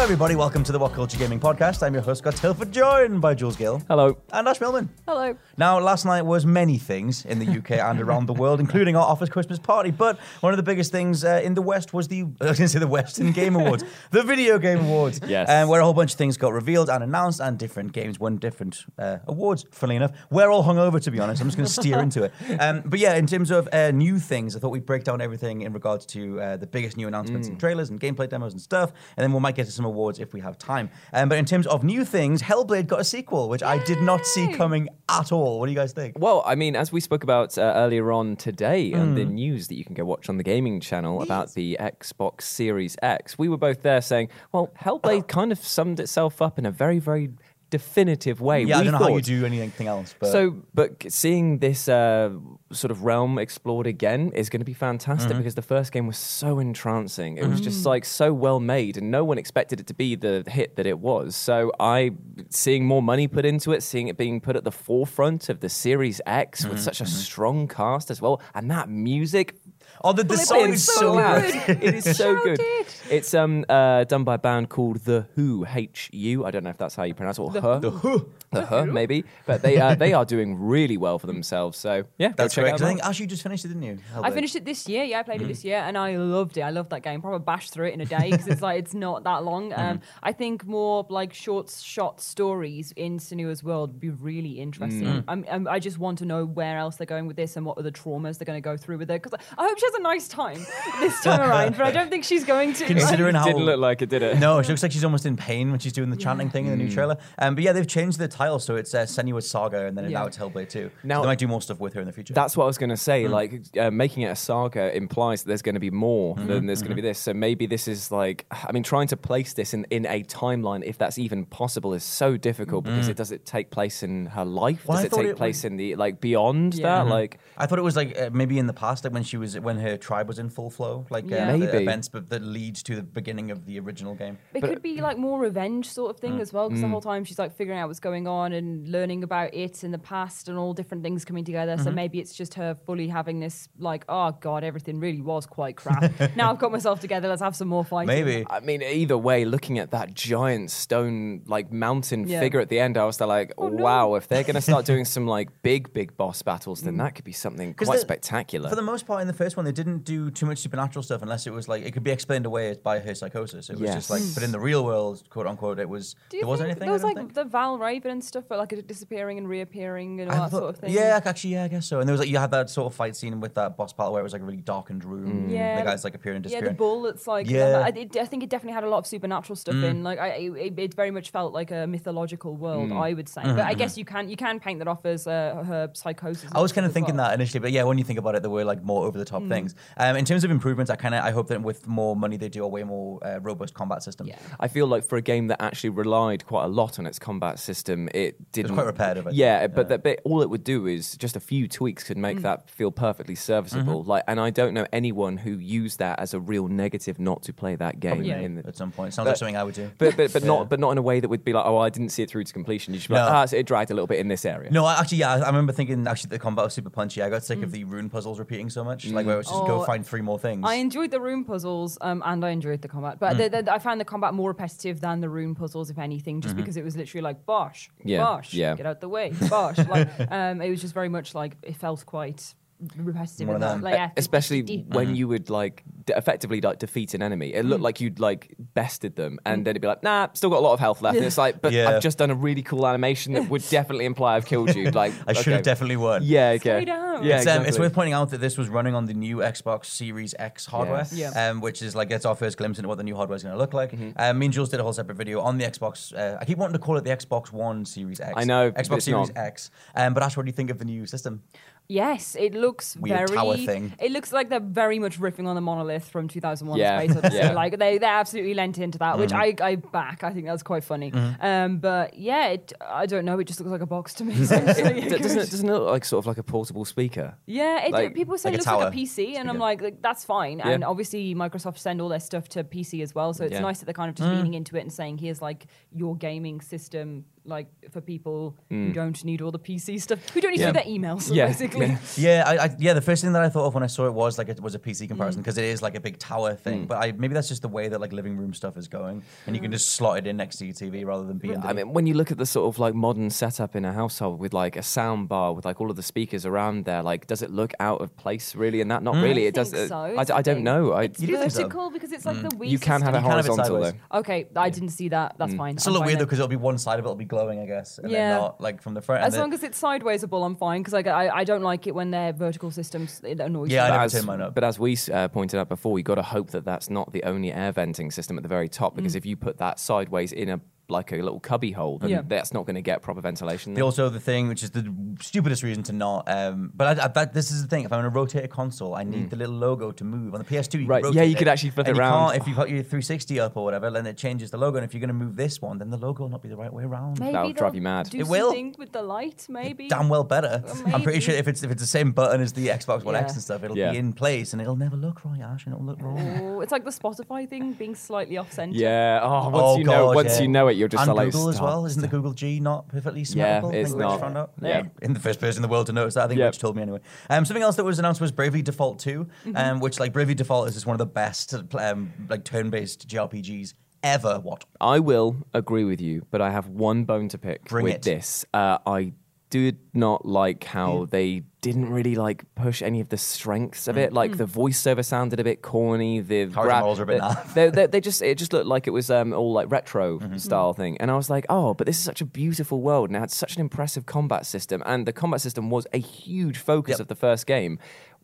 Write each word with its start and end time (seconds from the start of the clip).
Hello, 0.00 0.06
everybody. 0.06 0.34
Welcome 0.34 0.64
to 0.64 0.72
the 0.72 0.78
What 0.78 0.94
Culture 0.94 1.18
Gaming 1.18 1.38
Podcast. 1.38 1.82
I'm 1.82 1.92
your 1.92 2.02
host, 2.02 2.20
Scott 2.20 2.34
Tilford, 2.34 2.72
joined 2.72 3.20
by 3.20 3.34
Jules 3.34 3.54
Gill. 3.54 3.82
Hello. 3.86 4.16
And 4.32 4.48
Ash 4.48 4.58
Millman. 4.58 4.88
Hello. 5.06 5.36
Now, 5.58 5.78
last 5.78 6.06
night 6.06 6.22
was 6.22 6.46
many 6.46 6.78
things 6.78 7.26
in 7.26 7.38
the 7.38 7.58
UK 7.58 7.72
and 7.72 8.00
around 8.00 8.24
the 8.24 8.32
world, 8.32 8.60
including 8.60 8.96
our 8.96 9.06
office 9.06 9.28
Christmas 9.28 9.58
party. 9.58 9.90
But 9.90 10.18
one 10.40 10.54
of 10.54 10.56
the 10.56 10.62
biggest 10.62 10.90
things 10.90 11.22
uh, 11.22 11.42
in 11.44 11.52
the 11.52 11.60
West 11.60 11.92
was 11.92 12.08
the 12.08 12.22
I 12.40 12.46
was 12.46 12.58
going 12.58 12.66
to 12.66 12.68
say 12.68 12.78
the 12.78 12.86
Western 12.86 13.32
Game 13.32 13.54
Awards, 13.54 13.84
the 14.10 14.22
Video 14.22 14.58
Game 14.58 14.78
Awards. 14.86 15.20
Yes. 15.26 15.50
um, 15.50 15.68
where 15.68 15.82
a 15.82 15.84
whole 15.84 15.92
bunch 15.92 16.12
of 16.12 16.16
things 16.16 16.38
got 16.38 16.54
revealed 16.54 16.88
and 16.88 17.04
announced, 17.04 17.38
and 17.40 17.58
different 17.58 17.92
games 17.92 18.18
won 18.18 18.38
different 18.38 18.86
uh, 18.98 19.18
awards. 19.26 19.66
Funnily 19.70 19.96
enough, 19.96 20.12
we're 20.30 20.48
all 20.50 20.64
hungover 20.64 20.98
to 21.02 21.10
be 21.10 21.20
honest. 21.20 21.42
I'm 21.42 21.48
just 21.48 21.58
going 21.58 21.66
to 21.66 21.72
steer 21.74 21.98
into 21.98 22.22
it. 22.22 22.32
Um, 22.58 22.84
but 22.86 23.00
yeah, 23.00 23.16
in 23.16 23.26
terms 23.26 23.50
of 23.50 23.68
uh, 23.70 23.90
new 23.90 24.18
things, 24.18 24.56
I 24.56 24.60
thought 24.60 24.70
we'd 24.70 24.86
break 24.86 25.04
down 25.04 25.20
everything 25.20 25.60
in 25.60 25.74
regards 25.74 26.06
to 26.06 26.40
uh, 26.40 26.56
the 26.56 26.66
biggest 26.66 26.96
new 26.96 27.06
announcements 27.06 27.48
and 27.48 27.60
trailers 27.60 27.90
and 27.90 28.00
gameplay 28.00 28.30
demos 28.30 28.54
and 28.54 28.62
stuff, 28.62 28.94
and 29.18 29.22
then 29.22 29.34
we 29.34 29.40
might 29.40 29.56
get 29.56 29.66
to 29.66 29.72
some 29.72 29.89
awards 29.90 30.18
if 30.18 30.32
we 30.32 30.40
have 30.40 30.56
time. 30.58 30.88
Um, 31.12 31.28
but 31.28 31.38
in 31.38 31.44
terms 31.44 31.66
of 31.66 31.84
new 31.84 32.04
things, 32.04 32.42
Hellblade 32.42 32.86
got 32.86 33.00
a 33.00 33.04
sequel, 33.04 33.48
which 33.48 33.62
I 33.62 33.76
did 33.84 34.00
not 34.00 34.24
see 34.26 34.46
coming 34.54 34.88
at 35.08 35.32
all. 35.32 35.58
What 35.58 35.66
do 35.66 35.72
you 35.72 35.78
guys 35.78 35.92
think? 35.92 36.18
Well, 36.18 36.42
I 36.46 36.54
mean, 36.54 36.74
as 36.76 36.90
we 36.92 37.00
spoke 37.00 37.22
about 37.22 37.58
uh, 37.58 37.72
earlier 37.76 38.10
on 38.12 38.36
today 38.36 38.92
on 38.94 39.08
Hmm. 39.10 39.14
the 39.16 39.24
news 39.24 39.68
that 39.68 39.74
you 39.76 39.84
can 39.84 39.94
go 39.94 40.04
watch 40.04 40.28
on 40.28 40.36
the 40.36 40.44
gaming 40.44 40.80
channel 40.80 41.22
about 41.22 41.54
the 41.54 41.76
Xbox 41.80 42.42
Series 42.42 42.96
X, 43.02 43.38
we 43.38 43.48
were 43.48 43.56
both 43.58 43.82
there 43.82 44.00
saying, 44.00 44.28
well, 44.52 44.70
Hellblade 44.80 45.26
kind 45.38 45.52
of 45.52 45.58
summed 45.58 46.00
itself 46.00 46.40
up 46.40 46.58
in 46.58 46.64
a 46.66 46.70
very, 46.70 46.98
very 46.98 47.30
definitive 47.70 48.40
way. 48.40 48.62
Yeah, 48.64 48.78
I 48.78 48.84
don't 48.84 48.92
know 48.92 48.98
how 48.98 49.16
you 49.16 49.22
do 49.22 49.44
anything 49.46 49.86
else. 49.86 50.14
But 50.18 50.32
So, 50.32 50.56
but 50.74 51.10
seeing 51.10 51.58
this 51.58 51.88
uh, 51.88 52.30
sort 52.72 52.90
of 52.90 53.04
realm 53.04 53.38
explored 53.38 53.86
again 53.86 54.32
is 54.34 54.48
going 54.50 54.60
to 54.60 54.64
be 54.66 54.74
fantastic 54.74 55.30
Mm-hmm. 55.30 55.38
because 55.38 55.54
the 55.54 55.62
first 55.62 55.92
game 55.92 56.06
was 56.06 56.18
so 56.18 56.58
entrancing. 56.58 57.36
It 57.38 57.46
was 57.46 57.60
just 57.60 57.86
like 57.86 58.04
so 58.04 58.32
well 58.32 58.60
made, 58.60 58.96
and 58.96 59.10
no 59.10 59.24
one 59.24 59.38
expected 59.38 59.80
it 59.80 59.86
to 59.86 59.94
be 59.94 60.14
the 60.16 60.44
hit 60.48 60.76
that 60.76 60.86
it 60.86 60.98
was. 60.98 61.36
So, 61.36 61.72
I 61.80 62.10
seeing 62.50 62.84
more 62.86 63.02
money 63.02 63.26
put 63.28 63.44
into 63.44 63.72
it, 63.72 63.82
seeing 63.82 64.08
it 64.08 64.16
being 64.16 64.40
put 64.40 64.56
at 64.56 64.64
the 64.64 64.72
forefront 64.72 65.48
of 65.48 65.60
the 65.60 65.68
Series 65.68 66.20
X 66.26 66.60
Mm-hmm, 66.62 66.70
with 66.70 66.80
such 66.80 67.00
a 67.00 67.06
strong 67.06 67.68
cast 67.68 68.10
as 68.10 68.20
well, 68.20 68.40
and 68.54 68.70
that 68.70 68.88
music. 68.88 69.54
Oh, 70.02 70.12
the, 70.12 70.24
the 70.24 70.36
song 70.36 70.72
is 70.72 70.84
so 70.84 71.14
good. 71.14 71.54
it 71.82 71.94
is 71.94 72.16
so 72.16 72.34
good. 72.42 72.58
It. 72.60 73.02
It's 73.10 73.34
um 73.34 73.64
uh, 73.68 74.04
done 74.04 74.24
by 74.24 74.34
a 74.34 74.38
band 74.38 74.68
called 74.70 74.98
The 74.98 75.26
Who 75.34 75.66
H 75.68 76.10
U. 76.12 76.44
I 76.44 76.50
don't 76.50 76.64
know 76.64 76.70
if 76.70 76.78
that's 76.78 76.94
how 76.94 77.02
you 77.02 77.14
pronounce 77.14 77.38
it 77.38 77.42
or 77.42 77.50
her. 77.52 77.78
The 77.80 77.90
Who. 77.90 78.28
The 78.52 78.66
Who, 78.66 78.86
maybe. 78.86 79.24
But 79.46 79.62
they 79.62 79.78
uh, 79.78 79.94
they 79.94 80.12
are 80.12 80.24
doing 80.24 80.58
really 80.58 80.96
well 80.96 81.18
for 81.18 81.26
themselves. 81.26 81.78
So 81.78 82.04
yeah, 82.18 82.28
go 82.28 82.34
That's 82.36 82.54
check 82.54 82.64
great. 82.64 82.74
out. 82.74 82.82
I 82.82 82.86
think 82.86 83.02
Ash, 83.04 83.20
you 83.20 83.26
just 83.26 83.42
finished 83.42 83.64
it, 83.64 83.68
didn't 83.68 83.82
you? 83.84 83.98
I 84.14 84.30
Hellblade. 84.30 84.34
finished 84.34 84.56
it 84.56 84.64
this 84.64 84.88
year. 84.88 85.04
Yeah, 85.04 85.18
I 85.18 85.20
Mm-hmm. 85.22 85.30
played 85.30 85.42
it 85.42 85.48
this 85.48 85.64
year, 85.64 85.76
and 85.78 85.96
I 85.98 86.16
loved 86.16 86.56
it. 86.56 86.62
I 86.62 86.70
loved 86.70 86.90
that 86.90 87.02
game. 87.02 87.20
Probably 87.20 87.38
bashed 87.44 87.72
through 87.72 87.86
it 87.88 87.94
in 87.94 88.00
a 88.00 88.06
day 88.06 88.30
because 88.30 88.48
it's 88.48 88.62
like 88.62 88.78
it's 88.80 88.94
not 88.94 89.22
that 89.24 89.44
long. 89.44 89.70
Mm-hmm. 89.70 89.80
Um, 89.80 90.00
I 90.22 90.32
think 90.32 90.66
more 90.66 91.06
like 91.08 91.32
short, 91.34 91.70
shot 91.70 92.20
stories 92.20 92.92
in 92.96 93.18
Senua's 93.18 93.62
world 93.62 93.90
would 93.92 94.00
be 94.00 94.10
really 94.10 94.60
interesting. 94.60 95.04
Mm. 95.06 95.24
I'm, 95.28 95.44
I'm, 95.50 95.68
I 95.68 95.78
just 95.78 95.98
want 95.98 96.18
to 96.18 96.24
know 96.24 96.44
where 96.44 96.78
else 96.78 96.96
they're 96.96 97.06
going 97.06 97.26
with 97.26 97.36
this 97.36 97.56
and 97.56 97.64
what 97.66 97.78
other 97.78 97.90
traumas 97.90 98.38
they're 98.38 98.46
going 98.46 98.56
to 98.56 98.60
go 98.68 98.76
through 98.76 98.98
with 98.98 99.10
it. 99.10 99.22
Because 99.22 99.38
I 99.58 99.66
hope 99.68 99.78
she 99.80 99.86
has 99.86 99.94
a 99.94 100.02
nice 100.02 100.28
time 100.28 100.64
this 101.00 101.20
time 101.22 101.40
around, 101.40 101.76
but 101.76 101.86
I 101.86 101.90
don't 101.90 102.10
think 102.10 102.24
she's 102.24 102.44
going 102.44 102.72
to. 102.74 102.86
Considering 102.86 103.34
how 103.34 103.44
Didn't 103.44 103.64
look 103.64 103.80
like 103.80 104.02
it, 104.02 104.08
did 104.10 104.22
it? 104.22 104.38
No, 104.38 104.60
she 104.62 104.68
looks 104.68 104.82
like 104.82 104.92
she's 104.92 105.04
almost 105.04 105.26
in 105.26 105.36
pain 105.36 105.70
when 105.70 105.80
she's 105.80 105.92
doing 105.92 106.10
the 106.10 106.16
chanting 106.16 106.50
thing 106.50 106.66
in 106.66 106.72
the 106.72 106.84
Mm. 106.84 106.88
new 106.88 106.92
trailer. 106.94 107.16
Um, 107.38 107.54
but 107.54 107.64
yeah, 107.64 107.72
they've 107.72 107.86
changed 107.86 108.18
the 108.18 108.28
title, 108.28 108.58
so 108.58 108.76
it's 108.76 108.94
uh, 108.94 109.00
Senua's 109.06 109.48
Saga, 109.50 109.86
and 109.86 109.96
then 109.96 110.10
Yeah. 110.10 110.20
now 110.20 110.26
it's 110.26 110.36
Hellblade 110.38 110.68
2. 110.68 110.90
Now- 111.04 111.16
so 111.16 111.22
they 111.22 111.26
might 111.28 111.38
do 111.38 111.48
more 111.48 111.62
stuff 111.62 111.80
with 111.80 111.94
her 111.94 112.00
in 112.00 112.06
the 112.06 112.12
future. 112.12 112.34
That's 112.34 112.56
what 112.56 112.64
I 112.64 112.66
was 112.66 112.78
going 112.78 112.90
to 112.90 112.96
say. 112.96 113.24
Mm. 113.24 113.30
Like, 113.30 113.60
uh, 113.78 113.90
making 113.90 114.22
it 114.24 114.28
a 114.30 114.36
saga 114.36 114.94
implies 114.96 115.42
that 115.42 115.48
there's 115.48 115.62
going 115.62 115.74
to 115.74 115.80
be 115.80 115.90
more 115.90 116.34
Mm-hmm, 116.36 116.46
than 116.48 116.66
there's 116.66 116.82
going 116.82 116.90
to 116.90 116.94
be 116.96 117.00
this. 117.02 117.18
So 117.18 117.32
maybe 117.34 117.66
this 117.66 117.88
is 117.88 118.10
like, 118.12 118.46
I 118.52 118.72
mean, 118.72 118.82
trying 118.82 119.08
to 119.08 119.16
place 119.16 119.52
this 119.54 119.72
in, 119.74 119.86
in 119.90 120.04
a 120.06 120.22
timeline, 120.24 120.82
if 120.84 120.98
that's 120.98 121.18
even 121.18 121.44
possible, 121.46 121.94
is 121.94 122.04
so 122.04 122.36
difficult 122.36 122.84
because 122.84 123.08
it 123.08 123.16
does 123.16 123.32
it 123.32 123.46
take 123.46 123.70
place 123.70 124.02
in 124.02 124.26
her 124.26 124.44
life? 124.44 124.84
Mm. 124.84 124.88
Well, 124.88 124.98
I 124.98 125.00
does 125.00 125.06
it 125.06 125.10
thought 125.10 125.22
take 125.22 125.30
it 125.30 125.36
place 125.36 125.62
would- 125.62 125.72
in 125.72 125.76
the 125.78 125.96
like 125.96 126.20
beyond 126.20 126.74
Yeah. 126.74 126.86
that? 127.04 127.06
Mhm. 127.06 127.10
Like, 127.10 127.38
I 127.56 127.66
thought 127.66 127.78
it 127.78 127.82
was 127.82 127.96
like 127.96 128.18
uh, 128.20 128.30
maybe 128.32 128.58
in 128.58 128.66
the 128.66 128.72
past, 128.72 129.04
like 129.04 129.12
when 129.12 129.22
she 129.24 129.36
was 129.36 129.58
when 129.62 129.78
her 129.78 129.96
tribe 129.96 130.28
was 130.28 130.38
in 130.38 130.48
full 130.50 130.70
flow, 130.70 131.06
like 131.10 131.28
Yeah. 131.28 131.52
uh, 131.52 131.56
the 131.56 131.80
events, 131.80 132.08
but 132.08 132.28
that 132.30 132.42
leads 132.42 132.82
to 132.84 132.96
the 132.96 133.02
beginning 133.02 133.50
of 133.50 133.66
the 133.66 133.78
original 133.80 134.14
game. 134.14 134.38
It 134.54 134.62
could 134.62 134.82
be 134.82 135.00
like 135.00 135.18
more 135.18 135.38
revenge 135.40 135.88
sort 135.90 136.10
of 136.10 136.18
thing 136.20 136.34
Mm. 136.38 136.40
as 136.40 136.52
well, 136.52 136.68
because 136.68 136.82
the 136.82 136.88
whole 136.88 137.00
time 137.00 137.24
she's 137.24 137.38
like 137.38 137.52
figuring 137.54 137.78
out 137.78 137.88
what's 137.88 138.00
going 138.00 138.26
on 138.26 138.52
and 138.52 138.88
learning 138.88 139.22
about 139.24 139.54
it 139.54 139.82
in 139.84 139.90
the 139.90 139.98
past 139.98 140.48
and 140.48 140.56
all 140.58 140.72
different 140.74 141.02
things 141.02 141.24
coming 141.24 141.44
together. 141.44 141.74
Mm-hmm. 141.74 141.84
So 141.84 141.90
maybe 141.90 142.18
it's 142.20 142.34
just 142.34 142.54
her 142.54 142.74
fully 142.86 143.08
having 143.08 143.40
this 143.40 143.68
like, 143.78 144.04
oh 144.08 144.32
god, 144.40 144.64
everything 144.64 145.00
really 145.00 145.20
was 145.20 145.46
quite 145.46 145.76
crap. 145.76 146.12
now 146.36 146.50
I've 146.50 146.58
got 146.58 146.72
myself 146.72 147.00
together. 147.00 147.28
Let's 147.28 147.42
have 147.42 147.56
some 147.56 147.68
more 147.68 147.84
fighting. 147.84 148.08
Maybe. 148.08 148.44
I 148.48 148.60
mean, 148.60 148.82
either 148.82 149.18
way, 149.18 149.44
looking 149.44 149.78
at 149.78 149.90
that 149.92 150.14
giant 150.14 150.70
stone 150.70 151.42
like 151.46 151.72
mountain 151.72 152.26
Yeah. 152.26 152.40
figure 152.40 152.60
at 152.60 152.68
the 152.68 152.80
end, 152.80 152.96
I 152.96 153.04
was 153.04 153.20
like, 153.20 153.52
Oh, 153.58 153.68
no. 153.68 153.82
wow, 153.82 154.14
if 154.14 154.28
they're 154.28 154.42
going 154.42 154.54
to 154.54 154.60
start 154.60 154.84
doing 154.92 155.04
some 155.04 155.26
like 155.26 155.48
big, 155.62 155.92
big 155.92 156.16
boss 156.16 156.42
battles, 156.42 156.80
Mm. 156.80 156.84
then 156.84 156.96
that 156.98 157.14
could 157.14 157.24
be 157.24 157.32
something 157.32 157.74
quite 157.74 157.94
the- 157.94 157.98
spectacular. 158.00 158.68
For 158.68 158.76
the 158.76 158.82
most 158.82 159.06
part, 159.06 159.20
in 159.20 159.26
the 159.26 159.32
first 159.34 159.49
one, 159.56 159.64
they 159.64 159.72
didn't 159.72 160.04
do 160.04 160.30
too 160.30 160.46
much 160.46 160.58
supernatural 160.58 161.02
stuff 161.02 161.22
unless 161.22 161.46
it 161.46 161.52
was 161.52 161.68
like 161.68 161.84
it 161.84 161.92
could 161.92 162.02
be 162.04 162.10
explained 162.10 162.46
away 162.46 162.76
by 162.82 162.98
her 163.00 163.14
psychosis. 163.14 163.70
It 163.70 163.74
was 163.74 163.82
Yes. 163.82 163.94
just 163.94 164.10
like, 164.10 164.22
but 164.34 164.42
in 164.42 164.52
the 164.52 164.60
real 164.60 164.84
world, 164.84 165.22
quote 165.30 165.46
unquote, 165.46 165.78
it 165.78 165.88
was 165.88 166.14
Do 166.28 166.36
you 166.36 166.42
there 166.42 166.48
wasn't 166.48 166.68
think 166.68 166.76
anything. 166.82 166.86
there 166.86 166.92
was 166.92 167.04
I 167.04 167.08
don't 167.08 167.16
like 167.26 167.34
think. 167.34 167.50
the 167.52 167.56
Valravn 167.58 168.04
and 168.06 168.24
stuff, 168.24 168.44
but 168.48 168.58
like 168.58 168.72
it 168.72 168.86
disappearing 168.86 169.38
and 169.38 169.48
reappearing 169.48 170.20
and 170.20 170.30
all 170.30 170.36
I 170.36 170.40
that 170.40 170.50
thought- 170.50 170.58
sort 170.60 170.74
of 170.74 170.80
thing? 170.80 170.92
Yeah, 170.92 171.20
actually, 171.24 171.50
yeah, 171.54 171.64
I 171.64 171.68
guess 171.68 171.86
so. 171.86 172.00
And 172.00 172.08
there 172.08 172.12
was 172.12 172.20
like 172.20 172.28
you 172.28 172.38
had 172.38 172.50
that 172.52 172.70
sort 172.70 172.86
of 172.86 172.94
fight 172.94 173.16
scene 173.16 173.40
with 173.40 173.54
that 173.54 173.76
boss 173.76 173.92
battle 173.92 174.12
where 174.12 174.20
it 174.20 174.24
was 174.24 174.32
like 174.32 174.42
a 174.42 174.44
really 174.44 174.60
darkened 174.62 175.04
room. 175.04 175.48
Yeah. 175.50 175.78
the 175.78 175.84
guys 175.90 176.04
like 176.04 176.14
appearing 176.14 176.36
and 176.36 176.44
Yeah, 176.46 176.60
disappearing. 176.60 176.74
the 176.74 176.78
bull. 176.78 177.06
It's 177.06 177.26
like 177.26 177.48
Yeah. 177.48 177.82
I, 177.84 177.88
it, 177.88 178.16
I 178.16 178.24
think 178.26 178.42
it 178.42 178.48
definitely 178.50 178.74
had 178.74 178.84
a 178.84 178.88
lot 178.88 178.98
of 178.98 179.06
supernatural 179.06 179.56
stuff 179.56 179.74
Mm. 179.74 179.84
in. 179.90 180.02
Like 180.04 180.18
I, 180.18 180.28
it, 180.28 180.78
it 180.78 180.94
very 180.94 181.10
much 181.10 181.30
felt 181.30 181.52
like 181.52 181.70
a 181.70 181.86
mythological 181.86 182.56
world. 182.56 182.92
I 182.92 183.12
would 183.12 183.28
say, 183.28 183.40
Mm-hmm, 183.42 183.56
but 183.56 183.64
I 183.66 183.74
guess 183.74 183.96
you 183.96 184.04
can 184.04 184.28
you 184.28 184.36
can 184.36 184.60
paint 184.60 184.78
that 184.80 184.88
off 184.88 185.04
as 185.06 185.26
uh, 185.26 185.62
her 185.66 185.90
psychosis. 185.94 186.44
and 186.44 186.54
I 186.56 186.60
was 186.60 186.72
kind 186.72 186.84
of 186.84 186.90
as 186.90 186.94
thinking 186.94 187.16
well. 187.16 187.28
that 187.28 187.34
initially, 187.34 187.60
but 187.60 187.72
yeah, 187.72 187.84
when 187.84 187.98
you 187.98 188.04
think 188.04 188.18
about 188.18 188.34
it, 188.34 188.42
there 188.42 188.50
were 188.50 188.64
like 188.64 188.82
more 188.82 189.06
over 189.06 189.18
the 189.18 189.24
top 189.24 189.39
things. 189.48 189.74
Um, 189.96 190.16
in 190.16 190.24
terms 190.24 190.44
of 190.44 190.50
improvements, 190.50 190.90
I 190.90 190.96
kind 190.96 191.14
of 191.14 191.24
I 191.24 191.30
hope 191.30 191.48
that 191.48 191.62
with 191.62 191.86
more 191.86 192.14
money 192.16 192.36
they 192.36 192.48
do 192.48 192.64
a 192.64 192.68
way 192.68 192.82
more 192.84 193.18
uh, 193.24 193.38
robust 193.40 193.74
combat 193.74 194.02
system. 194.02 194.26
Yeah. 194.26 194.36
I 194.58 194.68
feel 194.68 194.86
like 194.86 195.04
for 195.04 195.16
a 195.16 195.22
game 195.22 195.48
that 195.48 195.60
actually 195.62 195.90
relied 195.90 196.46
quite 196.46 196.64
a 196.64 196.68
lot 196.68 196.98
on 196.98 197.06
its 197.06 197.18
combat 197.18 197.58
system, 197.58 198.08
it 198.14 198.52
didn't. 198.52 198.74
quite 198.74 198.86
repetitive, 198.86 199.24
think. 199.24 199.36
Yeah, 199.36 199.66
but 199.66 199.88
That, 199.88 200.02
but 200.02 200.20
all 200.24 200.42
it 200.42 200.50
would 200.50 200.64
do 200.64 200.86
is 200.86 201.16
just 201.16 201.36
a 201.36 201.40
few 201.40 201.68
tweaks 201.68 202.04
could 202.04 202.18
make 202.18 202.42
that 202.42 202.70
feel 202.70 202.90
perfectly 202.90 203.34
serviceable. 203.34 204.00
Mm-hmm. 204.00 204.10
Like, 204.10 204.24
and 204.28 204.40
I 204.40 204.50
don't 204.50 204.74
know 204.74 204.86
anyone 204.92 205.36
who 205.36 205.52
used 205.52 205.98
that 205.98 206.18
as 206.20 206.34
a 206.34 206.40
real 206.40 206.68
negative 206.68 207.18
not 207.18 207.42
to 207.44 207.52
play 207.52 207.76
that 207.76 208.00
game. 208.00 208.22
Yeah. 208.22 208.38
in 208.40 208.54
the, 208.56 208.66
At 208.66 208.76
some 208.76 208.90
point, 208.92 209.14
sounds 209.14 209.26
like 209.26 209.36
something 209.36 209.56
I 209.56 209.64
would 209.64 209.74
do. 209.74 209.90
but 209.98 210.16
but, 210.16 210.32
but 210.32 210.42
Yeah. 210.42 210.48
not 210.48 210.68
but 210.70 210.80
not 210.80 210.90
in 210.92 210.98
a 210.98 211.02
way 211.02 211.20
that 211.20 211.28
would 211.28 211.44
be 211.44 211.52
like, 211.52 211.64
oh, 211.66 211.78
I 211.78 211.88
didn't 211.90 212.10
see 212.10 212.22
it 212.22 212.30
through 212.30 212.44
to 212.44 212.52
completion. 212.52 212.94
You 212.94 213.00
should 213.00 213.08
be 213.08 213.14
like, 213.14 213.28
No. 213.30 213.36
ah, 213.36 213.44
so 213.44 213.56
it 213.56 213.66
dragged 213.66 213.90
a 213.90 213.94
little 213.94 214.06
bit 214.06 214.18
in 214.18 214.28
this 214.28 214.44
area. 214.44 214.70
No, 214.70 214.84
I- 214.84 214.98
actually, 215.00 215.18
yeah, 215.18 215.34
I 215.34 215.38
I 215.38 215.46
remember 215.46 215.72
thinking 215.72 216.06
actually 216.06 216.28
the 216.30 216.38
combat 216.38 216.64
was 216.64 216.74
super 216.74 216.90
punchy. 216.90 217.22
I 217.22 217.28
got 217.30 217.42
sick 217.44 217.62
of 217.62 217.72
the 217.72 217.84
rune 217.84 218.08
puzzles 218.10 218.38
repeating 218.38 218.70
so 218.70 218.84
much. 218.84 219.06
Like 219.08 219.26
where 219.30 219.36
it 219.36 219.38
was 219.38 219.46
just 219.46 219.66
go 219.66 219.80
Oh, 219.80 219.84
find 219.84 220.06
three 220.06 220.20
more 220.20 220.38
things. 220.38 220.62
I 220.66 220.74
enjoyed 220.74 221.10
the 221.10 221.20
rune 221.20 221.44
puzzles, 221.44 221.96
um, 222.00 222.22
and 222.26 222.44
I 222.44 222.50
enjoyed 222.50 222.82
the 222.82 222.88
combat. 222.88 223.18
But 223.18 223.36
Mm. 223.36 223.50
the, 223.50 223.62
the, 223.62 223.72
I 223.74 223.78
found 223.78 224.00
the 224.00 224.04
combat 224.04 224.34
more 224.34 224.50
repetitive 224.50 225.00
than 225.00 225.20
the 225.20 225.28
rune 225.28 225.54
puzzles, 225.54 225.90
if 225.90 225.98
anything, 225.98 226.40
just 226.40 226.56
because 226.56 226.76
it 226.76 226.84
was 226.84 226.96
literally 226.96 227.22
like 227.22 227.46
Bosh, 227.46 227.90
Yeah, 228.04 228.18
Bosh, 228.24 228.52
yeah. 228.54 228.74
get 228.76 228.86
out 228.86 229.00
the 229.00 229.08
way, 229.08 229.32
Bosh. 229.48 229.78
like, 229.78 230.08
um, 230.30 230.60
it 230.60 230.70
was 230.70 230.80
just 230.80 230.94
very 230.94 231.08
much 231.08 231.34
like 231.34 231.56
it 231.62 231.76
felt 231.76 232.04
quite 232.06 232.54
repetitive. 232.96 233.48
One 233.48 233.56
in 233.56 233.62
of 233.62 233.68
that. 233.68 233.74
them. 233.74 233.82
Like, 233.82 233.94
yeah, 233.94 234.10
especially 234.16 234.62
deep. 234.62 234.86
when 234.94 235.14
you 235.14 235.28
would 235.28 235.50
like 235.50 235.82
d- 236.06 236.12
effectively 236.16 236.60
like 236.60 236.78
defeat 236.78 237.14
an 237.14 237.22
enemy. 237.22 237.52
It 237.54 237.64
looked 237.64 237.82
like 237.82 238.00
you'd 238.00 238.20
like 238.20 238.54
bested 238.58 239.16
them, 239.16 239.38
and 239.44 239.64
then 239.66 239.72
it'd 239.72 239.82
be 239.82 239.88
like, 239.88 240.02
nah, 240.02 240.28
still 240.34 240.50
got 240.50 240.58
a 240.58 240.60
lot 240.60 240.72
of 240.72 240.80
health 240.80 241.02
left. 241.02 241.16
And 241.16 241.24
it's 241.26 241.38
like, 241.38 241.60
but 241.60 241.72
Yeah. 241.72 241.90
I've 241.90 242.02
just 242.02 242.18
done 242.18 242.30
a 242.30 242.34
really 242.34 242.62
cool 242.62 242.86
animation 242.86 243.34
that 243.34 243.48
would 243.48 243.62
definitely 243.70 244.04
imply 244.06 244.36
I've 244.36 244.46
killed 244.46 244.74
you. 244.74 244.90
Like 244.90 245.12
I 245.26 245.32
should 245.32 245.46
have 245.52 245.54
okay. 245.54 245.62
definitely 245.62 245.96
won. 245.96 246.22
Yeah, 246.24 246.50
okay. 246.56 246.84
Slow 246.84 246.84
down. 246.84 247.24
Yeah, 247.24 247.36
it's, 247.38 247.46
um, 247.46 247.64
it's 247.66 247.78
worth 247.78 247.92
pointing 247.92 248.14
out 248.14 248.30
that 248.30 248.38
this 248.38 248.56
was 248.56 248.68
running 248.68 248.94
on 248.94 249.04
the 249.06 249.14
new 249.14 249.38
Xbox 249.38 249.86
Series 249.86 250.34
X 250.38 250.66
hardware, 250.66 251.06
Yes. 251.12 251.34
Yeah. 251.34 251.50
um, 251.50 251.60
which 251.60 251.82
is 251.82 251.94
like 251.94 252.10
it's 252.10 252.24
our 252.24 252.34
first 252.34 252.56
glimpse 252.56 252.78
into 252.78 252.88
what 252.88 252.96
the 252.98 253.04
new 253.04 253.14
hardware 253.16 253.36
is 253.36 253.42
going 253.42 253.52
to 253.54 253.58
look 253.58 253.74
like. 253.74 253.92
Mm-hmm. 253.92 254.10
Um, 254.16 254.38
me 254.38 254.46
and 254.46 254.52
Jules 254.54 254.70
did 254.70 254.80
a 254.80 254.82
whole 254.82 254.92
separate 254.92 255.16
video 255.16 255.40
on 255.40 255.58
the 255.58 255.64
Xbox. 255.64 256.16
Uh, 256.16 256.38
I 256.40 256.44
keep 256.44 256.58
wanting 256.58 256.72
to 256.74 256.78
call 256.78 256.96
it 256.96 257.04
the 257.04 257.10
Xbox 257.10 257.52
One 257.52 257.84
Series 257.84 258.20
X. 258.20 258.32
I 258.36 258.44
know, 258.44 258.70
Xbox 258.72 259.02
Series 259.02 259.28
not. 259.28 259.36
X. 259.36 259.70
Um, 259.94 260.14
but 260.14 260.22
Ash, 260.22 260.36
what 260.36 260.44
do 260.44 260.48
you 260.48 260.54
think 260.54 260.70
of 260.70 260.78
the 260.78 260.84
new 260.84 261.04
system? 261.06 261.42
Yes, 261.90 262.36
it 262.38 262.54
looks 262.54 262.94
Weird 262.96 263.16
very. 263.18 263.36
tower 263.36 263.56
thing. 263.56 263.92
It 263.98 264.12
looks 264.12 264.32
like 264.32 264.48
they're 264.48 264.60
very 264.60 265.00
much 265.00 265.18
riffing 265.18 265.46
on 265.48 265.56
the 265.56 265.60
monolith 265.60 266.08
from 266.08 266.28
2001: 266.28 266.78
Yeah, 266.78 266.98
Space 267.02 267.16
Odyssey. 267.16 267.36
yeah. 267.38 267.52
Like 267.52 267.78
they, 267.78 267.98
they 267.98 268.06
absolutely 268.06 268.54
lent 268.54 268.78
into 268.78 268.98
that, 268.98 269.18
which 269.18 269.32
I, 269.32 269.52
Mm-hmm. 269.52 269.64
I 269.64 269.74
back. 269.76 270.22
I 270.22 270.32
think 270.32 270.46
that's 270.46 270.62
quite 270.62 270.84
funny. 270.84 271.12
Um, 271.40 271.78
but 271.78 272.14
yeah, 272.16 272.48
it, 272.50 272.72
I 272.80 273.06
don't 273.06 273.24
know. 273.24 273.40
It 273.40 273.44
just 273.48 273.58
looks 273.58 273.72
like 273.72 273.80
a 273.80 273.86
box 273.86 274.14
to 274.14 274.24
me. 274.24 274.34
So, 274.44 274.54
so, 274.54 274.62
yeah, 274.64 274.92
D- 274.92 275.00
good. 275.08 275.22
doesn't 275.22 275.38
it 275.40 275.50
doesn't 275.50 275.68
it 275.68 275.72
look 275.72 275.88
like 275.90 276.04
sort 276.04 276.22
of 276.22 276.26
like 276.26 276.38
a 276.38 276.42
portable 276.44 276.84
speaker? 276.84 277.34
Yeah, 277.46 277.84
it, 277.86 277.92
Like- 277.92 278.14
people 278.14 278.38
say 278.38 278.50
like 278.50 278.54
it 278.54 278.66
looks 278.66 278.66
like 278.68 278.94
a 278.94 278.96
PC, 278.96 279.36
and 279.36 279.50
I'm 279.50 279.58
like, 279.58 279.80
like, 279.82 280.00
that's 280.00 280.24
fine. 280.24 280.58
Yeah. 280.58 280.68
And 280.68 280.84
obviously, 280.84 281.34
Microsoft 281.34 281.78
send 281.78 282.00
all 282.00 282.08
their 282.08 282.20
stuff 282.20 282.48
to 282.50 282.62
PC 282.62 283.02
as 283.02 283.14
well, 283.14 283.34
so 283.34 283.42
it's 283.44 283.54
Yeah. 283.54 283.60
nice 283.60 283.80
that 283.80 283.86
they're 283.86 283.94
kind 283.94 284.10
of 284.10 284.14
just 284.14 284.28
leaning 284.28 284.54
into 284.54 284.76
it 284.76 284.82
and 284.82 284.92
saying, 284.92 285.18
here's 285.18 285.42
like 285.42 285.66
your 285.92 286.14
gaming 286.16 286.60
system, 286.60 287.24
like 287.50 287.68
for 287.90 288.00
people 288.00 288.56
who 288.70 288.92
don't 288.92 289.22
need 289.24 289.42
all 289.42 289.50
the 289.50 289.58
PC 289.58 290.00
stuff, 290.00 290.20
who 290.30 290.40
don't 290.40 290.52
need 290.52 290.60
Yeah. 290.60 290.72
to 290.72 290.78
do 290.78 290.80
their 290.84 290.90
emails, 290.98 291.34
Yeah, 291.34 291.46
basically. 291.48 291.86
yeah. 291.88 291.98
Yeah, 292.16 292.44
I, 292.46 292.64
I, 292.66 292.76
yeah. 292.78 292.94
The 292.94 293.00
first 293.02 293.22
thing 293.22 293.32
that 293.34 293.42
I 293.42 293.48
thought 293.48 293.66
of 293.66 293.74
when 293.74 293.82
I 293.82 293.88
saw 293.88 294.06
it 294.06 294.14
was 294.14 294.38
like 294.38 294.48
it 294.48 294.60
was 294.60 294.74
a 294.74 294.78
PC 294.78 295.04
Mm. 295.04 295.08
comparison 295.08 295.42
because 295.42 295.58
it 295.58 295.64
is 295.64 295.82
like 295.82 295.94
a 295.96 296.00
big 296.00 296.18
tower 296.18 296.54
thing. 296.54 296.86
But 296.86 296.98
I, 297.04 297.12
maybe 297.12 297.34
that's 297.34 297.48
just 297.48 297.62
the 297.62 297.68
way 297.68 297.88
that 297.88 298.00
like 298.00 298.12
living 298.12 298.36
room 298.36 298.54
stuff 298.54 298.76
is 298.76 298.88
going, 298.88 299.22
and 299.46 299.56
you 299.56 299.60
can 299.62 299.70
just 299.72 299.90
slot 299.96 300.18
it 300.18 300.26
in 300.26 300.36
next 300.36 300.56
to 300.58 300.64
your 300.66 300.74
TV 300.74 301.04
rather 301.04 301.24
than 301.24 301.38
be. 301.38 301.48
Mm. 301.48 301.64
I 301.64 301.72
mean, 301.72 301.92
when 301.92 302.06
you 302.06 302.14
look 302.14 302.30
at 302.30 302.38
the 302.38 302.46
sort 302.46 302.66
of 302.72 302.78
like 302.78 302.94
modern 302.94 303.28
setup 303.30 303.74
in 303.76 303.84
a 303.84 303.92
household 303.92 304.38
with 304.40 304.54
like 304.54 304.76
a 304.76 304.82
sound 304.82 305.28
bar 305.28 305.52
with 305.52 305.64
like 305.64 305.80
all 305.80 305.90
of 305.90 305.96
the 305.96 306.02
speakers 306.02 306.46
around 306.46 306.84
there, 306.84 307.02
like 307.02 307.26
does 307.26 307.42
it 307.42 307.50
look 307.50 307.72
out 307.80 308.00
of 308.00 308.16
place 308.16 308.54
really? 308.54 308.80
And 308.80 308.90
that 308.90 309.02
not 309.02 309.16
really. 309.16 309.46
It 309.46 309.54
does. 309.54 309.70
think 309.70 309.84
uh, 309.84 309.88
so. 309.88 309.98
I, 310.18 310.20
It's 310.22 310.26
d- 310.30 310.32
I 310.34 310.42
the 310.42 310.54
don't 310.54 310.62
know. 310.64 310.96
It's 310.96 311.20
You 311.20 311.26
do 311.28 311.36
think 311.38 311.50
so? 311.50 311.62
vertical 311.62 311.90
because 311.90 312.12
it's 312.12 312.24
like 312.24 312.40
the 312.42 312.48
Wii 312.56 312.68
you 312.70 312.78
can 312.78 313.02
have 313.02 313.14
it 313.14 313.18
system. 313.18 313.22
can 313.22 313.30
have 313.32 313.44
it 313.44 313.48
horizontal 313.48 313.64
sideways. 313.64 313.92
though. 314.12 314.18
Okay, 314.20 314.46
I 314.56 314.70
didn't 314.70 314.90
see 314.90 315.08
that. 315.08 315.34
That's 315.38 315.54
fine. 315.54 315.74
it's 315.76 315.86
a 315.86 315.88
I'm 315.88 315.92
little 315.94 316.02
fine 316.02 316.06
weird 316.08 316.20
though 316.20 316.24
because 316.26 316.38
it'll 316.38 316.48
be 316.48 316.56
one 316.56 316.78
side 316.78 316.98
of 316.98 317.04
it 317.04 317.08
will 317.08 317.14
be 317.14 317.24
glowing, 317.40 317.60
I 317.60 317.66
guess, 317.66 317.98
and 317.98 318.10
Yeah. 318.10 318.18
then 318.30 318.40
not 318.40 318.60
like 318.60 318.82
from 318.82 318.94
the 318.94 319.00
front. 319.00 319.24
As 319.24 319.36
long 319.36 319.52
as 319.52 319.62
it's 319.62 319.78
sideways 319.78 320.00
sidewaysable, 320.22 320.44
I'm 320.44 320.56
fine 320.56 320.80
because 320.82 320.92
like, 320.92 321.06
I, 321.06 321.28
I 321.28 321.44
don't 321.44 321.62
like 321.62 321.86
it 321.86 321.94
when 321.94 322.10
they're 322.10 322.32
vertical 322.32 322.70
systems. 322.70 323.20
It 323.24 323.40
annoys 323.40 323.70
Yeah, 323.70 323.84
I 323.84 323.86
me. 323.86 323.90
never 323.92 324.04
as, 324.04 324.12
turn 324.12 324.26
mine 324.26 324.40
up. 324.40 324.54
but 324.54 324.64
as 324.64 324.78
we 324.78 324.96
uh, 325.12 325.28
pointed 325.28 325.58
out 325.60 325.68
before, 325.68 325.98
you 325.98 326.02
got 326.04 326.16
to 326.16 326.22
hope 326.22 326.50
that 326.50 326.64
that's 326.64 326.88
not 326.90 327.12
the 327.12 327.22
only 327.24 327.52
air 327.52 327.72
venting 327.72 328.10
system 328.10 328.36
at 328.36 328.42
the 328.42 328.48
very 328.48 328.68
top, 328.68 328.92
Mm. 328.92 328.96
because 328.96 329.14
if 329.14 329.26
you 329.26 329.36
put 329.36 329.58
that 329.58 329.78
sideways 329.78 330.32
in 330.32 330.48
a 330.48 330.60
like 330.90 331.12
a 331.12 331.16
little 331.16 331.40
cubby 331.40 331.72
hole, 331.72 331.98
then 331.98 332.10
Yeah. 332.10 332.22
that's 332.26 332.52
not 332.52 332.66
going 332.66 332.74
to 332.76 332.82
get 332.82 333.02
proper 333.02 333.20
ventilation. 333.20 333.74
The 333.74 333.82
also 333.82 334.08
the 334.08 334.20
thing, 334.20 334.48
which 334.48 334.62
is 334.62 334.70
the 334.70 334.92
stupidest 335.20 335.62
reason 335.62 335.82
to 335.84 335.92
not. 335.92 336.24
Um, 336.28 336.70
but 336.74 336.98
I, 336.98 337.04
I, 337.04 337.08
that, 337.08 337.34
this 337.34 337.50
is 337.50 337.62
the 337.62 337.68
thing. 337.68 337.84
If 337.84 337.92
I'm 337.92 338.00
going 338.02 338.12
to 338.12 338.16
rotate 338.18 338.44
a 338.44 338.48
console, 338.48 338.94
I 338.94 339.04
need 339.04 339.30
the 339.30 339.36
little 339.36 339.54
logo 339.54 339.90
to 339.92 340.04
move. 340.04 340.34
On 340.34 340.40
the 340.40 340.44
PS2, 340.46 340.80
you 340.80 340.86
Mm. 340.86 340.88
Right, 340.88 341.02
Can 341.04 341.12
yeah, 341.12 341.20
rotate 341.20 341.30
you 341.30 341.36
could 341.36 341.46
it, 341.48 341.50
actually 341.50 341.70
flip 341.70 341.88
it 341.88 341.96
around. 341.98 342.30
Can't, 342.32 342.42
if 342.42 342.48
you 342.48 342.54
put 342.54 342.68
your 342.68 342.82
360 342.82 343.38
up 343.40 343.56
or 343.56 343.64
whatever, 343.64 343.90
then 343.90 344.06
it 344.06 344.16
changes 344.16 344.50
the 344.50 344.56
logo. 344.58 344.78
And 344.78 344.84
if 344.84 344.92
you're 344.94 345.00
going 345.00 345.08
to 345.08 345.14
move 345.14 345.36
this 345.36 345.60
one, 345.62 345.78
then 345.78 345.90
the 345.90 345.96
logo 345.96 346.22
will 346.24 346.30
not 346.30 346.42
be 346.42 346.48
the 346.48 346.56
right 346.56 346.72
way 346.72 346.84
around. 346.84 347.20
Maybe 347.20 347.32
That'll 347.32 347.52
drive 347.52 347.74
you 347.74 347.82
mad. 347.82 348.10
Do 348.10 348.18
It 348.18 348.26
will. 348.26 348.48
something 348.48 348.74
with 348.78 348.92
the 348.92 349.02
light, 349.02 349.46
maybe. 349.48 349.88
Damn 349.88 350.08
well 350.08 350.24
better. 350.24 350.62
Well, 350.66 350.94
I'm 350.96 351.02
pretty 351.02 351.20
sure 351.20 351.34
if 351.34 351.46
it's 351.48 351.62
if 351.62 351.70
it's 351.70 351.80
the 351.82 351.86
same 351.86 352.12
button 352.12 352.40
as 352.40 352.52
the 352.52 352.68
Xbox 352.68 353.04
One 353.04 353.14
X 353.14 353.34
and 353.34 353.42
stuff, 353.42 353.62
it'll 353.62 353.76
Yeah. 353.76 353.92
be 353.92 353.98
in 353.98 354.12
place 354.12 354.52
and 354.52 354.60
it'll 354.62 354.76
never 354.76 354.96
look 354.96 355.24
right, 355.24 355.40
Ash, 355.40 355.64
and 355.66 355.74
it'll 355.74 355.84
look 355.86 356.00
wrong. 356.02 356.18
Oh, 356.40 356.60
it's 356.60 356.72
like 356.72 356.84
the 356.84 356.90
Spotify 356.90 357.48
thing 357.48 357.72
being 357.72 357.94
slightly 357.94 358.36
off 358.38 358.52
center. 358.52 358.76
yeah. 358.76 359.20
Oh, 359.22 359.48
once 359.50 359.62
Oh, 359.64 359.78
you 359.78 359.84
know, 359.84 360.12
once 360.12 360.36
yeah. 360.36 360.42
you 360.42 360.48
know 360.48 360.68
it, 360.68 360.72
you're 360.80 360.88
just 360.88 361.06
and 361.06 361.14
like 361.14 361.30
Google 361.30 361.48
as 361.50 361.60
well. 361.60 361.86
Isn't 361.86 362.02
the. 362.02 362.08
Google 362.08 362.32
G 362.32 362.58
not 362.58 362.88
perfectly 362.88 363.20
Yeah, 363.20 363.58
it's 363.58 363.66
I 363.66 363.70
think 363.70 363.86
Rich 363.88 363.94
not. 363.98 364.20
found 364.20 364.36
out. 364.36 364.50
Yeah. 364.60 364.82
in 365.02 365.12
the 365.14 365.20
first 365.20 365.38
person 365.38 365.62
in 365.62 365.62
the 365.62 365.72
world 365.72 365.86
to 365.86 365.92
notice 365.92 366.14
that. 366.14 366.24
I 366.24 366.28
think 366.28 366.38
Yep. 366.38 366.48
Rich 366.54 366.58
told 366.58 366.74
me 366.76 366.82
anyway. 366.82 367.00
Um, 367.28 367.44
something 367.44 367.62
else 367.62 367.76
that 367.76 367.84
was 367.84 367.98
announced 368.00 368.20
was 368.20 368.32
Bravely 368.32 368.62
Default 368.62 368.98
2, 368.98 369.24
Mm-hmm. 369.44 369.56
um, 369.56 369.80
which 369.80 370.00
like 370.00 370.12
Bravely 370.12 370.34
Default 370.34 370.66
is 370.68 370.74
just 370.74 370.86
one 370.86 370.94
of 370.94 370.98
the 370.98 371.06
best 371.06 371.54
um, 371.78 372.12
like 372.28 372.44
turn-based 372.44 373.06
JRPGs 373.06 373.74
ever. 374.02 374.40
What? 374.40 374.64
I 374.80 374.98
will 374.98 375.36
agree 375.54 375.84
with 375.84 376.00
you, 376.00 376.26
but 376.30 376.40
I 376.40 376.50
have 376.50 376.68
one 376.68 377.04
bone 377.04 377.28
to 377.28 377.38
pick 377.38 377.64
Bring 377.66 377.84
with 377.84 377.94
it. 377.96 378.02
this. 378.02 378.44
Uh, 378.52 378.78
I 378.86 379.12
did 379.50 379.78
not 379.94 380.24
like 380.26 380.64
how 380.64 381.06
they 381.10 381.42
didn't 381.60 381.90
really 381.90 382.14
like 382.14 382.44
push 382.54 382.80
any 382.80 383.00
of 383.00 383.08
the 383.10 383.16
strengths 383.18 383.86
of 383.88 383.98
it. 383.98 384.12
Like 384.12 384.36
the 384.38 384.46
voiceover 384.46 385.04
sounded 385.04 385.40
a 385.40 385.44
bit 385.44 385.60
corny. 385.62 386.20
The 386.20 386.46
Character 386.46 386.60
gra- 386.62 386.80
models 386.80 387.00
are 387.00 387.02
a 387.02 387.06
bit 387.06 387.20
they- 387.20 387.26
naff. 387.26 387.54
they, 387.54 387.70
they, 387.70 387.86
they 387.86 388.00
just 388.00 388.22
it 388.22 388.38
just 388.38 388.52
looked 388.52 388.66
like 388.66 388.86
it 388.86 388.90
was 388.90 389.10
um, 389.10 389.32
all 389.32 389.52
like 389.52 389.70
retro 389.70 390.18
Mm-hmm. 390.18 390.36
style 390.38 390.72
thing. 390.72 390.96
And 390.98 391.10
I 391.10 391.16
was 391.16 391.28
like, 391.28 391.44
oh, 391.48 391.74
but 391.74 391.86
this 391.86 391.96
is 391.98 392.02
such 392.04 392.20
a 392.20 392.24
beautiful 392.26 392.80
world 392.80 393.08
and 393.10 393.16
it 393.16 393.20
had 393.20 393.30
such 393.30 393.54
an 393.56 393.60
impressive 393.60 394.06
combat 394.06 394.46
system. 394.46 394.82
And 394.86 395.06
the 395.06 395.12
combat 395.12 395.40
system 395.40 395.70
was 395.70 395.86
a 395.92 395.98
huge 395.98 396.58
focus 396.58 396.92
Yep. 396.92 397.00
of 397.00 397.08
the 397.08 397.14
first 397.14 397.46
game. 397.46 397.78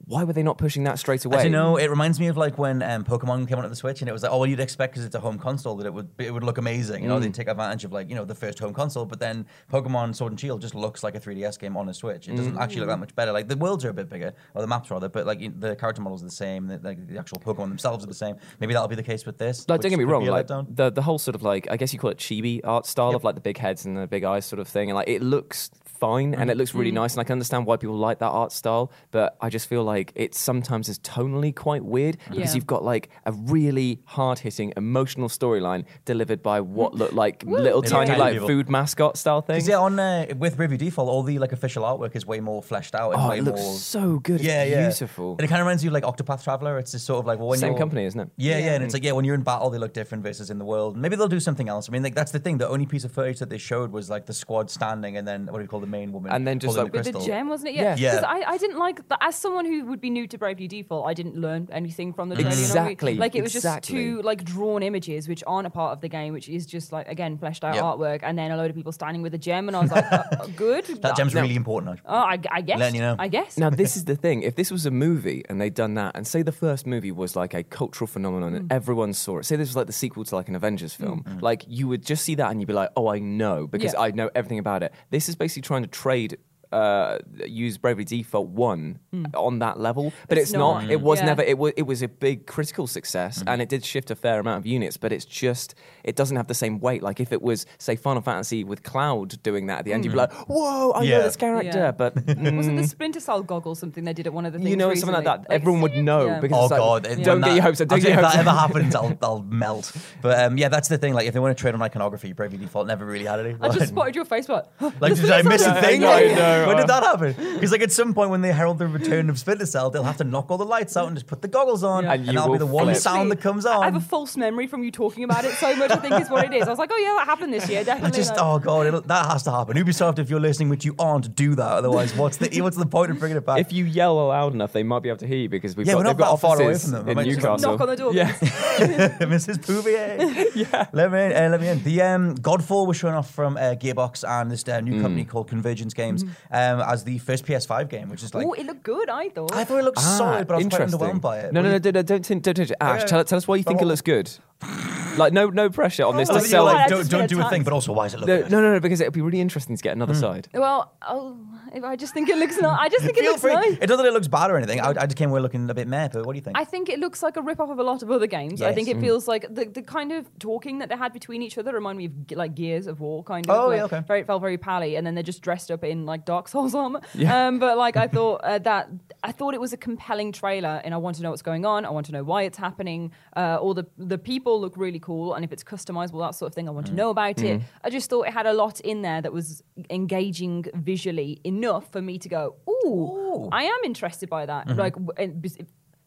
Why 0.04 0.24
were 0.24 0.34
they 0.34 0.42
not 0.42 0.58
pushing 0.58 0.84
that 0.84 0.98
straight 0.98 1.24
away? 1.24 1.38
As 1.38 1.44
you 1.44 1.48
know, 1.50 1.78
it 1.78 1.88
reminds 1.88 2.20
me 2.20 2.26
of 2.26 2.36
like 2.36 2.58
when 2.58 2.82
um, 2.82 3.02
Pokemon 3.02 3.48
came 3.48 3.56
out 3.56 3.64
on 3.64 3.70
the 3.70 3.76
Switch, 3.76 4.02
and 4.02 4.10
it 4.10 4.12
was 4.12 4.22
like, 4.22 4.30
oh, 4.30 4.36
well, 4.36 4.46
you'd 4.46 4.60
expect 4.60 4.92
because 4.92 5.06
it's 5.06 5.14
a 5.14 5.20
home 5.20 5.38
console 5.38 5.74
that 5.76 5.86
it 5.86 5.94
would 5.94 6.10
it 6.18 6.30
would 6.34 6.44
look 6.44 6.58
amazing. 6.58 7.02
You 7.02 7.08
know, 7.08 7.16
Mm. 7.16 7.22
they'd 7.22 7.32
take 7.34 7.48
advantage 7.48 7.82
of 7.86 7.92
like 7.92 8.10
you 8.10 8.14
know 8.14 8.26
the 8.26 8.34
first 8.34 8.58
home 8.58 8.74
console, 8.74 9.06
but 9.06 9.20
then 9.20 9.46
Pokemon 9.72 10.14
Sword 10.14 10.32
and 10.32 10.38
Shield 10.38 10.60
just 10.60 10.74
looks 10.74 11.02
like 11.02 11.14
a 11.14 11.18
3DS 11.20 11.58
game 11.58 11.78
on 11.78 11.88
a 11.88 11.94
Switch. 11.94 12.28
It 12.28 12.32
Mm. 12.32 12.36
doesn't 12.36 12.58
actually 12.58 12.80
look 12.80 12.90
that 12.90 12.98
much 12.98 13.14
better. 13.14 13.25
Like 13.32 13.48
the 13.48 13.56
worlds 13.56 13.84
are 13.84 13.90
a 13.90 13.94
bit 13.94 14.08
bigger, 14.08 14.32
or 14.54 14.62
the 14.62 14.68
maps 14.68 14.90
rather, 14.90 15.08
but 15.08 15.26
like 15.26 15.40
you- 15.40 15.52
the 15.56 15.76
character 15.76 16.02
models 16.02 16.22
are 16.22 16.26
the 16.26 16.30
same. 16.30 16.66
The, 16.66 16.78
like 16.82 17.06
the 17.06 17.18
actual 17.18 17.38
Pokemon 17.38 17.68
themselves 17.68 18.04
are 18.04 18.08
the 18.08 18.14
same. 18.14 18.36
Maybe 18.60 18.72
that'll 18.74 18.88
be 18.88 18.96
the 18.96 19.02
case 19.02 19.26
with 19.26 19.38
this. 19.38 19.68
Like, 19.68 19.80
don't 19.80 19.90
get 19.90 19.98
me 19.98 20.04
wrong. 20.04 20.24
Like 20.26 20.46
the 20.48 20.90
the 20.90 21.02
whole 21.02 21.18
sort 21.18 21.34
of 21.34 21.42
like 21.42 21.68
I 21.70 21.76
guess 21.76 21.92
you 21.92 21.98
call 21.98 22.10
it 22.10 22.18
chibi 22.18 22.60
art 22.64 22.86
style 22.86 23.14
of 23.14 23.24
like 23.24 23.34
the 23.34 23.40
big 23.40 23.58
heads 23.58 23.84
and 23.84 23.96
the 23.96 24.06
big 24.06 24.24
eyes 24.24 24.46
sort 24.46 24.60
of 24.60 24.68
thing, 24.68 24.90
and 24.90 24.96
like 24.96 25.08
it 25.08 25.22
looks 25.22 25.70
fine 25.84 26.34
and 26.34 26.50
it 26.50 26.58
looks 26.58 26.74
really 26.74 26.90
nice, 26.92 27.14
and 27.14 27.20
I 27.20 27.24
can 27.24 27.32
understand 27.32 27.64
why 27.64 27.76
people 27.78 27.96
like 27.96 28.18
that 28.18 28.28
art 28.28 28.52
style. 28.52 28.92
But 29.12 29.36
I 29.40 29.48
just 29.48 29.66
feel 29.68 29.82
like 29.82 30.12
it 30.14 30.34
sometimes 30.34 30.88
is 30.90 30.98
tonally 30.98 31.54
quite 31.54 31.82
weird 31.84 32.18
because 32.30 32.50
Yeah. 32.50 32.54
you've 32.56 32.66
got 32.66 32.84
like 32.84 33.08
a 33.24 33.32
really 33.32 34.00
hard 34.04 34.38
hitting 34.40 34.74
emotional 34.76 35.28
storyline 35.28 35.84
delivered 36.04 36.42
by 36.42 36.60
what 36.60 36.92
look 36.94 37.12
like 37.12 37.42
little 37.44 37.80
tiny 37.82 38.08
tiny 38.08 38.20
like 38.20 38.32
people. 38.34 38.48
food 38.48 38.68
mascot 38.68 39.16
style 39.16 39.40
thing. 39.40 39.56
'Cause, 39.60 39.68
yeah, 39.68 39.78
on 39.78 39.98
uh, 39.98 40.26
with 40.36 40.56
Bravely 40.58 40.76
Default, 40.76 41.08
all 41.08 41.22
the 41.22 41.38
like 41.38 41.52
official 41.52 41.82
artwork 41.82 42.14
is 42.14 42.26
way 42.26 42.40
more 42.40 42.62
fleshed 42.62 42.94
out. 42.94 43.15
And 43.16 43.24
Oh, 43.24 43.28
way 43.30 43.38
it 43.38 43.44
looks 43.44 43.60
more... 43.60 43.74
so 43.74 44.18
good. 44.18 44.40
Yeah, 44.40 44.62
it's 44.62 44.70
yeah. 44.70 44.86
beautiful. 44.88 45.32
And 45.32 45.40
it 45.40 45.48
kind 45.48 45.60
of 45.60 45.66
reminds 45.66 45.82
you 45.84 45.90
of 45.90 45.94
like 45.94 46.04
Octopath 46.04 46.42
Traveler. 46.44 46.78
It's 46.78 46.92
just 46.92 47.06
sort 47.06 47.20
of 47.20 47.26
like 47.26 47.38
well, 47.38 47.48
when 47.48 47.58
Same 47.58 47.70
you're- 47.72 47.78
company, 47.78 48.04
isn't 48.04 48.20
it? 48.20 48.28
Yeah, 48.36 48.58
yeah, 48.58 48.74
and 48.74 48.84
it's 48.84 48.94
like 48.94 49.02
yeah, 49.04 49.12
when 49.12 49.24
you're 49.24 49.34
in 49.34 49.42
battle, 49.42 49.70
they 49.70 49.78
look 49.78 49.92
different 49.92 50.22
versus 50.24 50.50
in 50.50 50.58
the 50.58 50.64
world. 50.64 50.96
Maybe 50.96 51.16
they'll 51.16 51.28
do 51.28 51.40
something 51.40 51.68
else. 51.68 51.88
I 51.88 51.92
mean, 51.92 52.02
like 52.02 52.14
that's 52.14 52.32
the 52.32 52.38
thing. 52.38 52.58
The 52.58 52.68
only 52.68 52.86
piece 52.86 53.04
of 53.04 53.12
footage 53.12 53.38
that 53.38 53.50
they 53.50 53.58
showed 53.58 53.92
was 53.92 54.10
like 54.10 54.26
the 54.26 54.32
squad 54.34 54.70
standing, 54.70 55.16
and 55.16 55.26
then 55.26 55.46
what 55.46 55.56
do 55.58 55.62
you 55.62 55.68
call 55.68 55.80
the 55.80 55.86
main 55.86 56.12
woman? 56.12 56.32
And 56.32 56.46
then 56.46 56.58
just, 56.58 56.76
holding 56.76 56.92
like, 56.92 56.92
With 56.92 57.04
the 57.06 57.12
crystal. 57.12 57.26
gem, 57.34 57.48
wasn't 57.48 57.70
it? 57.70 57.74
Yeah. 57.76 57.82
Yeah. 57.82 57.96
Yeah. 57.96 58.10
Because 58.20 58.24
I, 58.24 58.50
I 58.52 58.56
didn't 58.58 58.78
like 58.78 59.08
that. 59.08 59.18
As 59.22 59.34
someone 59.36 59.64
who 59.64 59.84
would 59.86 60.00
be 60.00 60.10
new 60.10 60.26
to 60.28 60.38
Bravely 60.38 60.68
Default, 60.68 61.06
I 61.06 61.14
didn't 61.14 61.36
learn 61.36 61.68
anything 61.72 62.12
from 62.12 62.28
the 62.28 62.34
trailer. 62.36 62.50
you 62.50 62.56
know 62.56 62.68
what 62.68 62.76
I 62.78 62.82
mean? 62.82 62.90
Exactly, 62.92 63.14
Like 63.16 63.34
it 63.34 63.42
was 63.42 63.54
exactly. 63.54 63.94
just 63.96 64.04
two 64.18 64.22
like 64.22 64.44
drawn 64.44 64.82
images, 64.82 65.28
which 65.28 65.42
aren't 65.46 65.66
a 65.66 65.70
part 65.70 65.92
of 65.92 66.00
the 66.00 66.08
game, 66.08 66.32
which 66.32 66.48
is 66.48 66.66
just 66.66 66.92
like 66.92 67.08
again 67.08 67.38
fleshed 67.38 67.64
out 67.64 67.74
Yep. 67.74 67.84
artwork, 67.84 68.20
and 68.22 68.38
then 68.38 68.50
a 68.50 68.56
load 68.56 68.70
of 68.70 68.76
people 68.76 68.92
standing 68.92 69.22
with 69.22 69.34
a 69.34 69.38
gem, 69.38 69.68
and 69.68 69.76
I 69.76 69.80
was 69.80 69.90
like, 69.90 70.04
uh, 70.12 70.46
good. 70.56 70.84
That 71.02 71.16
gem's 71.16 71.34
really 71.34 71.56
important. 71.56 72.00
Oh, 72.06 72.14
I, 72.16 72.38
I 72.50 72.60
guess. 72.60 72.78
Letting 72.78 72.94
you 72.96 73.00
know. 73.02 73.05
I 73.18 73.28
guess. 73.28 73.58
Now, 73.58 73.70
this 73.70 73.96
is 73.96 74.04
the 74.06 74.16
thing. 74.16 74.42
If 74.42 74.56
this 74.56 74.70
was 74.70 74.86
a 74.86 74.90
movie 74.90 75.44
and 75.48 75.60
they'd 75.60 75.74
done 75.74 75.94
that, 75.94 76.16
and 76.16 76.26
say 76.26 76.42
the 76.42 76.52
first 76.52 76.86
movie 76.86 77.12
was 77.12 77.36
like 77.36 77.54
a 77.54 77.62
cultural 77.62 78.08
phenomenon 78.08 78.54
and 78.54 78.68
mm. 78.68 78.74
everyone 78.74 79.12
saw 79.12 79.38
it, 79.38 79.44
say 79.44 79.56
this 79.56 79.68
was 79.68 79.76
like 79.76 79.86
the 79.86 79.92
sequel 79.92 80.24
to 80.24 80.34
like 80.34 80.48
an 80.48 80.56
Avengers 80.56 80.94
mm. 80.94 80.98
film, 80.98 81.24
mm. 81.24 81.42
like 81.42 81.64
you 81.68 81.88
would 81.88 82.04
just 82.04 82.24
see 82.24 82.34
that 82.34 82.50
and 82.50 82.60
you'd 82.60 82.66
be 82.66 82.72
like, 82.72 82.90
oh, 82.96 83.08
I 83.08 83.18
know, 83.18 83.66
because 83.66 83.92
Yeah. 83.92 84.00
I 84.00 84.10
know 84.10 84.30
everything 84.34 84.58
about 84.58 84.82
it. 84.82 84.92
This 85.10 85.28
is 85.28 85.36
basically 85.36 85.62
trying 85.62 85.82
to 85.82 85.88
trade. 85.88 86.38
Uh, 86.72 87.18
use 87.46 87.78
Bravely 87.78 88.04
Default 88.04 88.48
one 88.48 88.98
on 89.34 89.60
that 89.60 89.78
level, 89.78 90.12
but 90.28 90.36
it's, 90.36 90.50
It's 90.50 90.58
not. 90.58 90.82
not. 90.82 90.90
It 90.90 91.00
was 91.00 91.20
Yeah. 91.20 91.26
never. 91.26 91.42
It 91.42 91.58
was. 91.58 91.72
It 91.76 91.82
was 91.82 92.02
a 92.02 92.08
big 92.08 92.46
critical 92.46 92.86
success, 92.86 93.42
and 93.46 93.62
it 93.62 93.68
did 93.68 93.84
shift 93.84 94.10
a 94.10 94.16
fair 94.16 94.40
amount 94.40 94.58
of 94.58 94.66
units. 94.66 94.96
But 94.96 95.12
it's 95.12 95.24
just. 95.24 95.74
It 96.04 96.16
doesn't 96.16 96.36
have 96.36 96.46
the 96.48 96.54
same 96.54 96.78
weight. 96.80 97.02
Like 97.02 97.20
if 97.20 97.32
it 97.32 97.40
was, 97.42 97.66
say, 97.78 97.96
Final 97.96 98.22
Fantasy 98.22 98.64
with 98.64 98.82
Cloud 98.82 99.42
doing 99.42 99.66
that 99.66 99.80
at 99.80 99.84
the 99.84 99.92
end, 99.92 100.04
you'd 100.04 100.10
be 100.12 100.16
like, 100.16 100.32
"Whoa, 100.48 100.92
I 100.92 101.04
know 101.06 101.22
this 101.22 101.36
character." 101.36 101.78
Yeah. 101.78 101.92
But 101.92 102.14
Wasn't 102.26 102.76
the 102.76 102.86
Splinter 102.86 103.20
Cell 103.20 103.42
goggles 103.42 103.78
something 103.78 104.04
they 104.04 104.12
did 104.12 104.26
at 104.26 104.32
one 104.32 104.44
of 104.46 104.52
the 104.52 104.58
things? 104.58 104.70
you 104.70 104.76
know, 104.76 104.92
something 104.94 105.14
like 105.14 105.24
recently? 105.24 105.46
that. 105.48 105.54
Everyone 105.54 105.80
would 105.82 105.96
know 105.96 106.26
yeah. 106.26 106.40
because 106.40 106.58
Oh 106.58 106.62
it's 106.64 106.70
like, 106.72 106.78
god! 106.80 107.02
don't 107.24 107.40
when 107.40 107.40
get 107.42 107.54
your 107.54 107.62
hopes 107.62 107.80
up. 107.80 107.88
Don't 107.88 108.00
get 108.00 108.08
you, 108.08 108.14
your 108.14 108.18
if 108.20 108.24
hopes 108.24 108.34
that 108.36 108.40
ever 108.46 108.50
happens, 108.58 108.94
I'll, 108.94 109.18
I'll 109.22 109.42
melt. 109.42 109.92
But 110.22 110.38
um, 110.44 110.58
yeah, 110.58 110.68
that's 110.68 110.88
the 110.88 110.98
thing. 110.98 111.14
Like 111.14 111.26
if 111.26 111.34
they 111.34 111.40
want 111.40 111.56
to 111.56 111.60
trade 111.60 111.74
on 111.74 111.82
iconography, 111.82 112.32
Bravely 112.32 112.58
Default 112.58 112.86
never 112.86 113.04
really 113.06 113.24
had 113.24 113.40
any. 113.40 113.56
I 113.60 113.68
just 113.68 113.88
spotted 113.88 114.14
your 114.16 114.24
face, 114.24 114.46
but 114.46 114.72
like, 115.00 115.14
did 115.14 115.30
I 115.30 115.42
miss 115.42 115.64
a 115.66 115.80
thing? 115.80 116.04
I 116.04 116.20
know, 116.34 116.55
know. 116.62 116.68
when 116.68 116.76
did 116.76 116.86
that 116.88 117.02
happen? 117.02 117.34
Because 117.54 117.72
like 117.72 117.82
at 117.82 117.92
some 117.92 118.14
point 118.14 118.30
when 118.30 118.40
they 118.42 118.52
herald 118.52 118.78
the 118.78 118.86
return 118.86 119.28
of 119.30 119.38
Splinter 119.38 119.66
Cell, 119.66 119.90
they'll 119.90 120.02
have 120.04 120.16
to 120.18 120.24
knock 120.24 120.50
all 120.50 120.58
the 120.58 120.64
lights 120.64 120.96
out 120.96 121.06
and 121.08 121.16
just 121.16 121.26
put 121.26 121.42
the 121.42 121.48
goggles 121.48 121.82
on, 121.84 122.04
Yeah. 122.04 122.12
and, 122.14 122.28
and 122.28 122.38
that'll 122.38 122.52
be 122.52 122.58
the 122.58 122.66
one 122.66 122.84
flip. 122.86 122.96
sound 122.96 123.30
that 123.30 123.40
comes 123.40 123.66
on. 123.66 123.82
I 123.82 123.86
have 123.86 123.96
a 123.96 124.00
false 124.00 124.36
memory 124.36 124.66
from 124.66 124.82
you 124.82 124.90
talking 124.90 125.24
about 125.24 125.44
it 125.44 125.52
so 125.54 125.74
much. 125.76 125.90
I 125.90 125.96
think 125.96 126.20
is 126.20 126.30
what 126.30 126.44
it 126.44 126.54
is. 126.54 126.66
I 126.66 126.70
was 126.70 126.78
like, 126.78 126.90
oh 126.92 126.96
yeah, 126.96 127.14
that 127.18 127.26
happened 127.26 127.52
this 127.52 127.68
year, 127.68 127.80
I 127.80 127.84
definitely. 127.84 128.16
just 128.16 128.30
like- 128.30 128.40
oh 128.42 128.58
god, 128.58 128.86
it'll, 128.86 129.00
that 129.02 129.26
has 129.26 129.42
to 129.44 129.50
happen. 129.50 129.76
Ubisoft, 129.76 130.18
if 130.18 130.30
you're 130.30 130.40
listening, 130.40 130.68
which 130.68 130.84
you 130.84 130.94
aren't, 130.98 131.34
do 131.34 131.54
that. 131.54 131.66
Otherwise, 131.72 132.14
what's 132.14 132.36
the 132.38 132.60
what's 132.62 132.76
the 132.76 132.86
point 132.86 133.10
of 133.10 133.18
bringing 133.18 133.36
it 133.38 133.44
back? 133.46 133.58
If 133.60 133.72
you 133.72 133.84
yell 133.84 134.16
loud 134.28 134.54
enough, 134.54 134.72
they 134.72 134.82
might 134.82 135.02
be 135.02 135.08
able 135.08 135.18
to 135.18 135.26
hear 135.26 135.38
you 135.38 135.48
because 135.48 135.76
we've 135.76 135.86
Yeah, 135.86 135.94
got, 135.94 135.98
we're 135.98 136.04
not 136.04 136.18
got 136.18 136.36
far 136.40 136.60
away 136.60 136.76
from 136.78 136.90
them. 136.92 137.08
In 137.08 137.14
might 137.16 137.24
just 137.26 137.38
Newcastle. 137.38 137.72
knock 137.72 137.80
on 137.80 137.88
the 137.88 137.96
door. 137.96 138.12
Yeah. 138.14 138.32
Mrs. 138.32 139.58
Bouvier. 139.66 140.46
yeah. 140.54 140.86
Let 140.92 141.12
me 141.12 141.24
in. 141.24 141.32
Uh, 141.32 141.48
let 141.50 141.60
me 141.60 141.68
in. 141.68 141.82
The 141.82 142.02
um, 142.02 142.36
Godfall 142.36 142.86
was 142.86 142.96
shown 142.96 143.14
off 143.14 143.30
from 143.30 143.56
uh, 143.56 143.74
Gearbox 143.74 144.28
and 144.28 144.50
this 144.50 144.66
uh, 144.68 144.80
new 144.80 145.00
company 145.00 145.24
called 145.24 145.48
Convergence 145.48 145.94
Games 145.94 146.24
um, 146.50 146.80
as 146.80 147.04
the 147.04 147.18
first 147.18 147.44
PS5 147.46 147.88
game, 147.88 148.08
which 148.08 148.22
is 148.22 148.34
like. 148.34 148.46
oh, 148.46 148.52
it 148.52 148.66
looked 148.66 148.82
good. 148.82 149.08
I 149.08 149.28
thought. 149.28 149.52
I 149.54 149.64
thought 149.64 149.78
it 149.78 149.84
looked 149.84 149.98
solid, 150.00 150.46
but 150.46 150.54
I 150.54 150.56
was 150.58 150.66
quite 150.66 150.80
Ah, 150.80 150.84
interesting. 150.84 151.00
underwhelmed 151.00 151.20
by 151.20 151.38
it. 151.40 151.52
No, 151.52 151.60
What 151.60 151.66
no, 151.66 151.72
no, 151.72 151.78
don't, 151.78 151.92
don't, 152.06 152.06
don't, 152.28 152.42
don't, 152.42 152.56
don't. 152.56 152.72
Ash, 152.80 153.00
yeah. 153.00 153.06
tell, 153.06 153.24
tell 153.24 153.38
us 153.38 153.48
why 153.48 153.56
you 153.56 153.62
think 153.62 153.80
it 153.82 153.86
looks 153.86 154.02
good. 154.02 154.30
Like, 155.16 155.32
no, 155.32 155.48
no 155.48 155.70
pressure 155.70 156.04
on 156.04 156.18
this. 156.18 156.28
Oh, 156.28 156.34
to 156.34 156.40
sell 156.42 156.64
like, 156.64 156.74
it. 156.74 156.76
I 156.76 156.80
like, 156.82 156.88
just 156.90 157.10
don't, 157.10 157.20
don't 157.20 157.28
do 157.30 157.40
a 157.40 157.48
thing, 157.48 157.62
but 157.64 157.72
also, 157.72 157.90
why 157.94 158.04
does 158.04 158.12
it 158.14 158.20
look 158.20 158.28
No, 158.28 158.40
no, 158.48 158.60
no, 158.60 158.74
no, 158.74 158.80
because 158.80 159.00
it'd 159.00 159.14
be 159.14 159.22
really 159.22 159.40
interesting 159.40 159.74
to 159.74 159.82
get 159.82 159.96
another 159.96 160.12
side. 160.12 160.46
Well, 160.52 160.92
oh, 161.00 161.38
if 161.74 161.84
I 161.84 161.96
just 161.96 162.12
think 162.14 162.28
it 162.28 162.38
looks 162.38 162.56
nice. 162.60 162.78
I 162.80 162.88
just 162.88 163.04
think 163.04 163.16
it 163.18 163.22
Feel 163.22 163.30
looks 163.32 163.42
free. 163.42 163.52
nice. 163.54 163.78
It 163.80 163.86
doesn't 163.86 164.04
that 164.04 164.10
it 164.10 164.14
looks 164.14 164.28
bad 164.28 164.50
or 164.50 164.56
anything. 164.56 164.80
I, 164.80 164.90
I 164.90 165.06
just 165.06 165.16
came 165.16 165.30
away 165.30 165.40
looking 165.40 165.68
a 165.68 165.74
bit 165.74 165.88
meh, 165.88 166.08
but 166.12 166.24
what 166.26 166.32
do 166.32 166.38
you 166.38 166.42
think? 166.42 166.56
I 166.58 166.64
think 166.64 166.88
it 166.88 166.98
looks 166.98 167.22
like 167.22 167.36
a 167.36 167.42
rip 167.42 167.60
off 167.60 167.70
of 167.70 167.78
a 167.78 167.82
lot 167.82 168.02
of 168.02 168.10
other 168.10 168.26
games. 168.26 168.62
I 168.62 168.66
Yes. 168.68 168.74
think 168.74 168.88
Mm. 168.88 168.96
it 168.96 169.00
feels 169.00 169.26
like 169.28 169.46
the, 169.54 169.64
the 169.66 169.82
kind 169.82 170.12
of 170.12 170.26
talking 170.38 170.78
that 170.78 170.88
they 170.88 170.96
had 170.96 171.12
between 171.12 171.42
each 171.42 171.58
other 171.58 171.72
remind 171.72 171.98
me 171.98 172.06
of 172.06 172.12
like 172.36 172.54
Gears 172.54 172.86
of 172.86 173.00
War 173.00 173.22
kind 173.24 173.48
of. 173.48 173.56
Oh, 173.56 173.68
like, 173.68 173.76
yeah, 173.78 173.84
okay. 173.84 174.00
Very, 174.06 174.20
it 174.20 174.26
felt 174.26 174.40
very 174.40 174.58
pally, 174.58 174.96
and 174.96 175.06
then 175.06 175.14
they're 175.14 175.22
just 175.22 175.42
dressed 175.42 175.70
up 175.70 175.84
in 175.84 176.06
like 176.06 176.24
Dark 176.24 176.48
Souls 176.48 176.74
armor. 176.74 177.00
Yeah. 177.14 177.46
Um, 177.48 177.58
but 177.58 177.76
like 177.76 177.96
I 177.96 178.06
thought 178.16 178.40
uh, 178.44 178.58
that 178.60 178.88
I 179.22 179.32
thought 179.32 179.54
it 179.54 179.60
was 179.60 179.72
a 179.72 179.76
compelling 179.76 180.32
trailer, 180.32 180.80
and 180.84 180.94
I 180.94 180.96
want 180.98 181.16
to 181.16 181.22
know 181.22 181.30
what's 181.30 181.42
going 181.42 181.64
on. 181.66 181.84
I 181.84 181.90
want 181.90 182.06
to 182.06 182.12
know 182.12 182.22
why 182.24 182.42
it's 182.42 182.58
happening. 182.58 183.12
Uh, 183.36 183.58
all 183.60 183.74
the 183.74 183.86
the 183.98 184.18
people 184.18 184.60
look 184.60 184.76
really 184.76 185.00
cool, 185.00 185.34
and 185.34 185.44
if 185.44 185.52
it's 185.52 185.64
customizable, 185.64 186.20
that 186.26 186.34
sort 186.34 186.50
of 186.50 186.54
thing, 186.54 186.68
I 186.68 186.72
want 186.72 186.86
to 186.86 186.92
Mm. 186.92 186.96
know 186.96 187.10
about 187.10 187.40
it. 187.40 187.60
I 187.84 187.90
just 187.90 188.08
thought 188.10 188.26
it 188.28 188.32
had 188.32 188.46
a 188.46 188.52
lot 188.52 188.80
in 188.80 189.02
there 189.02 189.20
that 189.20 189.32
was 189.32 189.62
engaging 189.90 190.64
visually 190.74 191.40
enough 191.56 191.90
for 191.92 192.02
me 192.02 192.18
to 192.18 192.28
go, 192.28 192.42
ooh, 192.68 192.86
Ooh. 192.88 193.48
I 193.52 193.64
am 193.64 193.80
interested 193.84 194.28
by 194.28 194.46
that. 194.46 194.66
Mm-hmm. 194.66 194.78
Like, 194.78 194.92
w- 194.94 195.12
and 195.16 195.40
bes- 195.42 195.58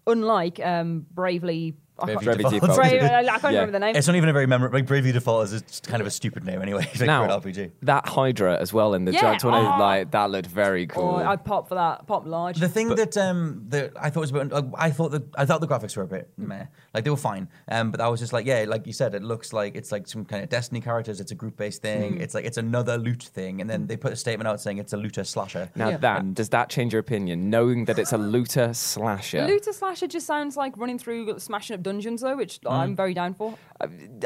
unlike 0.07 0.59
um, 0.59 1.05
Bravely. 1.11 1.75
I 2.03 2.05
can't- 2.07 2.23
Bravely 2.23 2.43
Bravely 2.43 2.59
Default. 2.59 2.81
Default. 2.81 2.99
Brave, 2.99 3.03
I 3.03 3.23
can't 3.23 3.41
Yeah. 3.43 3.47
remember 3.49 3.71
the 3.71 3.79
name. 3.79 3.95
It's 3.95 4.07
not 4.07 4.15
even 4.15 4.29
a 4.29 4.33
very 4.33 4.45
memorable. 4.47 4.77
Like 4.77 4.85
Bravely 4.87 5.11
Default 5.11 5.51
is 5.51 5.61
just 5.61 5.87
kind 5.87 6.01
of 6.01 6.07
a 6.07 6.11
stupid 6.11 6.43
name 6.45 6.61
anyway. 6.61 6.87
Like 6.99 7.07
Now, 7.07 7.25
for 7.39 7.47
an 7.47 7.53
RPG. 7.53 7.71
that 7.83 8.07
Hydra 8.07 8.57
as 8.59 8.73
well 8.73 8.93
in 8.93 9.05
the 9.05 9.11
Yeah. 9.13 9.21
giant 9.21 9.41
tornado, 9.41 9.71
Oh. 9.75 9.79
like, 9.79 10.11
that 10.11 10.31
looked 10.31 10.47
very 10.47 10.83
Oh, 10.91 10.93
cool. 10.93 11.15
I'd 11.15 11.43
pop 11.45 11.67
for 11.69 11.75
that. 11.75 12.07
Pop 12.07 12.25
large. 12.25 12.59
The 12.59 12.67
thing 12.69 12.89
that 12.95 13.15
um 13.17 13.63
that 13.69 13.91
I 13.99 14.09
thought 14.09 14.21
was 14.21 14.31
a 14.31 14.33
bit, 14.33 14.53
uh, 14.53 14.63
I 14.75 14.91
thought 14.91 15.11
that 15.11 15.23
I 15.37 15.45
thought 15.45 15.61
the 15.61 15.67
graphics 15.67 15.95
were 15.95 16.03
a 16.03 16.07
bit 16.07 16.29
meh, 16.37 16.65
like 16.93 17.03
they 17.03 17.09
were 17.09 17.17
fine, 17.17 17.47
um, 17.69 17.91
but 17.91 18.01
I 18.01 18.07
was 18.07 18.19
just 18.19 18.33
like, 18.33 18.45
yeah, 18.45 18.65
like 18.67 18.87
you 18.87 18.93
said, 18.93 19.13
it 19.15 19.23
looks 19.23 19.53
like 19.53 19.75
it's 19.75 19.91
like 19.91 20.07
some 20.07 20.25
kind 20.25 20.43
of 20.43 20.49
Destiny 20.49 20.81
characters. 20.81 21.19
It's 21.19 21.31
a 21.31 21.35
group 21.35 21.57
based 21.57 21.81
thing. 21.81 22.13
Hmm. 22.15 22.21
It's 22.21 22.33
like 22.33 22.45
it's 22.45 22.57
another 22.57 22.97
loot 22.97 23.23
thing, 23.23 23.61
and 23.61 23.69
then 23.69 23.87
they 23.87 23.97
put 23.97 24.11
a 24.13 24.15
statement 24.15 24.47
out 24.47 24.59
saying 24.61 24.77
it's 24.77 24.93
a 24.93 24.97
looter 24.97 25.23
slasher. 25.23 25.69
now, 25.75 25.89
Yeah. 25.89 25.97
that, 25.97 26.33
does 26.33 26.49
that 26.49 26.69
change 26.69 26.93
your 26.93 26.99
opinion, 26.99 27.49
knowing 27.49 27.85
that 27.85 27.99
it's 27.99 28.13
a 28.13 28.17
looter 28.17 28.73
slasher? 28.73 29.45
Looter 29.45 29.73
slasher 29.73 30.07
just 30.07 30.25
sounds 30.25 30.57
like 30.57 30.77
running 30.77 30.97
through 30.97 31.37
smashing 31.39 31.75
up 31.75 31.83
dungeons 31.89 32.21
though, 32.21 32.37
which 32.37 32.59
Mm. 32.61 32.71
I'm 32.71 32.95
very 32.95 33.13
down 33.13 33.33
for. 33.33 33.49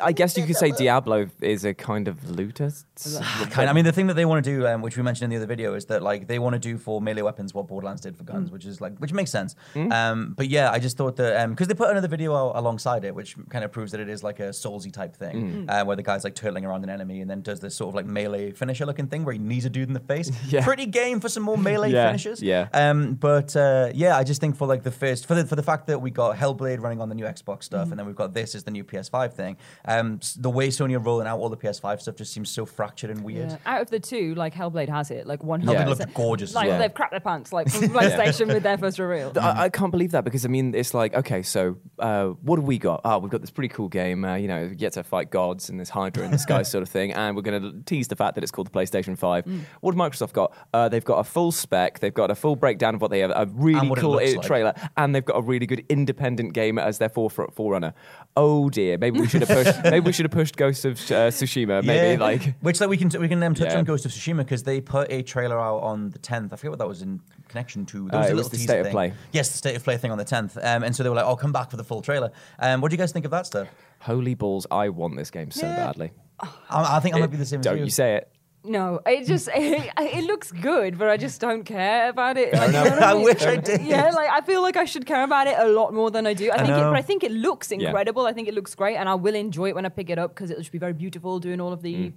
I 0.01 0.11
guess 0.13 0.35
you 0.37 0.45
could 0.45 0.55
say 0.55 0.71
Diablo 0.71 1.27
is 1.41 1.63
a 1.65 1.73
kind 1.73 2.07
of 2.07 2.29
looter. 2.29 2.71
Kind 3.51 3.69
I 3.69 3.73
mean, 3.73 3.85
the 3.85 3.91
thing 3.91 4.07
that 4.07 4.15
they 4.15 4.25
want 4.25 4.43
to 4.43 4.49
do, 4.51 4.65
um, 4.67 4.81
which 4.81 4.97
we 4.97 5.03
mentioned 5.03 5.25
in 5.25 5.29
the 5.29 5.35
other 5.43 5.45
video, 5.47 5.73
is 5.75 5.85
that 5.85 6.01
like 6.01 6.27
they 6.27 6.39
want 6.39 6.53
to 6.53 6.59
do 6.59 6.77
for 6.77 7.01
melee 7.01 7.21
weapons 7.21 7.53
what 7.53 7.67
Borderlands 7.67 8.01
did 8.01 8.15
for 8.17 8.23
Mm. 8.23 8.27
guns, 8.27 8.51
which 8.51 8.65
is 8.65 8.79
like 8.81 8.97
which 8.99 9.13
makes 9.13 9.29
sense. 9.31 9.55
Um, 9.75 10.33
but 10.35 10.47
yeah, 10.49 10.71
I 10.71 10.79
just 10.79 10.97
thought 10.97 11.17
that 11.17 11.49
because 11.49 11.67
they 11.67 11.73
put 11.75 11.89
another 11.91 12.07
video 12.07 12.33
alongside 12.57 13.03
it, 13.05 13.13
which 13.13 13.35
kind 13.49 13.63
of 13.63 13.71
proves 13.71 13.91
that 13.91 13.99
it 14.01 14.09
is 14.09 14.23
like 14.23 14.39
a 14.39 14.49
Soulsy 14.49 14.91
type 14.91 15.15
thing, 15.15 15.65
uh, 15.69 15.83
where 15.83 15.95
the 15.95 16.03
guy's 16.03 16.23
like 16.23 16.35
turtling 16.35 16.63
around 16.63 16.83
an 16.83 16.89
enemy 16.89 17.21
and 17.21 17.29
then 17.29 17.41
does 17.41 17.59
this 17.59 17.75
sort 17.75 17.89
of 17.89 17.95
like 17.95 18.05
melee 18.05 18.51
finisher 18.51 18.85
looking 18.85 19.07
thing 19.07 19.23
where 19.25 19.33
he 19.33 19.39
knees 19.39 19.65
a 19.65 19.69
dude 19.69 19.87
in 19.87 19.93
the 19.93 19.99
face. 19.99 20.31
Yeah. 20.53 20.63
Pretty 20.63 20.85
game 20.85 21.19
for 21.19 21.29
some 21.29 21.43
more 21.43 21.57
melee 21.57 21.91
Yeah, 21.93 22.07
finishes. 22.07 22.41
yeah. 22.41 22.67
Um, 22.73 23.13
but 23.15 23.55
uh, 23.55 23.89
yeah, 23.93 24.17
I 24.17 24.23
just 24.23 24.39
think 24.41 24.55
for 24.55 24.67
like 24.67 24.83
the 24.83 24.91
first 24.91 25.25
for 25.27 25.35
the 25.35 25.45
for 25.45 25.55
the 25.55 25.63
fact 25.63 25.87
that 25.87 25.99
we 26.01 26.11
got 26.11 26.35
Hellblade 26.37 26.79
running 26.81 27.01
on 27.01 27.09
the 27.09 27.15
new 27.15 27.25
Xbox 27.25 27.63
stuff, 27.63 27.89
and 27.91 27.97
then 27.99 28.05
we've 28.05 28.15
got 28.15 28.33
this 28.33 28.55
as 28.55 28.63
the 28.63 28.71
new 28.71 28.83
PS5 28.83 29.33
thing. 29.33 29.42
Um, 29.85 30.19
the 30.37 30.49
way 30.49 30.69
Sony 30.69 30.93
are 30.95 30.99
rolling 30.99 31.27
out 31.27 31.39
all 31.39 31.49
the 31.49 31.57
PS5 31.57 32.01
stuff 32.01 32.15
just 32.15 32.33
seems 32.33 32.49
so 32.49 32.65
fractured 32.65 33.09
and 33.09 33.23
weird. 33.23 33.49
Yeah. 33.51 33.57
Out 33.65 33.81
of 33.81 33.89
the 33.89 33.99
two, 33.99 34.35
like 34.35 34.53
Hellblade 34.53 34.89
has 34.89 35.11
it, 35.11 35.27
like 35.27 35.43
one. 35.43 35.61
Hellblade 35.61 35.87
looked 35.87 36.13
gorgeous 36.13 36.51
as 36.51 36.55
Like 36.55 36.67
well. 36.69 36.79
they've 36.79 36.93
crapped 36.93 37.11
their 37.11 37.19
pants, 37.19 37.51
like 37.53 37.69
from 37.69 37.81
PlayStation 37.89 38.47
with 38.47 38.63
their 38.63 38.77
first 38.77 38.99
reveal. 38.99 39.31
I, 39.39 39.63
I 39.65 39.69
can't 39.69 39.91
believe 39.91 40.11
that 40.11 40.23
because 40.23 40.45
I 40.45 40.47
mean 40.49 40.73
it's 40.75 40.93
like 40.93 41.13
okay, 41.13 41.41
so 41.41 41.77
uh, 41.99 42.27
what 42.27 42.57
have 42.59 42.65
we 42.67 42.77
got? 42.77 43.01
Ah, 43.03 43.17
we've 43.17 43.31
got 43.31 43.41
this 43.41 43.51
pretty 43.51 43.69
cool 43.73 43.89
game. 43.89 44.23
Uh, 44.25 44.35
you 44.35 44.47
know, 44.47 44.63
you 44.63 44.75
get 44.75 44.93
to 44.93 45.03
fight 45.03 45.29
gods 45.31 45.69
and 45.69 45.79
this 45.79 45.89
Hydra 45.89 46.23
in 46.25 46.31
the 46.31 46.37
sky 46.39 46.61
sort 46.73 46.81
of 46.81 46.89
thing, 46.89 47.13
and 47.13 47.35
we're 47.35 47.41
going 47.41 47.61
to 47.61 47.81
tease 47.83 48.07
the 48.07 48.15
fact 48.15 48.35
that 48.35 48.43
it's 48.43 48.51
called 48.51 48.67
the 48.67 48.71
PlayStation 48.71 49.17
Five. 49.17 49.45
Mm. 49.45 49.61
What 49.81 49.95
have 49.95 49.99
Microsoft 50.11 50.33
got? 50.33 50.53
Uh, 50.73 50.89
they've 50.89 51.03
got 51.05 51.19
a 51.19 51.23
full 51.23 51.51
spec. 51.51 51.99
They've 51.99 52.13
got 52.13 52.31
a 52.31 52.35
full 52.35 52.55
breakdown 52.55 52.95
of 52.95 53.01
what 53.01 53.11
they 53.11 53.19
have. 53.19 53.31
A 53.31 53.45
really 53.53 53.79
And 53.79 53.89
what 53.89 53.99
it 53.99 54.01
cool 54.01 54.11
looks 54.13 54.35
like. 54.35 54.45
trailer, 54.45 54.73
and 54.97 55.13
they've 55.13 55.25
got 55.25 55.37
a 55.37 55.41
really 55.41 55.65
good 55.65 55.85
independent 55.89 56.53
game 56.53 56.77
as 56.77 56.97
their 56.97 57.09
forefront 57.09 57.53
forerunner. 57.53 57.93
Oh 58.35 58.69
dear, 58.69 58.97
maybe 58.97 59.19
we 59.19 59.27
should 59.39 59.47
have 59.47 59.63
pushed. 59.65 59.83
maybe 59.83 59.99
we 60.05 60.13
should 60.13 60.25
have 60.25 60.31
pushed 60.31 60.55
Ghost 60.55 60.85
of 60.85 60.93
uh, 60.93 61.29
Tsushima. 61.29 61.83
Maybe 61.83 62.17
like. 62.17 62.55
which 62.61 62.79
like 62.79 62.89
we 62.89 62.97
can 62.97 63.09
we 63.19 63.27
can 63.27 63.41
um, 63.43 63.53
touch 63.53 63.71
Yeah. 63.71 63.77
on 63.79 63.83
Ghost 63.83 64.05
of 64.05 64.11
Tsushima 64.11 64.37
because 64.37 64.63
they 64.63 64.79
put 64.81 65.11
a 65.11 65.21
trailer 65.23 65.59
out 65.59 65.79
on 65.83 66.09
the 66.11 66.19
10th. 66.19 66.53
I 66.53 66.55
forget 66.55 66.71
what 66.71 66.79
that 66.79 66.87
was 66.87 67.01
in 67.01 67.19
connection 67.49 67.85
to. 67.87 68.09
There 68.09 68.19
Uh, 68.19 68.21
was 68.23 68.27
a 68.29 68.31
it 68.31 68.35
was 68.35 68.37
little 68.45 68.49
the 68.51 68.57
teaser 68.57 68.67
State 68.67 68.79
of 68.79 68.85
thing. 68.87 68.93
Play. 68.93 69.13
Yes, 69.31 69.49
the 69.51 69.57
state 69.57 69.75
of 69.75 69.83
play 69.83 69.97
thing 69.97 70.11
on 70.11 70.17
the 70.17 70.25
10th. 70.25 70.57
Um, 70.57 70.83
and 70.83 70.95
so 70.95 71.03
they 71.03 71.09
were 71.09 71.15
like, 71.15 71.25
"Oh, 71.25 71.35
come 71.35 71.51
back 71.51 71.69
for 71.71 71.77
the 71.77 71.83
full 71.83 72.01
trailer." 72.01 72.31
Um, 72.59 72.81
what 72.81 72.89
do 72.89 72.93
you 72.95 72.97
guys 72.97 73.11
think 73.11 73.25
of 73.25 73.31
that 73.31 73.45
stuff? 73.45 73.67
Holy 73.99 74.33
balls! 74.35 74.65
I 74.71 74.89
want 74.89 75.15
this 75.17 75.29
game 75.31 75.51
so 75.51 75.65
Yeah. 75.67 75.75
badly. 75.75 76.11
I, 76.39 76.97
I 76.97 76.99
think 76.99 77.15
I 77.15 77.19
might 77.19 77.31
be 77.31 77.37
the 77.37 77.45
same 77.45 77.59
as 77.59 77.65
Don't 77.65 77.77
you. 77.77 77.85
you 77.85 77.89
say 77.89 78.15
it? 78.15 78.29
No, 78.65 79.01
it 79.05 79.25
just 79.25 79.49
it, 79.53 79.91
it 79.99 80.23
looks 80.23 80.51
good, 80.51 80.97
but 80.97 81.09
I 81.09 81.17
just 81.17 81.41
don't 81.41 81.63
care 81.63 82.09
about 82.09 82.37
it. 82.37 82.53
Like, 82.53 82.67
you 82.67 82.73
know 82.73 82.97
I 82.99 83.13
mean? 83.13 83.23
wish 83.23 83.41
I 83.43 83.57
did. 83.57 83.81
Yeah, 83.81 84.09
like 84.11 84.29
I 84.29 84.41
feel 84.41 84.61
like 84.61 84.77
I 84.77 84.85
should 84.85 85.05
care 85.05 85.23
about 85.23 85.47
it 85.47 85.55
a 85.57 85.67
lot 85.67 85.93
more 85.93 86.09
than 86.11 86.25
I 86.25 86.33
do. 86.33 86.49
I, 86.51 86.57
think, 86.57 86.69
it, 86.69 86.73
but 86.81 86.95
I 86.95 87.01
think 87.01 87.23
it 87.23 87.31
looks 87.31 87.71
Yeah. 87.71 87.87
incredible. 87.87 88.25
I 88.25 88.33
think 88.33 88.47
it 88.47 88.53
looks 88.53 88.73
great, 88.75 88.95
and 88.95 89.09
I 89.09 89.15
will 89.15 89.35
enjoy 89.35 89.69
it 89.69 89.75
when 89.75 89.85
I 89.85 89.89
pick 89.89 90.09
it 90.09 90.17
up 90.17 90.33
because 90.33 90.49
it'll 90.49 90.61
just 90.61 90.71
be 90.71 90.77
very 90.77 90.93
beautiful, 90.93 91.39
doing 91.39 91.59
all 91.59 91.73
of 91.73 91.81
the. 91.81 91.95
Mm. 91.95 92.13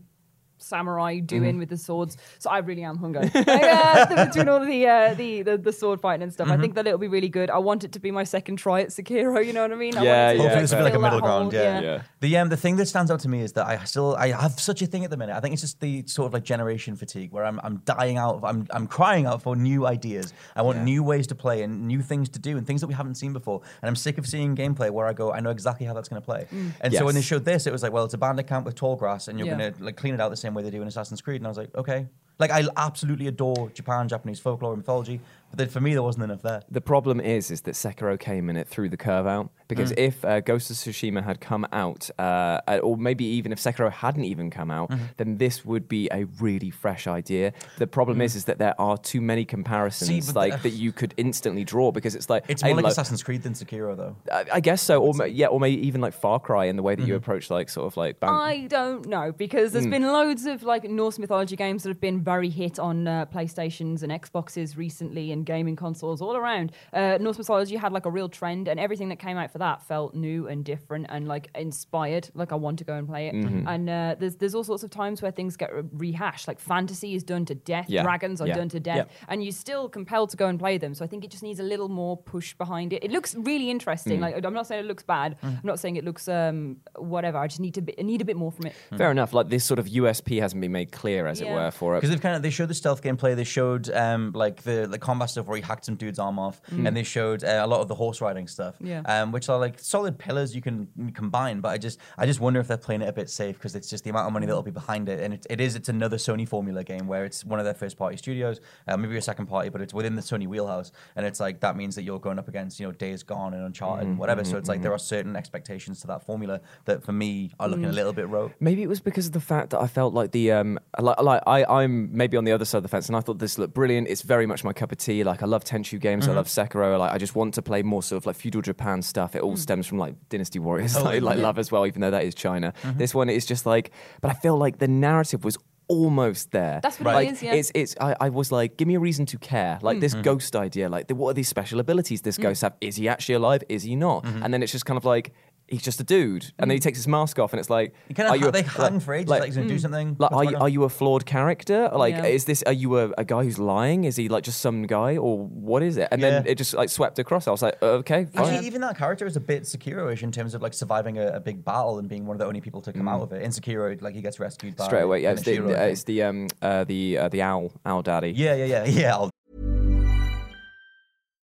Samurai 0.59 1.19
doing 1.21 1.59
with 1.59 1.69
the 1.69 1.77
swords, 1.77 2.17
so 2.39 2.51
I 2.51 2.59
really 2.59 2.83
am 2.85 2.97
hungry. 2.97 3.23
like, 3.35 3.47
uh, 3.49 4.25
between 4.27 4.49
all 4.49 4.61
of 4.63 4.67
the, 4.67 4.87
uh, 4.87 5.15
the 5.15 5.43
the 5.43 5.59
the 5.59 5.73
sword 5.73 6.01
fighting 6.01 6.23
and 6.23 6.33
stuff, 6.33 6.49
I 6.49 6.57
think 6.57 6.75
that 6.75 6.87
it'll 6.87 6.99
be 6.99 7.09
really 7.09 7.29
good. 7.29 7.51
I 7.51 7.59
want 7.59 7.85
it 7.85 7.93
to 7.93 8.01
be 8.01 8.11
my 8.11 8.25
second 8.25 8.57
try 8.57 8.81
at 8.83 8.89
Sekiro. 8.89 9.45
You 9.45 9.53
know 9.53 9.63
what 9.63 9.73
I 9.73 9.77
mean? 9.77 9.95
I 9.95 9.99
want 9.99 10.07
Yeah, 10.07 10.31
yeah. 10.33 10.39
Hopefully 10.43 10.61
this 10.63 10.71
will 10.73 10.79
be 10.79 10.85
like 10.85 10.95
a 10.95 10.99
middle 10.99 11.21
ground. 11.21 11.53
hole, 11.53 11.55
Yeah. 11.55 11.81
Yeah. 11.81 12.03
The 12.21 12.37
um 12.39 12.49
the 12.49 12.57
thing 12.57 12.77
that 12.77 12.87
stands 12.87 13.11
out 13.11 13.21
to 13.21 13.29
me 13.29 13.41
is 13.43 13.53
that 13.53 13.67
I 13.67 13.85
still 13.85 14.17
I 14.17 14.29
have 14.29 14.59
such 14.59 14.83
a 14.83 14.87
thing 14.87 15.05
at 15.05 15.11
the 15.11 15.17
minute. 15.17 15.37
I 15.37 15.41
think 15.41 15.53
it's 15.53 15.63
just 15.63 15.81
the 15.81 16.05
sort 16.07 16.27
of 16.27 16.33
like 16.35 16.45
generation 16.45 16.97
fatigue 16.97 17.33
where 17.33 17.45
I'm 17.45 17.61
I'm 17.63 17.77
dying 17.85 18.17
out. 18.17 18.41
I'm 18.43 18.67
I'm 18.71 18.87
crying 18.87 19.27
out 19.27 19.43
for 19.43 19.55
new 19.57 19.87
ideas. 19.87 20.33
I 20.55 20.63
want 20.63 20.79
Yeah. 20.79 20.85
new 20.85 21.03
ways 21.03 21.27
to 21.29 21.35
play 21.35 21.63
and 21.63 21.87
new 21.87 22.01
things 22.03 22.29
to 22.31 22.39
do 22.39 22.57
and 22.57 22.67
things 22.67 22.81
that 22.81 22.87
we 22.89 22.95
haven't 22.95 23.17
seen 23.17 23.33
before. 23.33 23.61
And 23.83 23.89
I'm 23.89 23.97
sick 23.97 24.19
of 24.19 24.27
seeing 24.27 24.57
gameplay 24.57 24.91
where 24.91 25.07
I 25.07 25.13
go 25.13 25.33
I 25.33 25.41
know 25.41 25.51
exactly 25.51 25.87
how 25.87 25.95
that's 25.95 26.09
going 26.09 26.21
to 26.23 26.27
play. 26.27 26.47
And 26.81 26.93
so 26.95 27.05
when 27.05 27.15
they 27.15 27.23
showed 27.23 27.45
this, 27.45 27.67
it 27.67 27.73
was 27.73 27.83
like 27.83 27.93
well 27.93 28.05
it's 28.05 28.15
a 28.15 28.19
bandit 28.19 28.47
camp 28.47 28.65
with 28.67 28.75
tall 28.75 28.97
grass 28.97 29.29
and 29.29 29.39
you're 29.39 29.49
Yeah. 29.49 29.57
going 29.59 29.73
to 29.75 29.85
like 29.85 29.97
clean 29.97 30.15
it 30.15 30.21
out 30.21 30.31
the 30.31 30.37
same 30.37 30.46
way 30.55 30.63
they 30.63 30.71
do 30.71 30.83
in 30.83 30.89
Assassin's 30.89 31.21
Creed. 31.21 31.41
And 31.41 31.47
I 31.47 31.51
was 31.51 31.59
like 31.59 31.75
okay. 31.75 32.07
Like 32.39 32.51
I 32.51 32.65
absolutely 32.77 33.29
adore 33.29 33.71
Japan, 33.71 34.09
Japanese 34.09 34.39
folklore 34.41 34.73
and 34.73 34.79
mythology, 34.81 35.21
but 35.51 35.59
then 35.59 35.69
for 35.69 35.81
me 35.81 35.95
there 35.95 36.03
wasn't 36.03 36.25
enough 36.25 36.43
there. 36.43 36.61
The 36.71 36.83
problem 36.83 37.19
is, 37.19 37.51
is 37.51 37.63
that 37.63 37.75
Sekiro 37.75 38.19
came 38.21 38.51
in 38.51 38.57
it 38.59 38.69
threw 38.69 38.91
the 38.91 38.97
curve 38.99 39.27
out 39.27 39.49
because 39.69 39.91
Mm. 39.93 39.99
if 39.99 40.25
uh, 40.25 40.41
Ghost 40.41 40.71
of 40.71 40.77
Tsushima 40.77 41.25
had 41.25 41.41
come 41.41 41.67
out, 41.73 42.11
uh, 42.19 42.61
uh, 42.69 42.79
or 42.83 42.97
maybe 42.99 43.25
even 43.25 43.53
if 43.53 43.59
Sekiro 43.59 43.91
hadn't 43.91 44.25
even 44.25 44.51
come 44.51 44.71
out, 44.71 44.91
Mm-hmm. 44.91 45.05
then 45.17 45.39
this 45.39 45.65
would 45.65 45.89
be 45.89 46.09
a 46.13 46.25
really 46.41 46.71
fresh 46.71 47.07
idea. 47.07 47.53
The 47.79 47.87
problem 47.87 48.21
is, 48.21 48.37
is 48.37 48.45
that 48.45 48.59
there 48.59 48.79
are 48.79 48.99
too 48.99 49.21
many 49.23 49.45
comparisons 49.47 50.11
Mm. 50.11 50.23
See, 50.23 50.33
like 50.33 50.63
the- 50.63 50.69
that 50.69 50.77
you 50.77 50.93
could 50.93 51.15
instantly 51.17 51.65
draw 51.65 51.91
because 51.91 52.15
it's 52.15 52.29
like 52.29 52.45
It's 52.49 52.61
hey, 52.61 52.69
more 52.69 52.77
like 52.77 52.83
look, 52.85 52.93
Assassin's 52.93 53.23
Creed 53.23 53.43
than 53.45 53.55
Sekiro 53.55 53.97
though. 53.97 54.17
I, 54.31 54.45
I 54.55 54.61
guess 54.61 54.83
so, 54.83 55.03
or 55.03 55.15
ma- 55.15 55.25
yeah, 55.25 55.47
or 55.47 55.59
maybe 55.59 55.81
even 55.87 56.03
like 56.03 56.13
Far 56.13 56.39
Cry 56.39 56.67
in 56.67 56.77
the 56.77 56.83
way 56.83 56.95
that 56.97 57.03
you 57.03 57.15
Mm-hmm. 57.15 57.17
approach 57.25 57.49
like 57.51 57.71
sort 57.71 57.87
of 57.87 57.97
like. 57.97 58.21
Bang- 58.21 58.29
I 58.31 58.67
don't 58.67 59.07
know 59.07 59.33
because 59.33 59.73
there's 59.73 59.87
been 59.87 60.03
loads 60.03 60.45
of 60.45 60.63
like 60.63 60.85
Norse 60.85 61.19
mythology 61.19 61.57
games 61.57 61.83
that 61.85 61.89
have 61.89 62.01
been 62.01 62.21
very 62.27 62.51
hit 62.51 62.79
on 62.81 63.07
uh, 63.07 63.25
PlayStations 63.27 64.03
and 64.03 64.11
Xboxes 64.13 64.77
recently 64.77 65.31
and 65.33 65.47
gaming 65.47 65.77
consoles 65.77 66.21
all 66.21 66.37
around. 66.37 66.73
Uh, 66.93 67.17
Norse 67.21 67.39
mythology 67.39 67.77
had 67.77 67.93
like 67.93 68.05
a 68.05 68.11
real 68.11 68.29
trend, 68.29 68.67
and 68.69 68.79
everything 68.81 69.09
that 69.11 69.21
came 69.21 69.37
out 69.39 69.51
for 69.53 69.59
that 69.59 69.81
felt 69.83 70.13
new 70.15 70.49
and 70.49 70.65
different 70.65 71.07
and 71.09 71.29
like 71.29 71.49
inspired. 71.55 72.29
Like 72.35 72.51
I 72.51 72.57
want 72.57 72.79
to 72.81 72.85
go 72.85 72.95
and 72.95 73.07
play 73.07 73.29
it. 73.29 73.35
Mm-hmm. 73.35 73.69
And 73.69 73.89
uh, 73.89 74.17
there's 74.19 74.35
there's 74.37 74.55
all 74.57 74.65
sorts 74.65 74.83
of 74.83 74.91
times 74.91 75.23
where 75.23 75.31
things 75.31 75.57
get 75.57 75.73
re- 75.73 75.83
rehashed. 75.93 76.49
Like 76.49 76.59
fantasy 76.59 77.15
is 77.15 77.23
done 77.23 77.45
to 77.47 77.55
death, 77.55 77.87
Yeah. 77.89 78.03
dragons 78.03 78.41
are 78.41 78.49
Yeah. 78.49 78.57
done 78.57 78.69
to 78.71 78.81
death, 78.81 79.07
and 79.29 79.43
you're 79.45 79.53
still 79.53 79.89
compelled 79.89 80.31
to 80.31 80.37
go 80.37 80.49
and 80.49 80.59
play 80.59 80.79
them. 80.79 80.93
So 80.95 81.05
I 81.05 81.09
think 81.09 81.25
it 81.25 81.31
just 81.31 81.45
needs 81.45 81.61
a 81.61 81.69
little 81.73 81.89
more 81.89 82.17
push 82.17 82.55
behind 82.55 82.93
it. 82.93 83.05
It 83.05 83.11
looks 83.13 83.35
really 83.37 83.67
Mm. 83.67 83.77
interesting. 83.77 84.21
Like 84.21 84.45
I'm 84.45 84.53
not 84.61 84.67
saying 84.67 84.85
it 84.85 84.89
looks 84.89 85.05
bad. 85.05 85.37
I'm 85.45 85.61
not 85.63 85.79
saying 85.79 85.95
it 85.97 86.05
looks 86.05 86.27
um 86.29 86.79
whatever. 86.97 87.39
I 87.39 87.47
just 87.47 87.61
need 87.61 87.75
to 87.75 87.83
be, 87.83 87.95
I 87.99 88.03
need 88.03 88.21
a 88.21 88.25
bit 88.25 88.37
more 88.37 88.51
from 88.53 88.67
it. 88.67 88.75
Fair 88.97 89.11
enough. 89.11 89.33
Like 89.33 89.49
this 89.49 89.65
sort 89.65 89.79
of 89.79 89.87
USP 89.87 90.41
hasn't 90.41 90.61
been 90.61 90.73
made 90.73 90.91
clear, 90.93 91.27
as 91.29 91.41
it 91.41 91.49
were, 91.49 91.71
for 91.71 91.97
it. 91.97 92.01
Because 92.17 92.23
they've 92.23 92.31
kind 92.31 92.37
of 92.37 92.43
they 92.43 92.51
showed 92.51 92.69
the 92.69 92.75
stealth 92.75 93.03
gameplay. 93.03 93.37
They 93.37 93.45
showed 93.45 93.91
um, 93.91 94.33
like 94.35 94.63
the 94.63 94.87
the 94.91 94.99
combat 94.99 95.31
stuff 95.31 95.47
where 95.47 95.57
he 95.57 95.63
hacked 95.63 95.85
some 95.85 95.97
dude's 95.97 96.19
arm 96.19 96.39
off, 96.39 96.61
and 96.71 96.97
they 96.97 97.03
showed 97.03 97.45
uh, 97.45 97.63
a 97.63 97.67
lot 97.67 97.81
of 97.81 97.89
the 97.89 97.95
horse 97.95 98.21
riding 98.21 98.47
stuff. 98.49 98.77
Yeah. 98.81 99.03
Um, 99.05 99.33
which 99.33 99.49
are 99.49 99.59
like 99.59 99.79
solid 99.79 100.19
pillars 100.19 100.55
you 100.55 100.63
can 100.63 100.89
combine. 101.15 101.61
But 101.61 101.69
I 101.69 101.79
just 101.79 101.99
I 102.19 102.27
just 102.27 102.41
wonder 102.41 102.61
if 102.61 102.69
they're 102.69 102.77
playing 102.77 103.03
it 103.03 103.09
a 103.09 103.13
bit 103.13 103.31
safe 103.31 103.57
because 103.57 103.75
it's 103.75 103.89
just 103.89 104.05
the 104.05 104.11
amount 104.11 104.27
of 104.27 104.33
money 104.33 104.47
that'll 104.47 104.63
be 104.63 104.71
behind 104.71 105.09
it, 105.09 105.21
and 105.21 105.35
it, 105.35 105.47
it 105.51 105.61
is 105.61 105.77
it's 105.77 105.89
another 105.89 106.17
Sony 106.17 106.49
formula 106.49 106.85
game 106.85 107.07
where 107.07 107.25
it's 107.25 107.45
one 107.45 107.59
of 107.59 107.65
their 107.65 107.75
first 107.75 107.97
party 107.97 108.17
studios, 108.17 108.61
uh, 108.89 108.97
maybe 108.97 109.17
a 109.17 109.23
second 109.23 109.47
party, 109.47 109.69
but 109.69 109.81
it's 109.81 109.95
within 109.95 110.15
the 110.15 110.23
Sony 110.23 110.47
wheelhouse, 110.47 110.93
and 111.17 111.27
it's 111.27 111.41
like 111.41 111.61
that 111.61 111.77
means 111.77 111.95
that 111.97 112.03
you're 112.03 112.21
going 112.21 112.39
up 112.39 112.49
against 112.49 112.81
you 112.81 112.87
know 112.87 112.93
Days 112.93 113.23
Gone 113.23 113.55
and 113.55 113.65
Uncharted 113.65 114.07
and 114.07 114.19
whatever. 114.19 114.45
So 114.45 114.57
it's 114.57 114.69
like 114.69 114.83
there 114.83 114.93
are 114.93 114.99
certain 114.99 115.37
expectations 115.37 116.01
to 116.01 116.07
that 116.09 116.23
formula 116.25 116.61
that 116.85 117.03
for 117.03 117.13
me 117.13 117.53
are 117.59 117.69
looking 117.69 117.87
a 117.87 117.93
little 117.93 118.13
bit 118.13 118.29
rogue. 118.29 118.53
Maybe 118.61 118.83
it 118.83 118.89
was 118.89 119.01
because 119.01 119.27
of 119.27 119.33
the 119.33 119.41
fact 119.41 119.71
that 119.71 119.81
I 119.81 119.87
felt 119.87 120.15
like 120.15 120.33
the 120.33 120.53
um 120.53 120.79
like, 120.99 121.21
like 121.21 121.43
I 121.47 121.65
I'm 121.65 122.06
maybe 122.11 122.37
on 122.37 122.45
the 122.45 122.53
other 122.53 122.65
side 122.65 122.79
of 122.79 122.83
the 122.83 122.89
fence 122.89 123.09
and 123.09 123.17
I 123.17 123.21
thought 123.21 123.39
this 123.39 123.59
looked 123.59 123.75
brilliant. 123.75 124.09
It's 124.09 124.23
very 124.23 124.47
much 124.47 124.65
my 124.65 124.73
cup 124.73 124.93
of 124.93 124.99
tea. 124.99 125.25
Like 125.25 125.43
I 125.43 125.47
love 125.47 125.65
Tenchu 125.65 126.01
games. 126.01 126.27
I 126.27 126.29
mm-hmm. 126.29 126.37
love 126.37 126.47
Sekiro. 126.47 126.99
Like 126.99 127.13
I 127.13 127.19
just 127.19 127.35
want 127.35 127.55
to 127.55 127.63
play 127.63 127.83
more 127.83 128.03
sort 128.03 128.23
of 128.23 128.27
like 128.27 128.37
feudal 128.37 128.63
Japan 128.63 129.03
stuff. 129.03 129.35
It 129.35 129.43
all 129.43 129.55
mm. 129.55 129.59
stems 129.59 129.87
from 129.87 129.99
like 129.99 130.15
Dynasty 130.29 130.59
Warriors. 130.59 130.97
Oh, 130.97 131.03
like, 131.05 131.23
like 131.23 131.39
love 131.39 131.59
as 131.59 131.71
well, 131.71 131.87
even 131.87 132.01
though 132.01 132.11
that 132.11 132.25
is 132.25 132.35
China. 132.35 132.73
Mm-hmm. 132.83 132.99
This 132.99 133.15
one 133.15 133.29
is 133.29 133.47
just 133.47 133.67
like, 133.67 133.91
but 134.21 134.31
I 134.31 134.35
feel 134.35 134.57
like 134.57 134.79
the 134.79 134.89
narrative 134.89 135.45
was 135.45 135.57
almost 135.89 136.51
there. 136.51 136.81
That's 136.83 136.99
what 136.99 137.11
it 137.11 137.15
like, 137.15 137.43
yeah. 137.43 137.55
It's 137.55 137.71
it's 137.75 137.95
I, 138.01 138.17
I 138.21 138.29
was 138.31 138.51
like, 138.51 138.77
give 138.77 138.89
me 138.89 138.95
a 138.95 139.01
reason 139.01 139.27
to 139.27 139.39
care. 139.39 139.79
Like 139.83 140.01
this 140.01 140.15
mm-hmm. 140.15 140.23
ghost 140.23 140.57
idea. 140.57 140.89
Like 140.89 141.11
what 141.11 141.31
are 141.31 141.35
these 141.35 141.49
special 141.49 141.81
abilities 141.81 142.23
this 142.23 142.39
mm. 142.39 142.43
ghost 142.43 142.63
have? 142.63 142.75
Is 142.81 142.97
he 142.97 143.09
actually 143.09 143.37
alive? 143.37 143.63
Is 143.69 143.83
he 143.83 143.97
not? 143.97 144.25
And 144.25 144.53
then 144.53 144.63
it's 144.63 144.73
just 144.73 144.87
kind 144.87 144.99
of 144.99 145.05
like. 145.05 145.33
He's 145.69 145.83
just 145.83 145.99
a 146.01 146.05
dude, 146.05 146.53
and 146.61 146.71
then 146.71 146.77
he 146.77 146.81
takes 146.81 146.97
his 146.97 147.09
mask 147.09 147.41
off, 147.41 147.53
and 147.53 147.59
it's 147.59 147.69
like, 147.69 147.93
You 148.09 148.15
kind 148.15 148.29
are 148.29 148.37
of 148.37 148.41
you 148.41 148.47
a- 148.49 148.53
they 148.53 148.63
hang 148.63 149.01
for 149.01 149.15
ages, 149.15 149.29
like, 149.29 149.41
like 149.41 149.53
do 149.53 149.79
something. 149.81 150.11
like, 150.17 150.31
what's 150.31 150.33
are 150.33 150.37
going 150.45 150.51
you, 150.51 150.57
on? 150.57 150.63
are 150.63 150.69
you 150.69 150.85
a 150.85 150.89
flawed 150.89 151.27
character? 151.27 151.91
Like, 151.93 152.15
Yeah. 152.15 152.27
is 152.27 152.45
this? 152.45 152.63
Are 152.63 152.73
you 152.73 152.99
a, 152.99 153.11
a 153.19 153.25
guy 153.25 153.43
who's 153.43 153.59
lying? 153.59 154.05
Is 154.05 154.15
he 154.15 154.29
like 154.29 154.45
just 154.45 154.61
some 154.61 154.85
guy, 154.87 155.17
or 155.17 155.39
what 155.39 155.83
is 155.83 155.97
it? 155.97 156.07
And 156.13 156.23
then 156.23 156.45
Yeah. 156.45 156.53
it 156.53 156.55
just 156.55 156.75
like 156.75 156.89
swept 156.89 157.19
across. 157.19 157.49
I 157.49 157.51
was 157.51 157.63
like, 157.63 157.83
okay, 157.83 158.27
fine. 158.27 158.45
Actually, 158.55 158.67
even 158.69 158.81
that 158.83 158.97
character 158.97 159.27
is 159.27 159.35
a 159.37 159.41
bit 159.41 159.65
Sekiro-ish 159.65 160.23
in 160.23 160.31
terms 160.31 160.55
of 160.55 160.63
like 160.63 160.73
surviving 160.73 161.19
a, 161.19 161.27
a 161.29 161.41
big 161.41 161.65
battle 161.65 161.99
and 161.99 162.09
being 162.09 162.27
one 162.27 162.37
of 162.37 162.39
the 162.39 162.47
only 162.47 162.61
people 162.61 162.81
to 162.83 162.93
come 162.93 163.09
out 163.09 163.23
of 163.23 163.33
it. 163.33 163.43
In 163.43 163.51
Sekiro, 163.51 164.01
like 164.01 164.15
he 164.15 164.23
gets 164.23 164.39
rescued 164.39 164.77
by 164.77 164.85
Mm. 164.85 164.87
straight 164.87 165.03
away. 165.03 165.23
Yeah, 165.23 165.33
it's 165.33 165.43
the, 165.43 165.57
Kenshiro, 165.57 165.75
I 165.75 165.79
think. 165.79 165.93
it's 165.93 166.05
the 166.05 166.23
um 166.23 166.47
uh, 166.63 166.85
the 166.85 167.19
uh, 167.19 167.29
the 167.29 167.43
owl 167.43 167.73
owl 167.85 168.03
daddy. 168.03 168.31
yeah, 168.31 168.55
yeah, 168.55 168.65
yeah, 168.67 168.85
yeah. 168.85 169.15
I'll 169.15 169.31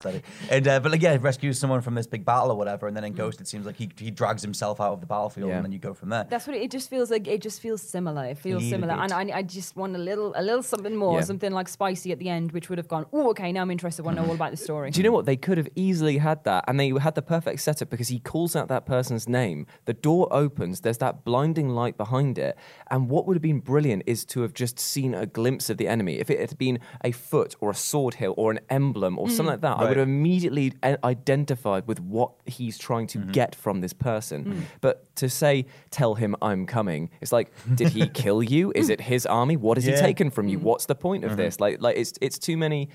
Sorry. 0.00 0.22
And 0.48 0.68
uh, 0.68 0.78
but 0.78 0.92
like 0.92 1.02
yeah, 1.02 1.10
he 1.12 1.18
rescues 1.18 1.58
someone 1.58 1.80
from 1.80 1.96
this 1.96 2.06
big 2.06 2.24
battle 2.24 2.52
or 2.52 2.54
whatever, 2.56 2.86
and 2.86 2.96
then 2.96 3.02
in 3.02 3.14
Ghost 3.14 3.40
it 3.40 3.48
seems 3.48 3.66
like 3.66 3.74
he, 3.74 3.90
he 3.98 4.12
drags 4.12 4.42
himself 4.42 4.80
out 4.80 4.92
of 4.92 5.00
the 5.00 5.06
battlefield, 5.08 5.48
Yeah. 5.48 5.56
and 5.56 5.64
then 5.64 5.72
you 5.72 5.80
go 5.80 5.92
from 5.92 6.10
there. 6.10 6.24
That's 6.30 6.46
what 6.46 6.54
it, 6.56 6.62
it 6.62 6.70
just 6.70 6.88
feels 6.88 7.10
like. 7.10 7.26
It 7.26 7.42
just 7.42 7.60
feels 7.60 7.82
similar. 7.82 8.24
It 8.26 8.38
feels 8.38 8.62
Little 8.62 8.78
similar, 8.78 8.94
bit. 8.94 9.12
and 9.12 9.32
I, 9.32 9.38
I 9.38 9.42
just 9.42 9.74
want 9.74 9.96
a 9.96 9.98
little, 9.98 10.32
a 10.36 10.42
little 10.42 10.62
something 10.62 10.94
more, 10.94 11.18
Yeah. 11.18 11.24
something 11.24 11.50
like 11.50 11.66
spicy 11.68 12.12
at 12.12 12.20
the 12.20 12.28
end, 12.28 12.52
which 12.52 12.68
would 12.68 12.78
have 12.78 12.86
gone. 12.86 13.06
Oh, 13.12 13.30
okay, 13.30 13.50
now 13.50 13.62
I'm 13.62 13.72
interested. 13.72 14.04
Want 14.04 14.18
to 14.18 14.22
know 14.22 14.28
all 14.28 14.36
about 14.36 14.52
the 14.52 14.56
story. 14.56 14.92
Do 14.92 15.00
you 15.00 15.02
know 15.04 15.10
what? 15.10 15.26
They 15.26 15.36
could 15.36 15.58
have 15.58 15.68
easily 15.74 16.18
had 16.18 16.44
that, 16.44 16.64
and 16.68 16.78
they 16.78 16.90
had 16.90 17.16
the 17.16 17.22
perfect 17.22 17.60
setup 17.60 17.90
because 17.90 18.06
he 18.06 18.20
calls 18.20 18.54
out 18.54 18.68
that 18.68 18.86
person's 18.86 19.28
name. 19.28 19.66
The 19.86 19.94
door 19.94 20.28
opens, 20.30 20.82
there's 20.82 20.98
that 20.98 21.24
blinding 21.24 21.70
light 21.70 21.96
behind 21.96 22.38
it. 22.38 22.56
And 22.88 23.10
what 23.10 23.26
would 23.26 23.34
have 23.34 23.42
been 23.42 23.58
brilliant 23.58 24.04
is 24.06 24.24
to 24.26 24.42
have 24.42 24.54
just 24.54 24.78
seen 24.78 25.12
a 25.12 25.26
glimpse 25.26 25.70
of 25.70 25.76
the 25.76 25.88
enemy. 25.88 26.20
If 26.20 26.30
it 26.30 26.38
had 26.38 26.56
been 26.56 26.78
a 27.02 27.10
foot 27.10 27.56
or 27.58 27.70
a 27.70 27.74
sword 27.74 28.14
hill 28.14 28.34
or 28.36 28.52
an 28.52 28.60
emblem 28.70 29.18
or 29.18 29.28
something 29.28 29.46
like 29.46 29.60
that, 29.62 29.78
I 29.78 29.87
would 29.88 29.96
have 29.98 30.08
immediately 30.08 30.72
i- 30.82 30.96
identified 31.04 31.86
with 31.86 32.00
what 32.00 32.32
he's 32.46 32.78
trying 32.78 33.06
to 33.08 33.18
get 33.18 33.54
from 33.54 33.80
this 33.80 33.92
person. 33.92 34.66
But 34.80 35.14
to 35.16 35.28
say, 35.28 35.66
tell 35.90 36.14
him 36.14 36.36
I'm 36.40 36.66
coming, 36.66 37.10
it's 37.20 37.32
like, 37.32 37.50
did 37.74 37.88
he 37.88 38.06
kill 38.22 38.42
you? 38.42 38.72
Is 38.74 38.88
it 38.88 39.00
his 39.00 39.26
army? 39.26 39.56
What 39.56 39.76
has 39.76 39.84
he 39.84 39.90
Yeah. 39.92 40.00
taken 40.00 40.30
from 40.30 40.48
you? 40.48 40.58
What's 40.58 40.86
the 40.86 40.94
point 40.94 41.24
of 41.24 41.36
this? 41.36 41.60
Like, 41.60 41.80
like 41.82 41.96
it's 41.96 42.12
it's 42.20 42.38
too 42.38 42.56
many 42.56 42.88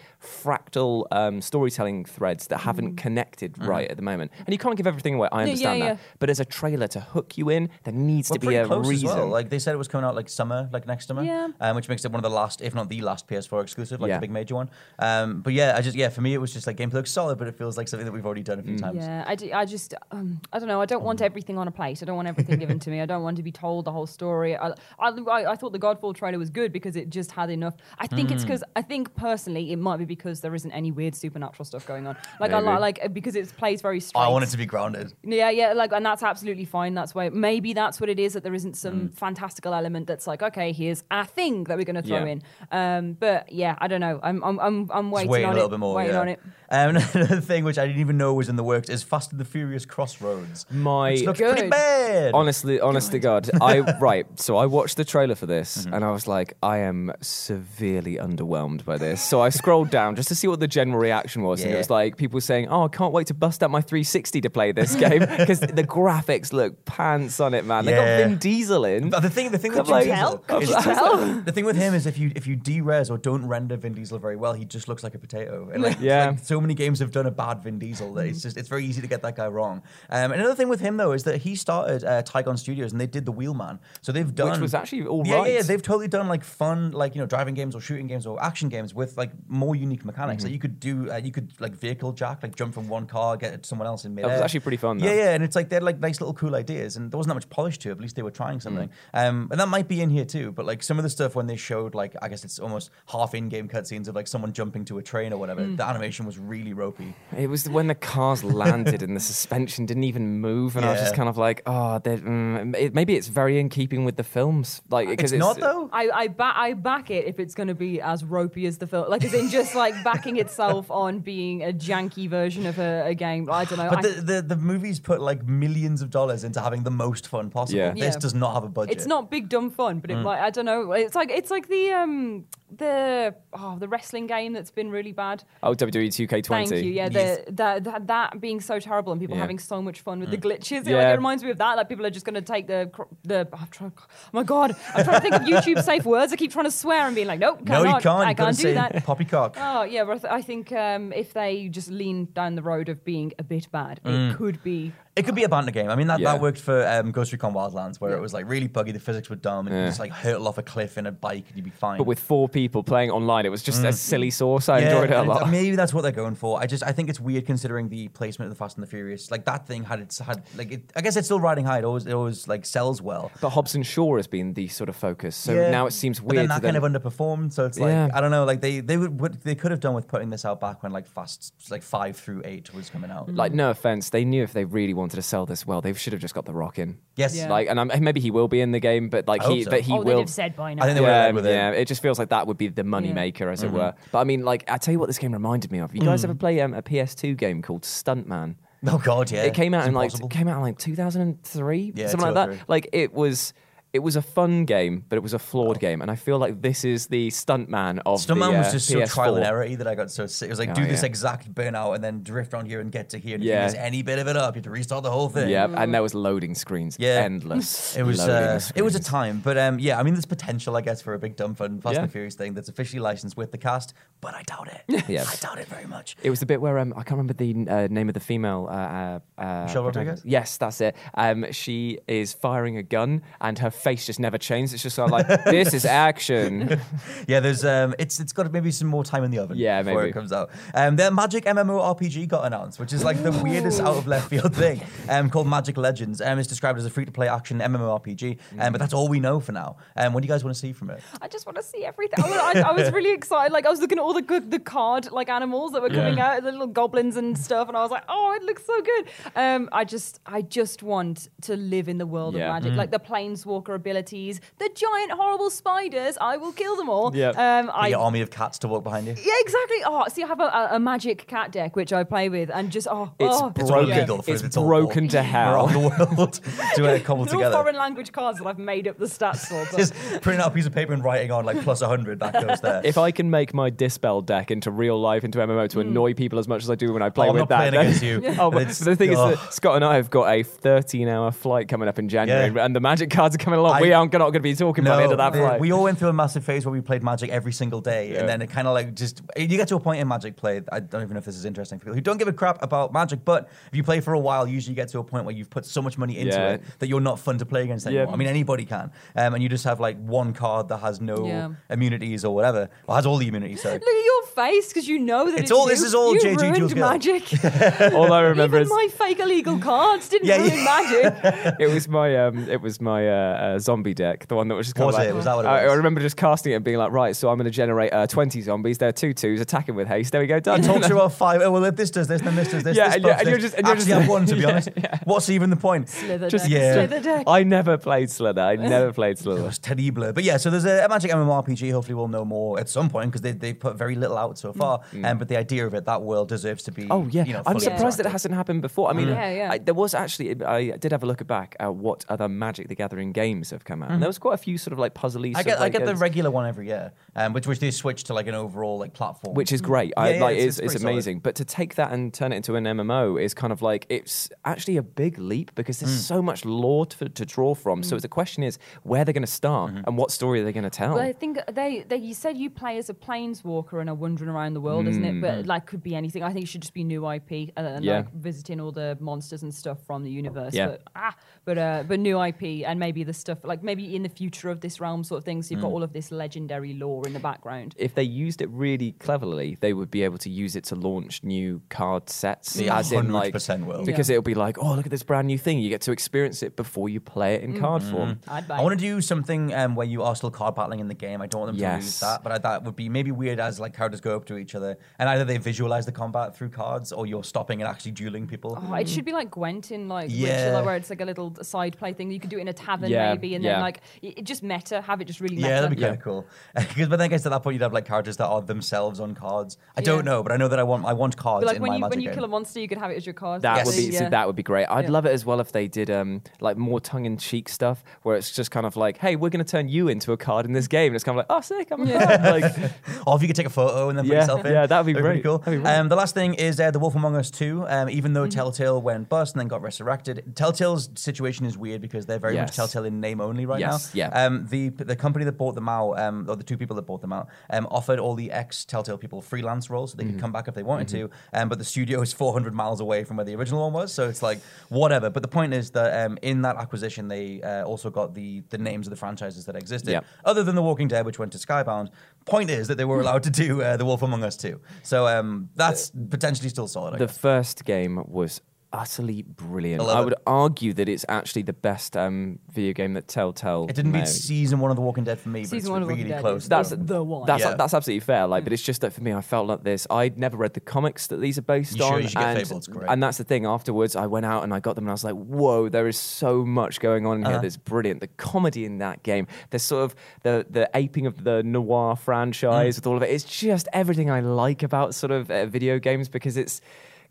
fractal 0.44 1.06
um, 1.12 1.42
storytelling 1.42 2.06
threads 2.06 2.48
that 2.48 2.60
haven't 2.60 2.96
connected 2.96 3.58
right 3.64 3.90
at 3.90 3.98
the 3.98 4.04
moment, 4.04 4.32
and 4.46 4.50
you 4.50 4.58
can't 4.58 4.76
give 4.78 4.88
everything 4.88 5.16
away. 5.16 5.30
I 5.32 5.38
Yeah, 5.40 5.44
understand 5.44 5.80
yeah, 5.80 5.86
that, 5.94 6.00
but 6.20 6.30
as 6.30 6.40
a 6.40 6.46
trailer 6.46 6.88
to 6.90 7.00
hook 7.00 7.38
you 7.38 7.50
in, 7.50 7.70
there 7.84 7.94
needs 7.94 8.30
We're 8.30 8.38
to 8.38 8.48
be 8.48 8.56
a 8.56 8.66
close 8.66 8.88
reason. 8.88 9.10
as 9.10 9.16
well. 9.16 9.28
Like 9.28 9.50
they 9.50 9.60
said, 9.60 9.74
it 9.74 9.78
was 9.78 9.88
coming 9.88 10.06
out 10.06 10.16
like 10.16 10.30
summer, 10.30 10.70
like 10.72 10.88
next 10.88 11.08
summer, 11.08 11.24
Yeah. 11.24 11.50
um, 11.62 11.76
which 11.76 11.88
makes 11.90 12.04
it 12.06 12.12
one 12.12 12.24
of 12.24 12.30
the 12.30 12.36
last, 12.36 12.62
if 12.62 12.74
not 12.76 12.90
the 12.90 13.02
last, 13.02 13.28
PS4 13.28 13.62
exclusive, 13.62 14.02
like 14.02 14.10
Yeah. 14.10 14.18
the 14.18 14.22
big 14.22 14.32
major 14.32 14.56
one. 14.56 14.70
Um, 15.00 15.42
but 15.42 15.54
yeah, 15.54 15.74
I 15.78 15.82
just 15.82 15.96
yeah, 15.96 16.10
for 16.10 16.22
me 16.22 16.34
it 16.34 16.40
was 16.42 16.54
just 16.54 16.68
like 16.68 16.80
gameplay 16.90 16.94
looks 16.94 17.12
solid, 17.12 17.38
but 17.38 17.48
it 17.48 17.56
feels 17.56 17.78
like 17.78 17.88
something 17.88 18.06
that 18.06 18.12
we've 18.12 18.26
already 18.26 18.44
done 18.44 18.60
a 18.60 18.64
few 18.64 18.78
times. 18.78 18.98
Yeah, 19.06 19.24
I, 19.28 19.36
do, 19.36 19.52
I 19.54 19.66
just, 19.66 19.94
um, 20.12 20.42
I 20.52 20.60
don't 20.60 20.68
know. 20.68 20.82
I 20.82 20.86
don't 20.86 21.04
want 21.04 21.20
Mm. 21.20 21.26
everything 21.26 21.58
on 21.58 21.68
a 21.68 21.72
plate. 21.72 22.02
I 22.02 22.06
don't 22.06 22.16
want 22.16 22.28
everything 22.28 22.60
given 22.60 22.80
to 22.80 22.90
me. 22.90 23.02
I 23.02 23.06
don't 23.06 23.24
want 23.24 23.38
to 23.38 23.44
be 23.44 23.52
told 23.52 23.86
the 23.86 23.92
whole 23.92 24.08
story. 24.08 24.56
I, 24.58 24.70
I, 25.00 25.10
I, 25.10 25.52
I 25.52 25.56
thought 25.56 25.72
the 25.74 25.80
Godfall 25.80 26.14
trailer 26.16 26.40
was 26.40 26.50
good 26.50 26.72
because 26.74 26.96
it 26.96 27.10
just 27.10 27.32
had 27.32 27.50
enough. 27.50 27.76
I 28.00 28.08
think 28.08 28.32
it's 28.32 28.44
Mm. 28.44 28.48
because, 28.48 28.64
I 28.76 28.82
think 28.82 29.16
personally, 29.16 29.72
it 29.72 29.78
might 29.78 29.98
be 29.98 30.06
because 30.06 30.42
there 30.42 30.54
isn't 30.56 30.72
any 30.72 30.92
weird 30.92 31.16
supernatural 31.16 31.66
stuff 31.66 31.86
going 31.88 32.08
on. 32.08 32.16
Like, 32.40 32.52
I 32.52 32.60
like, 32.60 33.14
because 33.14 33.36
it 33.36 33.56
plays 33.58 33.82
very 33.82 34.00
straight. 34.00 34.22
I 34.22 34.28
want 34.28 34.44
it 34.44 34.50
to 34.50 34.58
be 34.58 34.66
grounded. 34.66 35.14
Yeah, 35.24 35.50
yeah, 35.50 35.74
like, 35.74 35.92
and 35.94 36.06
that's 36.06 36.24
absolutely 36.24 36.66
fine. 36.66 36.94
That's 36.94 37.14
why 37.16 37.30
maybe 37.30 37.74
that's 37.74 38.00
what 38.02 38.10
it 38.10 38.20
is 38.20 38.34
that 38.34 38.44
there 38.44 38.54
isn't 38.54 38.76
some 38.78 38.94
Mm. 39.10 39.14
fantastical 39.14 39.74
element 39.74 40.08
that's 40.08 40.28
like, 40.28 40.42
okay, 40.44 40.72
here's 40.72 41.04
a 41.12 41.26
thing 41.26 41.64
that 41.66 41.78
we're 41.78 41.84
going 41.86 41.96
to 41.96 42.02
throw 42.02 42.24
Yeah. 42.26 42.34
in. 42.34 42.42
Um, 42.72 43.14
but 43.14 43.52
yeah, 43.52 43.76
I 43.80 43.88
don't 43.88 44.02
know. 44.02 44.20
I'm, 44.22 44.44
I'm, 44.44 44.60
I'm, 44.60 44.90
I'm 44.92 45.06
Just 45.10 45.14
waiting, 45.14 45.32
waiting 45.32 45.46
on 45.48 45.52
a 45.52 45.56
little 45.56 45.68
it. 45.70 45.72
bit 45.72 45.80
more. 45.80 45.96
Waiting 45.96 46.14
yeah. 46.14 46.20
on 46.22 46.28
it. 46.30 46.40
Um, 46.84 46.98
another 47.14 47.40
thing 47.40 47.64
which 47.66 47.78
I 47.78 47.86
didn't 47.86 48.02
even 48.02 48.18
know 48.18 48.34
was 48.34 48.50
in 48.50 48.56
the 48.56 48.64
works 48.64 48.90
is 48.90 49.04
Fast 49.04 49.32
and 49.32 49.40
the 49.40 49.46
Furious 49.46 49.86
Crossroads. 49.86 50.66
My- 50.72 51.12
which 51.12 51.22
looks 51.24 51.40
pretty 51.40 51.62
Good. 51.62 51.70
bad. 51.70 52.34
Honestly, 52.34 52.80
honest 52.82 53.12
to 53.12 53.20
God, 53.20 53.48
I 53.62 53.80
right. 54.00 54.26
So 54.40 54.58
I 54.58 54.66
watched 54.66 54.98
the 54.98 55.06
trailer 55.06 55.36
for 55.36 55.46
this, 55.46 55.78
Mm-hmm. 55.86 55.94
and 55.94 56.04
I 56.04 56.10
was 56.12 56.28
like, 56.28 56.56
I 56.64 56.80
am 56.80 57.12
severely 57.22 58.16
underwhelmed 58.18 58.86
by 58.86 58.98
this. 58.98 59.22
So 59.24 59.40
I 59.42 59.50
scrolled 59.50 59.92
down 59.92 60.16
just 60.16 60.30
to 60.30 60.36
see 60.36 60.48
what 60.48 60.60
the 60.60 60.68
general 60.68 61.00
reaction 61.00 61.44
was, 61.44 61.64
and 61.64 61.72
it 61.74 61.78
was 61.78 61.90
like 61.92 62.18
people 62.18 62.42
saying, 62.42 62.68
"Oh, 62.70 62.86
I 62.86 62.88
can't 62.88 63.14
wait 63.14 63.28
to 63.28 63.34
bust 63.36 63.62
out 63.62 63.70
my 63.70 63.82
360 63.82 64.42
to 64.42 64.50
play 64.50 64.72
this 64.72 64.96
game 64.96 65.20
because 65.20 65.60
the 65.60 65.84
graphics 65.84 66.54
look 66.54 66.86
pants 66.86 67.40
on 67.40 67.54
it, 67.54 67.66
man. 67.66 67.86
They 67.86 67.92
got 67.92 68.06
Vin 68.06 68.38
Diesel 68.38 68.86
in." 68.86 69.10
But 69.12 69.20
the 69.22 69.30
thing, 69.30 69.52
the 69.52 69.58
thing 69.60 69.74
with 69.74 69.86
Come 69.88 70.00
Vin. 70.04 70.10
Diesel, 70.10 70.38
Tell. 70.82 71.20
is, 71.20 71.44
the 71.46 71.52
thing 71.52 71.66
with 71.66 71.76
him 71.76 71.94
is 71.94 72.08
if 72.08 72.18
you 72.18 72.32
if 72.36 72.48
you 72.48 72.56
de-res 72.56 73.10
or 73.12 73.18
don't 73.20 73.46
render 73.46 73.78
Vin 73.78 73.94
Diesel 73.94 74.18
very 74.18 74.36
well, 74.36 74.54
he 74.54 74.66
just 74.66 74.88
looks 74.88 75.04
like 75.04 75.14
a 75.14 75.20
potato. 75.20 75.70
And 75.72 75.84
like, 75.84 75.98
Yeah. 76.00 76.30
like, 76.32 76.40
so 76.40 76.63
many 76.64 76.74
games 76.74 76.98
have 77.00 77.12
done 77.12 77.28
a 77.28 77.32
bad 77.32 77.62
Vin 77.62 77.78
Diesel 77.78 78.12
that 78.16 78.26
it's 78.26 78.42
just 78.42 78.58
it's 78.58 78.70
very 78.70 78.84
easy 78.86 79.02
to 79.02 79.08
get 79.08 79.22
that 79.22 79.36
guy 79.36 79.48
wrong. 79.48 79.84
Um, 80.10 80.32
and 80.32 80.42
another 80.42 80.56
thing 80.56 80.70
with 80.70 80.80
him 80.80 80.98
though 80.98 81.12
is 81.12 81.24
that 81.26 81.38
he 81.42 81.56
started 81.56 82.04
uh, 82.04 82.24
Tigon 82.24 82.58
Studios 82.58 82.92
and 82.92 83.00
they 83.00 83.06
did 83.08 83.26
the 83.26 83.32
Wheelman, 83.32 83.80
so 84.02 84.12
they've 84.12 84.34
done 84.34 84.52
which 84.52 84.60
was 84.60 84.74
actually 84.74 85.06
all 85.06 85.24
yeah, 85.28 85.46
yeah, 85.46 85.54
yeah, 85.58 85.62
they've 85.62 85.82
totally 85.82 86.08
done 86.08 86.28
like 86.28 86.44
fun 86.44 86.92
like 86.92 87.14
you 87.14 87.22
know 87.22 87.28
driving 87.28 87.54
games 87.54 87.76
or 87.76 87.82
shooting 87.82 88.08
games 88.08 88.26
or 88.26 88.42
action 88.44 88.70
games 88.70 88.94
with 88.94 89.16
like 89.18 89.32
more 89.48 89.76
unique 89.76 90.06
mechanics. 90.06 90.44
Mm-hmm. 90.44 90.48
Like 90.48 90.54
you 90.54 90.60
could 90.60 90.80
do 90.80 91.12
uh, 91.12 91.18
you 91.18 91.32
could 91.32 91.52
like 91.60 91.76
vehicle 91.76 92.12
jack, 92.14 92.42
like 92.42 92.56
jump 92.56 92.74
from 92.74 92.88
one 92.88 93.06
car, 93.06 93.38
get 93.38 93.62
to 93.62 93.68
someone 93.68 93.88
else 93.88 94.06
in 94.06 94.16
mid. 94.16 94.26
was 94.26 94.42
actually 94.42 94.62
pretty 94.62 94.78
fun, 94.78 95.00
Yeah, 95.00 95.10
though. 95.10 95.16
yeah, 95.16 95.34
and 95.34 95.44
it's 95.44 95.56
like 95.56 95.70
they're 95.70 95.82
like 95.82 96.00
nice 96.00 96.22
little 96.22 96.34
cool 96.34 96.56
ideas, 96.56 96.96
and 96.98 97.12
there 97.12 97.18
wasn't 97.18 97.32
that 97.32 97.36
much 97.36 97.50
polish 97.50 97.78
to 97.80 97.90
it. 97.90 97.94
At 97.94 98.02
least 98.02 98.16
they 98.16 98.24
were 98.24 98.32
trying 98.32 98.60
something, 98.60 98.90
um, 99.14 99.48
and 99.52 99.60
that 99.60 99.68
might 99.68 99.88
be 99.88 100.02
in 100.02 100.10
here 100.10 100.26
too. 100.26 100.52
But 100.52 100.66
like 100.66 100.82
some 100.84 100.98
of 100.98 101.04
the 101.04 101.10
stuff 101.10 101.36
when 101.36 101.48
they 101.48 101.56
showed 101.58 101.96
like 101.96 102.16
I 102.22 102.30
guess 102.30 102.46
it's 102.46 102.60
almost 102.60 102.90
half 103.08 103.34
in-game 103.36 103.68
cutscenes 103.68 104.08
of 104.08 104.16
like 104.16 104.28
someone 104.28 104.54
jumping 104.54 104.86
to 104.86 104.98
a 105.00 105.04
train 105.04 105.34
or 105.34 105.38
whatever. 105.38 105.66
The 105.66 105.86
animation 105.86 106.26
was 106.26 106.38
really 106.38 106.53
ropey. 106.62 107.16
It 107.36 107.48
was 107.48 107.68
when 107.68 107.88
the 107.88 107.96
cars 107.96 108.44
landed 108.44 109.02
and 109.02 109.16
the 109.16 109.20
suspension 109.20 109.86
didn't 109.88 110.04
even 110.04 110.40
move, 110.40 110.76
and 110.76 110.86
I 110.86 110.92
was 110.92 111.02
just 111.02 111.16
kind 111.16 111.28
of 111.28 111.38
like, 111.38 111.64
"Oh, 111.66 112.00
mm, 112.04 112.76
it, 112.76 112.94
maybe 112.94 113.16
it's 113.16 113.28
very 113.28 113.60
in 113.60 113.70
keeping 113.70 114.06
with 114.06 114.18
the 114.18 114.24
films." 114.24 114.82
Like, 114.90 115.08
It's, 115.10 115.16
because 115.16 115.34
not 115.34 115.60
though. 115.60 115.90
I 115.92 116.10
I, 116.14 116.28
ba- 116.28 116.54
I 116.56 116.74
back 116.74 117.10
it 117.10 117.26
if 117.26 117.40
it's 117.40 117.56
going 117.56 117.70
to 117.70 117.76
be 117.76 118.00
as 118.02 118.24
ropey 118.24 118.68
as 118.68 118.78
the 118.78 118.88
film, 118.88 119.10
like 119.10 119.24
as 119.24 119.34
in 119.34 119.50
just 119.50 119.74
like 119.74 119.96
backing 120.04 120.38
itself 120.38 120.92
on 121.04 121.20
being 121.20 121.64
a 121.64 121.74
janky 121.74 122.30
version 122.30 122.66
of 122.68 122.78
a, 122.78 123.08
a 123.08 123.14
game. 123.16 123.50
I 123.52 123.66
don't 123.66 123.80
know. 123.80 123.90
But 123.90 124.00
I- 124.06 124.10
the, 124.10 124.22
the 124.22 124.42
the 124.42 124.56
movies 124.58 125.00
put 125.00 125.22
like 125.22 125.44
millions 125.48 126.02
of 126.02 126.10
dollars 126.12 126.44
into 126.44 126.62
having 126.62 126.84
the 126.84 126.92
most 126.92 127.28
fun 127.28 127.50
possible. 127.50 127.80
Yeah. 127.80 127.94
This 127.94 128.16
Yeah. 128.16 128.20
does 128.20 128.34
not 128.36 128.54
have 128.54 128.64
a 128.64 128.70
budget. 128.70 128.96
it's 128.98 129.08
not 129.08 129.32
big 129.32 129.50
dumb 129.50 129.70
fun, 129.72 130.00
but 130.00 130.12
it 130.12 130.18
Mm. 130.18 130.24
might. 130.24 130.40
I 130.40 130.50
don't 130.50 130.66
know. 130.66 130.92
It's 130.92 131.16
like 131.16 131.32
it's 131.32 131.50
like 131.50 131.68
the 131.70 131.92
um 131.92 132.46
the 132.78 133.36
oh 133.54 133.78
the 133.80 133.88
wrestling 133.88 134.28
game 134.28 134.54
that's 134.54 134.72
been 134.72 134.90
really 134.90 135.12
bad. 135.12 135.44
oh, 135.62 135.74
WWE 135.74 136.08
2K20. 136.08 136.46
Thank 136.48 136.72
you. 136.72 136.78
Yeah, 136.92 137.10
Yes. 137.12 137.40
the, 137.46 137.52
that 137.54 137.84
that 137.84 138.08
that 138.08 138.42
being 138.42 138.60
so 138.62 138.80
terrible 138.80 139.12
and 139.12 139.20
people 139.22 139.36
Yeah. 139.36 139.42
having 139.42 139.60
so 139.60 139.82
much 139.82 140.02
fun 140.02 140.20
with 140.20 140.32
the 140.32 140.38
glitches. 140.38 140.72
It, 140.82 140.86
like, 140.86 140.88
Yeah. 140.88 141.10
it 141.14 141.16
reminds 141.16 141.44
me 141.44 141.52
of 141.52 141.58
that. 141.58 141.78
Like 141.78 141.90
people 141.90 142.06
are 142.06 142.10
just 142.10 142.26
going 142.26 142.36
to 142.36 142.42
take 142.42 142.68
the 142.68 142.90
the. 143.24 143.48
I'm 143.54 143.68
trying, 143.68 143.94
oh 143.98 144.04
my 144.32 144.44
god, 144.44 144.76
I'm 144.94 145.04
trying 145.04 145.22
to 145.22 145.22
think 145.22 145.36
of 145.36 145.42
YouTube 145.44 145.82
safe 145.92 146.06
words. 146.06 146.34
I 146.34 146.36
keep 146.36 146.52
trying 146.52 146.66
to 146.66 146.72
swear 146.72 147.06
and 147.06 147.16
being 147.16 147.28
like, 147.28 147.40
nope, 147.40 147.62
No, 147.68 147.84
you 147.84 147.92
can't. 148.00 148.08
I 148.28 148.34
can't 148.34 148.56
do 148.56 148.62
say 148.64 148.74
that. 148.74 149.04
Poppycock. 149.06 149.56
Oh 149.60 149.84
yeah, 149.84 150.04
but 150.04 150.12
I, 150.12 150.18
th- 150.20 150.34
I 150.34 150.42
think 150.42 150.72
um, 150.72 151.12
if 151.14 151.34
they 151.34 151.68
just 151.70 151.90
lean 151.90 152.28
down 152.34 152.56
the 152.56 152.64
road 152.64 152.90
of 152.90 153.04
being 153.04 153.34
a 153.40 153.44
bit 153.44 153.70
bad, 153.72 154.00
Mm. 154.04 154.32
it 154.32 154.38
could 154.38 154.64
be. 154.64 154.92
It 155.16 155.26
could 155.26 155.36
be 155.36 155.44
a 155.44 155.50
banter 155.50 155.70
game. 155.72 155.90
I 155.92 155.96
mean, 155.96 156.08
that, 156.08 156.20
Yeah. 156.20 156.32
that 156.32 156.42
worked 156.42 156.58
for 156.60 156.88
um, 156.88 157.12
Ghost 157.12 157.32
Recon 157.32 157.54
Wildlands, 157.54 157.98
where 158.02 158.16
it 158.18 158.20
was 158.20 158.34
like 158.34 158.50
really 158.50 158.68
buggy. 158.68 158.92
The 158.92 159.00
physics 159.00 159.30
were 159.30 159.36
dumb, 159.36 159.68
and 159.68 159.76
you 159.78 159.86
just 159.86 160.00
like 160.00 160.12
hurtle 160.12 160.48
off 160.48 160.58
a 160.58 160.64
cliff 160.64 160.98
in 160.98 161.06
a 161.06 161.12
bike, 161.12 161.46
and 161.50 161.56
you'd 161.56 161.64
be 161.64 161.70
fine. 161.70 162.00
But 162.00 162.08
with 162.08 162.20
four 162.20 162.50
people 162.50 162.82
playing 162.82 163.12
online, 163.12 163.46
it 163.46 163.50
was 163.50 163.62
just 163.62 163.84
a 163.84 163.94
silly 163.94 164.32
source. 164.32 164.70
I 164.70 164.80
Mm. 164.80 164.82
Yeah, 164.82 164.88
enjoyed 164.96 165.12
it 165.12 165.18
a 165.18 165.22
lot. 165.24 165.50
Maybe 165.52 165.76
that's 165.76 165.94
what 165.94 166.02
they're 166.02 166.12
going 166.12 166.34
for. 166.34 166.60
I 166.60 166.66
just 166.66 166.82
I 166.84 166.94
think 166.94 167.10
it's 167.10 167.20
weird 167.20 167.46
considering 167.46 167.90
the 167.90 168.08
placement 168.08 168.52
of 168.52 168.58
the 168.58 168.60
Fast 168.60 168.76
and 168.78 168.84
the 168.84 168.90
Furious. 168.90 169.30
Like 169.30 169.46
that 169.46 169.68
thing 169.68 169.84
had 169.84 170.00
its 170.00 170.18
had 170.18 170.42
like 170.58 170.72
it, 170.72 170.92
I 170.96 171.02
guess 171.02 171.16
it's 171.16 171.28
still 171.28 171.40
riding 171.40 171.66
high. 171.66 171.78
It 171.78 171.86
always 171.86 172.08
it 172.08 172.14
always 172.14 172.48
like 172.48 172.66
sells 172.66 173.00
well. 173.00 173.32
But 173.40 173.52
Hobbs 173.52 173.76
and 173.76 173.86
Shaw 173.86 174.16
has 174.18 174.26
been 174.26 174.54
the 174.54 174.68
sort 174.68 174.90
of 174.90 174.96
focus, 174.96 175.36
so 175.36 175.54
Yeah, 175.54 175.70
now 175.70 175.86
it 175.86 175.92
seems 175.92 176.22
weird. 176.24 176.30
But 176.30 176.36
then 176.38 176.48
that 176.48 176.62
kind 176.64 176.76
then- 176.76 176.96
of 176.96 177.04
underperformed. 177.04 177.54
So 177.54 177.66
it's 177.68 177.78
like 177.78 177.90
Yeah. 177.92 178.10
I 178.16 178.20
don't 178.20 178.32
know. 178.32 178.46
Like 178.46 178.62
they 178.62 178.80
they 178.80 178.98
would 178.98 179.20
what 179.22 179.44
they 179.44 179.54
could 179.54 179.70
have 179.70 179.80
done 179.80 179.94
with 179.94 180.08
putting 180.08 180.32
this 180.32 180.44
out 180.44 180.60
back 180.60 180.82
when 180.82 180.92
like 180.92 181.06
Fast 181.06 181.54
like 181.70 181.84
five 181.84 182.18
through 182.18 182.42
eight 182.46 182.74
was 182.74 182.90
coming 182.90 183.12
out. 183.12 183.32
like 183.36 183.54
no 183.54 183.70
offense, 183.70 184.10
they 184.10 184.26
knew 184.26 184.42
if 184.42 184.54
they 184.54 184.66
really 184.66 184.96
wanted 184.96 185.03
to 185.12 185.22
sell 185.22 185.46
this 185.46 185.66
well, 185.68 185.82
they 185.82 185.94
should 185.94 186.14
have 186.14 186.22
just 186.22 186.34
got 186.34 186.46
the 186.46 186.54
Rock 186.54 186.80
in. 186.80 186.98
yes, 187.16 187.36
Yeah. 187.36 187.50
Like, 187.50 187.68
and 187.70 187.80
um, 187.80 187.92
maybe 188.00 188.20
he 188.20 188.32
will 188.32 188.48
be 188.48 188.62
in 188.62 188.72
the 188.72 188.80
game, 188.80 189.10
but 189.10 189.28
like 189.28 189.42
I 189.42 189.46
hope 189.46 189.56
he, 189.56 189.64
so. 189.64 189.72
but 189.72 189.82
he 189.82 189.94
oh, 189.94 190.04
they'd 190.04 190.10
will. 190.14 190.20
have 190.20 190.30
said 190.30 190.56
by 190.56 190.74
now. 190.74 190.84
I 190.84 190.86
think 190.88 190.96
they 190.96 191.02
would 191.02 191.10
have 191.10 191.26
led 191.28 191.36
with 191.36 191.46
it. 191.46 191.52
yeah, 191.52 191.72
it 191.72 191.86
just 191.86 192.02
feels 192.02 192.18
like 192.20 192.30
that 192.30 192.48
would 192.48 192.58
be 192.58 192.68
the 192.70 192.84
money 192.84 193.10
Yeah. 193.10 193.14
maker, 193.16 193.50
as 193.50 193.64
Mm-hmm. 193.64 193.76
it 193.76 193.78
were. 193.80 193.94
But 194.12 194.20
I 194.20 194.24
mean, 194.24 194.44
like, 194.46 194.64
I 194.70 194.78
tell 194.78 194.92
you 194.92 195.00
what, 195.00 195.08
this 195.08 195.18
game 195.20 195.34
reminded 195.34 195.72
me 195.72 195.80
of. 195.80 195.94
You 195.94 196.02
Mm. 196.02 196.06
guys 196.06 196.24
ever 196.24 196.36
play 196.36 196.60
um, 196.62 196.74
a 196.74 196.82
PS2 196.82 197.36
game 197.38 197.62
called 197.62 197.84
Stuntman? 197.84 198.56
Oh 198.86 198.98
god, 198.98 199.32
yeah. 199.32 199.44
it 199.44 199.54
came 199.54 199.74
out 199.74 199.80
It's 199.82 199.88
in 199.90 199.94
like 199.94 200.08
impossible. 200.08 200.30
came 200.30 200.48
out 200.50 200.58
in 200.58 200.62
like 200.64 200.78
2003 200.78 201.94
Yeah, 201.96 202.08
something 202.08 202.26
like 202.28 202.36
that 202.36 202.46
2003. 202.48 202.66
like 202.68 202.90
it 202.92 203.14
was 203.14 203.54
it 203.94 204.00
was 204.00 204.16
a 204.16 204.22
fun 204.22 204.66
game 204.66 205.06
but 205.08 205.16
it 205.18 205.24
was 205.24 205.34
a 205.34 205.40
flawed 205.40 205.80
game 205.80 206.02
and 206.02 206.10
i 206.10 206.16
feel 206.16 206.38
like 206.40 206.62
this 206.62 206.84
is 206.84 207.08
the 207.08 207.28
stuntman 207.30 208.00
of 208.06 208.20
Stuntman 208.20 208.52
the, 208.52 208.58
uh, 208.58 208.64
was 208.64 208.72
just 208.72 208.88
so 208.88 209.00
PS4. 209.00 209.14
trial 209.14 209.36
and 209.36 209.46
error 209.46 209.68
that 209.76 209.88
I 209.88 209.96
got 209.96 210.12
so 210.12 210.26
sick. 210.26 210.48
It 210.48 210.52
was 210.52 210.60
like 210.60 210.70
Oh, 210.72 210.74
do 210.74 210.86
this 210.88 211.02
yeah. 211.02 211.06
exact 211.08 211.54
burnout 211.54 211.96
and 211.96 212.04
then 212.04 212.24
drift 212.24 212.54
around 212.54 212.66
here 212.68 212.80
and 212.80 212.92
get 212.92 213.10
to 213.10 213.18
here. 213.18 213.36
And 213.36 213.44
if 213.44 213.74
you 213.74 213.80
any 213.80 214.02
bit 214.02 214.20
of 214.20 214.28
it 214.28 214.36
up, 214.36 214.56
you 214.56 214.60
have 214.60 214.64
to 214.64 214.70
restart 214.70 215.04
the 215.04 215.12
whole 215.12 215.30
thing. 215.30 215.50
yeah 215.50 215.68
and 215.82 215.94
there 215.94 216.02
was 216.02 216.14
loading 216.14 216.54
screens 216.56 216.98
Yeah. 217.00 217.22
endless 217.24 217.96
It 218.02 218.04
was 218.04 218.20
uh, 218.20 218.60
it 218.76 218.82
was 218.82 218.96
a 218.96 219.00
time, 219.00 219.40
but 219.44 219.58
um, 219.58 219.80
yeah, 219.80 220.00
I 220.00 220.04
mean, 220.04 220.14
there's 220.16 220.26
potential, 220.26 220.76
I 220.76 220.82
guess, 220.82 221.02
for 221.02 221.14
a 221.14 221.20
big 221.20 221.36
dumb 221.36 221.54
fun 221.56 221.80
Fast 221.82 221.96
Yeah. 221.96 222.04
and 222.04 222.12
Furious 222.12 222.36
thing 222.36 222.54
that's 222.54 222.70
officially 222.70 223.00
licensed 223.00 223.38
with 223.38 223.52
the 223.52 223.58
cast, 223.58 223.94
but 224.22 224.34
I 224.34 224.42
doubt 224.44 224.70
it. 224.70 225.04
Yeah. 225.10 225.26
I 225.30 225.36
doubt 225.36 225.60
it 225.60 225.68
very 225.68 225.86
much. 225.86 226.16
it 226.24 226.30
was 226.30 226.40
the 226.40 226.46
bit 226.46 226.60
where 226.62 226.80
um, 226.80 226.94
I 226.94 227.04
can't 227.04 227.18
remember 227.18 227.34
the 227.34 227.52
uh, 227.70 227.88
name 227.90 228.08
of 228.10 228.14
the 228.14 228.20
female. 228.20 228.68
Uh, 228.70 228.74
uh, 228.74 229.20
uh, 229.38 229.64
Michelle. 229.66 229.84
Rodriguez? 229.86 230.22
Yes, 230.26 230.58
that's 230.58 230.82
it. 230.82 230.96
Um, 231.14 231.52
she 231.52 232.00
is 232.08 232.34
firing 232.34 232.78
a 232.78 232.84
gun, 232.84 233.22
and 233.42 233.60
her 233.60 233.70
face 233.84 234.06
just 234.06 234.20
never 234.20 234.38
changes. 234.38 234.74
It's 234.74 234.84
just 234.84 234.96
sort 234.96 235.08
of 235.08 235.12
like 235.12 235.28
this 235.46 235.74
is 235.74 235.86
action. 236.08 236.80
Yeah, 237.28 237.40
there's 237.40 237.64
um, 237.66 237.94
it's 238.00 238.20
it's 238.20 238.34
got 238.34 238.52
maybe 238.52 238.72
some 238.72 238.88
more 238.88 239.04
time 239.04 239.24
in 239.24 239.32
the 239.32 239.40
oven. 239.40 239.58
Yeah, 239.58 239.82
before 239.82 240.02
maybe. 240.02 240.10
it 240.12 240.14
comes 240.14 240.32
out. 240.32 240.50
Um, 240.74 240.96
their 240.96 241.12
Magic 241.12 241.46
MMORPG 241.46 242.28
got 242.28 242.46
announced, 242.46 242.80
which 242.80 242.94
is 242.94 243.04
like 243.04 243.22
the 243.22 243.32
weirdest 243.32 243.80
out 243.82 243.98
of 243.98 244.08
left 244.08 244.30
field 244.30 244.56
thing. 244.64 244.82
Um, 245.10 245.30
called 245.30 245.48
Magic 245.48 245.78
Legends. 245.78 246.22
Um, 246.22 246.40
it's 246.40 246.48
described 246.48 246.80
as 246.80 246.86
a 246.86 246.90
free 246.90 247.06
to 247.06 247.12
play 247.12 247.28
action 247.28 247.60
MMORPG. 247.60 248.40
Um, 248.60 248.72
but 248.72 248.80
that's 248.80 248.94
all 248.94 249.08
we 249.08 249.20
know 249.20 249.40
for 249.40 249.52
now. 249.52 249.78
Um, 249.96 250.14
what 250.14 250.22
do 250.22 250.28
you 250.28 250.34
guys 250.34 250.44
want 250.44 250.56
to 250.56 250.60
see 250.60 250.74
from 250.74 250.90
it? 250.90 251.02
I 251.22 251.28
just 251.28 251.46
want 251.46 251.58
to 251.58 251.64
see 251.64 251.84
everything. 251.86 252.24
I, 252.24 252.30
was- 252.30 252.56
I, 252.64 252.70
I 252.70 252.72
was 252.72 252.92
really 252.92 253.14
excited. 253.14 253.52
Like 253.54 253.66
I 253.66 253.70
was 253.70 253.80
looking 253.80 253.98
at 253.98 254.02
all 254.04 254.14
the 254.14 254.22
good, 254.22 254.52
the 254.52 254.60
card 254.60 255.12
like 255.12 255.30
animals 255.30 255.72
that 255.74 255.82
were 255.82 255.90
coming 255.90 256.18
Yeah. 256.18 256.34
out, 256.34 256.44
the 256.44 256.52
little 256.52 256.68
goblins 256.68 257.18
and 257.18 257.38
stuff, 257.38 257.68
and 257.68 257.78
I 257.78 257.82
was 257.82 257.92
like, 257.92 258.04
oh, 258.08 258.38
it 258.40 258.44
looks 258.44 258.66
so 258.66 258.82
good. 258.82 259.10
Um, 259.36 259.70
I 259.72 259.84
just, 259.84 260.20
I 260.26 260.42
just 260.42 260.84
want 260.84 261.30
to 261.42 261.56
live 261.58 261.88
in 261.90 261.98
the 261.98 262.06
world 262.06 262.36
Yeah. 262.36 262.56
of 262.56 262.64
magic, 262.64 262.78
like 262.78 262.92
the 262.92 263.00
planeswalker 263.00 263.73
abilities, 263.76 264.40
the 264.60 264.70
giant 264.76 265.12
horrible 265.12 265.50
spiders. 265.50 266.18
I 266.22 266.38
will 266.38 266.52
kill 266.52 266.76
them 266.76 266.90
all. 266.90 267.16
Yeah. 267.16 267.30
Um, 267.30 267.72
I. 267.74 267.88
your 267.90 268.00
army 268.00 268.22
of 268.22 268.30
cats 268.32 268.60
to 268.60 268.68
walk 268.68 268.84
behind 268.84 269.08
you. 269.08 269.14
yeah, 269.18 269.34
exactly. 269.40 269.78
Oh, 269.86 270.06
see, 270.10 270.24
I 270.24 270.28
have 270.28 270.40
a, 270.40 270.44
a, 270.44 270.68
a 270.74 270.80
magic 270.80 271.28
cat 271.28 271.52
deck 271.52 271.76
which 271.76 271.92
I 271.94 272.04
play 272.04 272.30
with, 272.30 272.50
and 272.50 272.72
just 272.72 272.88
oh, 272.90 273.12
It's 273.20 273.36
oh, 273.42 273.50
broken. 273.50 273.90
legal 273.98 274.24
It's 274.28 274.44
it's 274.44 274.56
broken 274.56 275.08
to 275.10 275.22
hell. 275.24 275.66
on 275.66 275.74
the 275.74 275.80
world 275.80 276.34
to 276.76 276.90
uh, 276.96 277.00
cobble 277.00 277.26
They're 277.26 277.36
all 277.36 277.40
together. 277.42 277.56
foreign 277.56 277.76
language 277.76 278.12
cards 278.12 278.40
that 278.40 278.48
I've 278.48 278.60
made 278.60 278.88
up 278.88 278.98
the 278.98 279.06
stats 279.06 279.48
for. 279.48 279.66
But 279.72 279.78
Just 279.84 279.94
printing 280.22 280.42
out 280.42 280.48
a 280.48 280.52
piece 280.52 280.66
of 280.66 280.74
paper 280.74 280.94
and 280.94 281.04
writing 281.04 281.32
on 281.32 281.46
like 281.46 281.62
plus 281.62 281.82
100, 281.82 282.20
that 282.20 282.34
goes 282.34 282.62
there. 282.62 282.82
If 282.94 282.98
I 282.98 283.12
can 283.12 283.30
make 283.30 283.54
my 283.54 283.70
Dispel 283.70 284.22
deck 284.22 284.52
into 284.52 284.70
real 284.72 285.00
life, 285.00 285.24
into 285.24 285.40
MMO, 285.40 285.70
to 285.70 285.80
annoy 285.80 286.14
people 286.14 286.40
as 286.40 286.48
much 286.48 286.64
as 286.64 286.70
I 286.70 286.76
do 286.76 286.92
when 286.94 287.02
I 287.02 287.10
play 287.10 287.28
Oh, 287.28 287.30
I'm 287.30 287.34
with 287.36 287.42
not 287.42 287.50
that, 287.50 287.58
playing 287.58 287.74
then- 287.74 287.86
against 287.86 288.04
you. 288.04 288.36
oh, 288.42 288.52
but 288.52 288.68
the 288.70 288.96
thing 288.96 289.12
is 289.12 289.18
oh. 289.20 289.32
that 289.36 289.54
Scott 289.54 289.76
and 289.76 289.86
I 289.86 289.96
have 289.96 290.10
got 290.10 290.26
a 290.30 290.44
13-hour 290.44 291.32
flight 291.32 291.68
coming 291.68 291.88
up 291.88 292.00
in 292.00 292.10
January, 292.10 292.52
Yeah. 292.54 292.66
and 292.66 292.76
the 292.76 292.80
Magic 292.80 293.10
cards 293.10 293.36
are 293.36 293.38
coming 293.38 293.60
along. 293.66 293.78
I- 293.78 293.82
we 293.82 293.94
aren't 293.94 294.12
not 294.14 294.20
going 294.20 294.34
to 294.34 294.40
be 294.42 294.56
talking 294.56 294.84
by 294.84 294.98
the 294.98 295.04
end 295.04 295.12
of 295.12 295.18
that 295.18 295.34
the- 295.34 295.40
flight. 295.40 295.60
we 295.60 295.72
all 295.72 295.84
went 295.84 295.98
through 295.98 296.10
a 296.10 296.14
massive 296.14 296.44
phase 296.44 296.66
where 296.66 296.72
we 296.74 296.82
played 296.82 297.04
Magic 297.04 297.30
every 297.30 297.52
single 297.54 297.82
day, 297.82 298.12
Yeah. 298.12 298.20
and 298.20 298.30
then 298.30 298.42
it 298.42 298.50
kind 298.50 298.68
of 298.68 298.74
like 298.74 298.94
just 298.96 299.22
you 299.36 299.48
get 299.48 299.68
to 299.70 299.76
a 299.76 299.80
point 299.80 300.00
in 300.02 300.08
Magic 300.08 300.36
play. 300.36 300.62
I 300.72 300.80
don't 300.80 301.02
even 301.02 301.14
know 301.14 301.20
if 301.20 301.26
this 301.26 301.36
is 301.36 301.46
interesting 301.46 301.80
for 301.80 301.86
people 301.86 301.96
who 301.96 302.02
don't 302.02 302.18
give 302.18 302.28
a 302.28 302.34
crap 302.34 302.62
about 302.62 302.94
Magic, 302.94 303.24
but 303.26 303.50
if 303.72 303.76
you 303.76 303.84
play 303.84 304.00
for 304.00 304.14
a 304.14 304.20
while, 304.20 304.48
usually 304.48 304.72
you 304.72 304.76
get 304.76 304.90
to 304.90 305.00
a 305.00 305.04
point 305.04 305.26
where 305.26 305.36
you've 305.36 305.50
put 305.50 305.66
so 305.66 305.82
much 305.82 305.98
money 305.98 306.18
into 306.18 306.36
Yeah. 306.38 306.50
it 306.54 306.64
that 306.80 306.88
you're 306.88 307.02
not 307.02 307.20
fun 307.20 307.38
to 307.40 307.46
play 307.46 307.64
against 307.64 307.86
Yeah. 307.86 307.92
anymore. 308.02 308.14
I 308.14 308.18
mean, 308.18 308.28
anybody 308.28 308.66
can, 308.66 308.92
um, 309.16 309.34
and 309.34 309.42
you 309.44 309.50
just 309.50 309.64
have 309.66 309.80
like 309.80 309.98
one 310.06 310.34
card 310.34 310.68
that 310.70 310.78
has 310.78 311.02
no 311.02 311.26
Yeah. 311.26 311.50
immunities 311.70 312.24
or 312.26 312.34
whatever, 312.36 312.70
or 312.88 312.96
has 312.96 313.06
all 313.06 313.18
the 313.18 313.28
immunities. 313.28 313.62
So 313.62 313.72
Look 313.74 313.82
at 313.82 314.06
your 314.06 314.26
face 314.36 314.70
because 314.70 314.88
you 314.88 315.00
know 315.00 315.26
that 315.26 315.34
It's 315.34 315.42
it's, 315.44 315.52
all- 315.52 315.66
you. 315.66 315.70
this 315.72 315.82
is 315.82 315.94
all 315.96 316.14
you 316.14 316.20
JG 316.22 316.42
ruined 316.42 316.56
Jules 316.58 316.76
magic. 316.76 317.24
all 317.94 318.12
I 318.14 318.22
remember 318.22 318.58
Even 318.58 318.62
is 318.64 318.70
my 318.70 318.88
fake 318.92 319.20
illegal 319.20 319.58
cards 319.60 320.10
didn't 320.10 320.28
Yeah, 320.28 320.38
ruin 320.38 320.54
yeah. 320.54 320.64
magic. 320.64 321.56
it 321.60 321.68
was 321.74 321.88
my 321.88 322.16
um, 322.18 322.48
it 322.50 322.62
was 322.62 322.80
my 322.82 323.08
uh, 323.08 323.38
uh, 323.44 323.60
zombie 323.60 323.94
deck, 323.94 324.28
the 324.28 324.36
one 324.36 324.48
that 324.48 324.56
was 324.56 324.68
just 324.68 324.76
kind 324.76 324.88
Was 324.88 324.96
of 324.96 325.00
like, 325.00 325.10
it? 325.10 325.16
Was 325.16 325.26
that 325.26 325.36
what 325.36 325.46
it 325.46 325.48
I, 325.50 325.60
I 325.66 325.74
remember 325.74 326.00
just 326.02 326.16
casting 326.18 326.54
it 326.54 326.56
and 326.56 326.66
being 326.66 326.78
like, 326.78 326.92
right, 326.92 327.16
so 327.16 327.30
I'm 327.30 327.38
going 327.38 327.46
to 327.46 327.52
generate 327.52 327.92
uh, 327.94 328.08
20 328.08 328.42
zombies. 328.42 328.78
There 328.78 328.90
are 328.90 328.94
two 328.94 329.14
twos, 329.14 329.42
attacking 329.42 329.76
with 329.76 329.88
haste. 329.88 330.12
There 330.12 330.22
we 330.22 330.28
go, 330.28 330.40
done. 330.40 330.62
It 330.62 330.68
talks 330.68 330.90
about 330.92 331.14
five. 331.14 331.42
Oh 331.42 331.52
well, 331.52 331.64
if 331.66 331.76
this 331.76 331.92
does 331.92 332.08
this, 332.08 332.22
then 332.22 332.36
this 332.36 332.52
does 332.52 332.64
this. 332.64 332.78
Yeah, 332.78 332.88
this 332.88 332.96
and 332.96 333.04
you're- 333.04 333.16
and 333.20 333.28
you're 333.28 333.38
this. 333.38 333.44
just- 333.52 333.56
and 333.58 333.68
you're 333.68 333.76
actually 333.76 333.90
just- 333.90 334.02
have 334.02 334.10
one 334.10 334.26
to 334.28 334.36
be 334.36 334.42
Yeah, 334.44 334.48
honest. 334.50 334.70
yeah. 334.78 335.00
What's 335.04 335.30
even 335.30 335.50
the 335.50 335.56
point? 335.56 335.90
Slither 335.90 336.30
Just- 336.30 336.46
deck. 336.46 336.52
yeah. 336.54 336.74
Slither 336.74 337.00
deck. 337.02 337.24
I 337.28 337.44
never 337.44 337.78
played 337.78 338.10
Slither. 338.10 338.42
I 338.42 338.56
never 338.56 338.94
played 338.94 339.18
Slither. 339.18 339.48
It's 339.48 339.60
terrible. 339.60 340.12
But 340.14 340.24
yeah, 340.24 340.38
so 340.38 340.50
there's 340.50 340.66
a, 340.66 340.86
a 340.86 340.90
Magic 340.90 341.12
MMORPG. 341.12 341.72
Hopefully, 341.72 341.96
we'll 341.96 342.08
know 342.08 342.24
more 342.26 342.60
at 342.60 342.70
some 342.70 342.90
point 342.90 343.12
because 343.12 343.22
they 343.22 343.32
they 343.32 343.54
put 343.54 343.76
very 343.76 343.96
little 343.96 344.18
out 344.18 344.38
so 344.38 344.54
far. 344.54 344.82
Um, 345.04 345.18
but 345.18 345.28
the 345.28 345.38
idea 345.38 345.66
of 345.68 345.74
it, 345.74 345.86
that 345.86 346.02
world 346.02 346.30
deserves 346.30 346.64
to 346.64 346.72
be. 346.72 346.84
Mm. 346.84 346.88
Oh 346.92 347.08
yeah, 347.12 347.26
you 347.26 347.34
know, 347.34 347.44
I'm 347.46 347.60
surprised 347.60 347.98
that 348.00 348.06
it 348.06 348.12
hasn't 348.12 348.34
happened 348.36 348.62
before. 348.62 348.90
I 348.90 348.94
mean, 348.94 349.10
Yeah, 349.10 349.32
yeah. 349.32 349.52
I, 349.52 349.58
there 349.58 349.74
was 349.74 349.94
actually 349.94 350.44
I 350.46 350.78
did 350.78 350.92
have 350.92 351.04
a 351.04 351.06
look 351.06 351.26
back 351.28 351.56
at 351.60 351.74
what 351.76 352.06
other 352.10 352.30
Magic 352.30 352.68
the 352.68 352.76
Gathering 352.76 353.12
games 353.12 353.33
have 353.42 353.64
come 353.64 353.84
out, 353.84 353.92
and 353.92 354.02
there 354.02 354.10
was 354.10 354.18
quite 354.18 354.36
a 354.36 354.38
few 354.38 354.58
sort 354.58 354.74
of 354.74 354.80
like 354.80 354.94
puzzly. 354.94 355.34
I 355.36 355.44
get 355.44 355.58
of, 355.58 355.64
I 355.64 355.70
get 355.70 355.86
the 355.86 355.96
regular 355.96 356.32
one 356.32 356.46
every 356.48 356.68
year, 356.68 356.92
um, 357.16 357.34
which 357.34 357.48
which 357.48 357.60
they 357.60 357.72
switch 357.72 358.04
to 358.06 358.14
like 358.14 358.28
an 358.28 358.36
overall 358.36 358.78
like 358.78 358.94
platform, 358.94 359.34
which 359.36 359.52
is 359.52 359.62
great. 359.62 359.90
Yeah, 359.98 360.02
I, 360.04 360.10
yeah, 360.16 360.22
like 360.24 360.38
it's- 360.38 360.48
it's, 360.48 360.58
it's 360.60 360.66
it's, 360.66 360.74
pretty 360.74 360.82
solid. 360.84 360.92
amazing. 360.94 361.20
But 361.20 361.36
to 361.36 361.46
take 361.46 361.76
that 361.76 361.92
and 361.92 362.14
turn 362.14 362.32
it 362.32 362.38
into 362.38 362.56
an 362.56 362.66
MMO 362.66 363.22
is 363.22 363.34
kind 363.34 363.52
of 363.54 363.62
like 363.62 363.86
it's 363.90 364.30
actually 364.46 364.78
a 364.78 364.84
big 364.84 365.18
leap 365.18 365.54
because 365.56 365.80
there's 365.80 365.94
Mm. 365.94 366.08
so 366.08 366.22
much 366.22 366.46
lore 366.46 366.86
to, 366.86 367.10
to 367.10 367.26
draw 367.26 367.54
from. 367.56 367.84
So 367.84 367.98
the 368.00 368.08
question 368.08 368.44
is 368.44 368.58
where 368.84 369.04
they're 369.06 369.14
going 369.14 369.22
to 369.22 369.28
start 369.28 369.54
Mm-hmm. 369.72 369.84
and 369.88 369.98
what 369.98 370.12
story 370.12 370.40
they're 370.40 370.46
they 370.46 370.52
going 370.54 370.64
to 370.64 370.70
tell. 370.70 370.96
Well, 370.96 371.04
I 371.04 371.14
think 371.14 371.38
they, 371.52 371.86
they 371.88 371.98
you 371.98 372.14
said 372.14 372.38
you 372.38 372.50
play 372.50 372.78
as 372.78 372.90
a 372.90 372.94
planeswalker 372.94 373.80
and 373.80 373.90
are 373.90 373.94
wandering 373.96 374.30
around 374.30 374.54
the 374.54 374.62
world, 374.62 374.88
isn't 374.88 375.04
it? 375.04 375.14
Mm. 375.16 375.22
But 375.22 375.46
like 375.46 375.66
could 375.66 375.82
be 375.84 375.96
anything. 375.96 376.24
I 376.24 376.34
think 376.34 376.44
it 376.46 376.48
should 376.50 376.62
just 376.62 376.74
be 376.74 376.84
new 376.84 377.10
IP 377.10 377.32
and, 377.56 377.66
and 377.68 377.86
Yeah. 377.86 377.98
like 377.98 378.12
visiting 378.14 378.60
all 378.60 378.72
the 378.72 378.98
monsters 379.00 379.44
and 379.44 379.54
stuff 379.54 379.78
from 379.86 380.04
the 380.04 380.12
universe. 380.12 380.54
Yeah. 380.54 380.68
But 380.68 380.82
ah, 380.96 381.16
but 381.46 381.58
uh, 381.58 381.84
but 381.88 382.00
new 382.00 382.22
IP 382.22 382.44
and 382.68 382.80
maybe 382.80 383.04
the 383.04 383.14
stuff 383.24 383.40
like 383.44 383.64
maybe 383.64 383.96
in 383.96 384.04
the 384.04 384.10
future 384.22 384.50
of 384.50 384.60
this 384.62 384.80
realm 384.80 385.04
sort 385.04 385.18
of 385.20 385.24
thing. 385.26 385.42
So 385.42 385.52
you've 385.54 385.62
got 385.62 385.70
Mm. 385.72 385.76
all 385.76 385.84
of 385.84 385.94
this 385.94 386.12
legendary 386.12 386.74
lore 386.74 387.08
in 387.08 387.14
the 387.14 387.20
background. 387.20 387.74
if 387.78 387.96
they 387.96 388.04
used 388.04 388.42
it 388.42 388.50
really 388.50 388.92
cleverly, 389.06 389.58
they 389.62 389.74
would 389.74 389.90
be 389.90 390.04
able 390.04 390.18
to 390.20 390.30
use 390.30 390.56
it 390.56 390.64
to 390.66 390.76
launch 390.76 391.24
new 391.24 391.62
card 391.70 392.10
sets. 392.10 392.56
Yeah, 392.60 392.78
as 392.78 392.92
in 392.92 393.12
like 393.12 393.34
100% 393.34 393.66
will. 393.66 393.86
because 393.86 394.10
Yeah. 394.10 394.14
it'll 394.16 394.24
be 394.24 394.36
like, 394.36 394.58
oh, 394.60 394.74
look 394.76 394.86
at 394.86 394.92
this 394.92 395.04
brand 395.04 395.28
new 395.28 395.38
thing. 395.38 395.60
You 395.60 395.70
get 395.70 395.82
to 395.82 395.92
experience 395.92 396.44
it 396.44 396.56
before 396.56 396.90
you 396.90 397.00
play 397.00 397.36
it 397.36 397.44
in 397.44 397.60
card 397.60 397.82
Mm-hmm. 397.82 397.92
form. 397.96 398.20
I'd 398.28 398.48
buy. 398.48 398.58
I 398.58 398.62
want 398.62 398.78
to 398.80 398.86
do 398.86 399.00
something 399.02 399.54
um, 399.54 399.76
where 399.76 399.88
you 399.88 400.04
are 400.04 400.16
still 400.16 400.32
card 400.32 400.56
battling 400.56 400.80
in 400.82 400.88
the 400.90 400.94
game. 401.08 401.22
I 401.22 401.28
don't 401.28 401.42
want 401.42 401.58
them 401.58 401.62
to 401.66 401.76
lose 401.76 402.00
that, 402.02 402.24
but 402.24 402.32
I, 402.34 402.38
that 402.40 402.64
would 402.66 402.76
be 402.76 402.90
maybe 402.90 403.12
weird 403.12 403.40
as 403.40 403.60
like 403.60 403.74
characters 403.76 404.02
go 404.02 404.16
up 404.16 404.26
to 404.26 404.38
each 404.38 404.54
other 404.56 404.78
and 405.00 405.08
either 405.10 405.24
they 405.26 405.38
visualize 405.38 405.86
the 405.86 405.92
combat 405.92 406.36
through 406.36 406.50
cards 406.50 406.92
or 406.92 407.06
you're 407.06 407.24
stopping 407.24 407.62
and 407.62 407.70
actually 407.70 407.92
dueling 407.92 408.28
people. 408.28 408.58
Oh, 408.62 408.74
it 408.76 408.90
should 408.90 409.06
be 409.06 409.14
like 409.14 409.32
Gwent 409.32 409.72
in 409.72 409.88
like 409.88 410.10
Witcher, 410.10 410.52
like, 410.54 410.66
where 410.66 410.76
it's 410.76 410.90
like 410.90 411.02
a 411.02 411.06
little 411.06 411.34
side 411.44 411.78
play 411.78 411.94
thing. 411.94 412.12
You 412.12 412.20
could 412.20 412.30
do 412.30 412.38
it 412.38 412.42
in 412.42 412.48
a 412.48 412.54
tavern 412.54 412.90
Yeah, 412.90 413.13
maybe, 413.22 413.36
and 413.36 413.44
yeah. 413.44 413.54
then 413.54 413.62
like 413.62 413.82
it, 414.02 414.20
it 414.20 414.24
just 414.26 414.44
meta, 414.44 414.82
have 414.82 415.02
it 415.02 415.06
just 415.06 415.20
really 415.22 415.36
meta. 415.38 415.48
Yeah, 415.48 415.62
that'd 415.62 415.78
be 415.78 415.82
kind 415.82 415.96
of 415.96 416.02
cool. 416.02 416.26
Because 416.56 416.88
but 416.88 416.98
then 416.98 417.02
I 417.02 417.08
guess 417.08 417.26
at 417.26 417.32
that 417.32 417.44
point 417.44 417.56
you'd 417.56 417.62
have 417.62 417.74
like 417.74 417.86
characters 417.86 418.18
that 418.18 418.28
are 418.28 418.42
themselves 418.42 419.00
on 419.00 419.16
cards. 419.16 419.58
I 419.78 419.82
don't 419.82 420.06
know, 420.06 420.24
but 420.24 420.32
I 420.32 420.38
know 420.38 420.48
that 420.48 420.60
I 420.60 420.64
want 420.64 420.86
I 420.86 420.94
want 420.94 421.18
cards 421.18 421.44
But 421.44 421.48
like 421.48 421.56
in 421.58 421.62
when 421.62 421.70
my 421.72 421.76
you 421.76 421.82
Magic 421.82 421.92
when 421.92 422.02
you 422.02 422.08
game. 422.10 422.16
kill 422.16 422.24
a 422.26 422.28
monster, 422.28 422.60
you 422.60 422.68
could 422.68 422.78
have 422.78 422.92
it 422.92 422.98
as 422.98 423.06
your 423.06 423.14
card. 423.14 423.42
That 423.42 423.58
Yes. 423.58 423.66
would 423.66 423.76
be 423.76 423.92
so 423.92 424.10
that 424.10 424.28
would 424.28 424.36
be 424.36 424.44
great. 424.44 424.66
I'd 424.70 424.86
Yeah. 424.86 424.92
love 424.92 425.06
it 425.06 425.12
as 425.12 425.26
well 425.26 425.40
if 425.40 425.52
they 425.52 425.68
did 425.68 425.90
um 425.90 426.22
like 426.42 426.58
more 426.58 426.80
tongue 426.80 427.06
in 427.06 427.18
cheek 427.18 427.50
stuff 427.50 427.84
where 428.04 428.16
it's 428.18 428.32
just 428.32 428.52
kind 428.52 428.66
of 428.66 428.76
like, 428.76 428.98
hey, 428.98 429.16
we're 429.16 429.30
going 429.30 429.44
to 429.44 429.50
turn 429.52 429.68
you 429.68 429.88
into 429.88 430.12
a 430.12 430.18
card 430.18 430.46
in 430.46 430.54
this 430.54 430.68
game, 430.68 430.88
and 430.88 430.96
it's 430.96 431.04
kind 431.04 431.18
of 431.20 431.26
like, 431.28 431.38
oh, 431.38 431.42
sick, 431.42 431.70
I'm 431.72 431.88
a 431.88 431.92
card. 432.00 432.22
Like, 432.24 432.54
or 433.08 433.16
if 433.16 433.22
you 433.22 433.28
could 433.28 433.36
take 433.36 433.46
a 433.46 433.50
photo 433.50 433.90
and 433.90 433.98
then 433.98 434.06
put 434.06 434.14
Yeah, 434.14 434.20
yourself 434.22 434.46
in. 434.46 434.52
yeah, 434.54 434.66
that'd 434.66 434.86
be 434.86 434.94
pretty 434.94 435.22
great. 435.22 435.24
cool. 435.24 435.38
That'd 435.40 435.60
be 435.60 435.64
great. 435.64 435.76
Um, 435.78 435.90
the 435.90 435.96
last 435.96 436.14
thing 436.14 436.34
is 436.36 436.60
uh, 436.60 436.72
The 436.72 436.80
Wolf 436.80 436.96
Among 436.96 437.16
Us 437.16 437.30
2. 437.32 437.66
Um, 437.68 437.90
even 437.90 438.04
Mm-hmm. 438.12 438.14
though 438.14 438.28
Telltale 438.28 438.82
went 438.82 439.10
bust 439.10 439.34
and 439.36 439.40
then 439.42 439.48
got 439.48 439.62
resurrected, 439.62 440.34
Telltale's 440.36 440.90
situation 440.96 441.46
is 441.46 441.58
weird 441.58 441.82
because 441.82 442.06
they're 442.06 442.20
very 442.20 442.36
much 442.38 442.56
Telltale 442.56 442.86
in 442.86 443.00
name 443.08 443.22
only 443.22 443.46
right 443.46 443.60
Yes, 443.60 443.94
now. 443.94 443.98
yeah. 444.02 444.26
Um, 444.26 444.48
the 444.50 444.70
the 444.70 444.96
company 444.96 445.26
that 445.26 445.38
bought 445.44 445.56
them 445.60 445.70
out, 445.70 445.92
um, 446.00 446.26
or 446.30 446.36
the 446.36 446.44
two 446.52 446.58
people 446.58 446.76
that 446.78 446.88
bought 446.92 447.02
them 447.02 447.14
out, 447.14 447.28
um, 447.56 447.68
offered 447.70 448.00
all 448.00 448.16
the 448.16 448.32
ex 448.32 448.66
Telltale 448.66 448.98
people 448.98 449.22
freelance 449.22 449.70
roles 449.70 449.92
so 449.92 449.98
they 449.98 450.04
Mm-hmm. 450.04 450.14
could 450.14 450.22
come 450.22 450.32
back 450.38 450.48
if 450.48 450.56
they 450.56 450.64
wanted 450.64 450.88
to. 450.96 451.02
Um, 451.38 451.50
but 451.50 451.58
the 451.60 451.64
studio 451.76 452.02
is 452.02 452.12
400 452.14 452.54
miles 452.54 452.80
away 452.80 453.04
from 453.04 453.18
where 453.18 453.26
the 453.26 453.36
original 453.36 453.62
one 453.64 453.74
was, 453.74 453.94
so 453.94 454.10
it's 454.10 454.24
like 454.24 454.40
whatever. 454.70 455.10
But 455.10 455.22
the 455.22 455.34
point 455.40 455.54
is 455.54 455.70
that 455.72 455.90
um, 456.06 456.18
in 456.22 456.42
that 456.42 456.56
acquisition, 456.58 457.08
they 457.08 457.42
uh, 457.44 457.64
also 457.72 457.90
got 457.90 458.14
the 458.16 458.42
the 458.50 458.58
names 458.58 458.88
of 458.88 458.92
the 458.92 459.02
franchises 459.06 459.46
that 459.46 459.56
existed, 459.56 459.92
Yeah. 459.92 460.02
other 460.26 460.44
than 460.44 460.56
The 460.56 460.64
Walking 460.64 460.88
Dead, 460.88 461.06
which 461.06 461.20
went 461.20 461.32
to 461.34 461.38
Skybound. 461.48 461.90
Point 462.26 462.50
is 462.50 462.68
that 462.70 462.78
they 462.78 462.86
were 462.86 463.02
allowed 463.02 463.24
to 463.24 463.30
do 463.44 463.62
uh, 463.62 463.76
The 463.78 463.86
Wolf 463.86 464.02
Among 464.02 464.24
Us 464.24 464.38
too. 464.38 464.56
So 464.82 465.08
um, 465.08 465.50
that's 465.56 465.92
potentially 466.10 466.50
still 466.50 466.68
solid. 466.68 466.94
I 466.96 466.98
the 466.98 467.08
guess. 467.08 467.18
first 467.18 467.66
game 467.66 468.02
was 468.08 468.42
utterly 468.74 469.22
brilliant. 469.22 469.82
I 469.82 469.86
love 469.86 469.98
I 469.98 470.02
it. 470.02 470.06
would 470.06 470.16
argue 470.26 470.74
that 470.74 470.90
it's 470.90 471.06
actually 471.08 471.44
the 471.44 471.54
best 471.54 471.96
um, 471.96 472.40
video 472.52 472.74
game 472.74 472.94
that 472.96 473.08
Telltale. 473.08 473.68
It 473.70 473.76
didn't 473.76 473.92
beat 473.92 474.08
season 474.08 474.60
one 474.60 474.72
of 474.72 474.76
The 474.76 474.82
Walking 474.82 475.04
Dead 475.04 475.20
for 475.20 475.30
me, 475.30 475.44
but 475.46 475.54
it's 475.54 475.70
one 475.70 475.86
really 475.86 476.04
Dead 476.06 476.22
close. 476.22 476.48
That's 476.48 476.72
the, 476.72 476.78
the 476.78 477.04
one. 477.04 477.28
That's 477.28 477.44
Yeah. 477.44 477.54
that's 477.54 477.74
absolutely 477.74 478.00
fair. 478.00 478.26
Like, 478.28 478.44
but 478.44 478.52
it's 478.52 478.64
just 478.64 478.82
that 478.82 478.92
for 478.92 479.02
me, 479.02 479.14
I 479.14 479.22
felt 479.22 479.48
like 479.48 479.64
this. 479.64 479.86
I'd 479.90 480.18
never 480.18 480.36
read 480.38 480.54
the 480.56 480.60
comics 480.60 481.08
that 481.08 481.18
these 481.22 481.38
are 481.38 481.44
based 481.44 481.74
You 481.74 481.84
should, 481.84 481.94
on, 481.94 482.02
you 482.02 482.08
should 482.08 482.18
get 482.18 482.38
and, 482.38 482.48
Fable, 482.48 482.60
great. 482.72 482.90
and 482.90 483.04
that's 483.04 483.20
the 483.20 483.24
thing. 483.24 483.46
Afterwards, 483.46 483.96
I 483.96 484.08
went 484.08 484.26
out 484.26 484.44
and 484.44 484.54
I 484.54 484.60
got 484.60 484.76
them, 484.76 484.86
and 484.86 484.90
I 484.92 484.94
was 484.94 485.04
like, 485.04 485.16
"Whoa, 485.16 485.70
there 485.70 485.88
is 485.88 485.98
so 485.98 486.44
much 486.44 486.80
going 486.80 487.06
on 487.06 487.18
in 487.18 487.24
Uh-huh. 487.26 487.34
here. 487.34 487.42
That's 487.42 487.58
brilliant. 487.58 488.00
The 488.02 488.08
comedy 488.18 488.66
in 488.66 488.80
that 488.80 489.04
game, 489.04 489.28
there's 489.52 489.64
sort 489.64 489.84
of 489.84 489.96
the 490.24 490.46
the 490.50 490.70
aping 490.74 491.06
of 491.06 491.24
the 491.24 491.44
noir 491.44 491.94
Mm. 491.94 492.00
franchise 492.00 492.76
with 492.78 492.88
all 492.88 492.98
of 492.98 493.04
it. 493.04 493.10
It's 493.12 493.24
just 493.24 493.68
everything 493.72 494.10
I 494.10 494.22
like 494.22 494.64
about 494.64 494.96
sort 494.96 495.12
of 495.12 495.30
uh, 495.30 495.46
video 495.46 495.78
games 495.78 496.10
because 496.10 496.38
it's." 496.38 496.60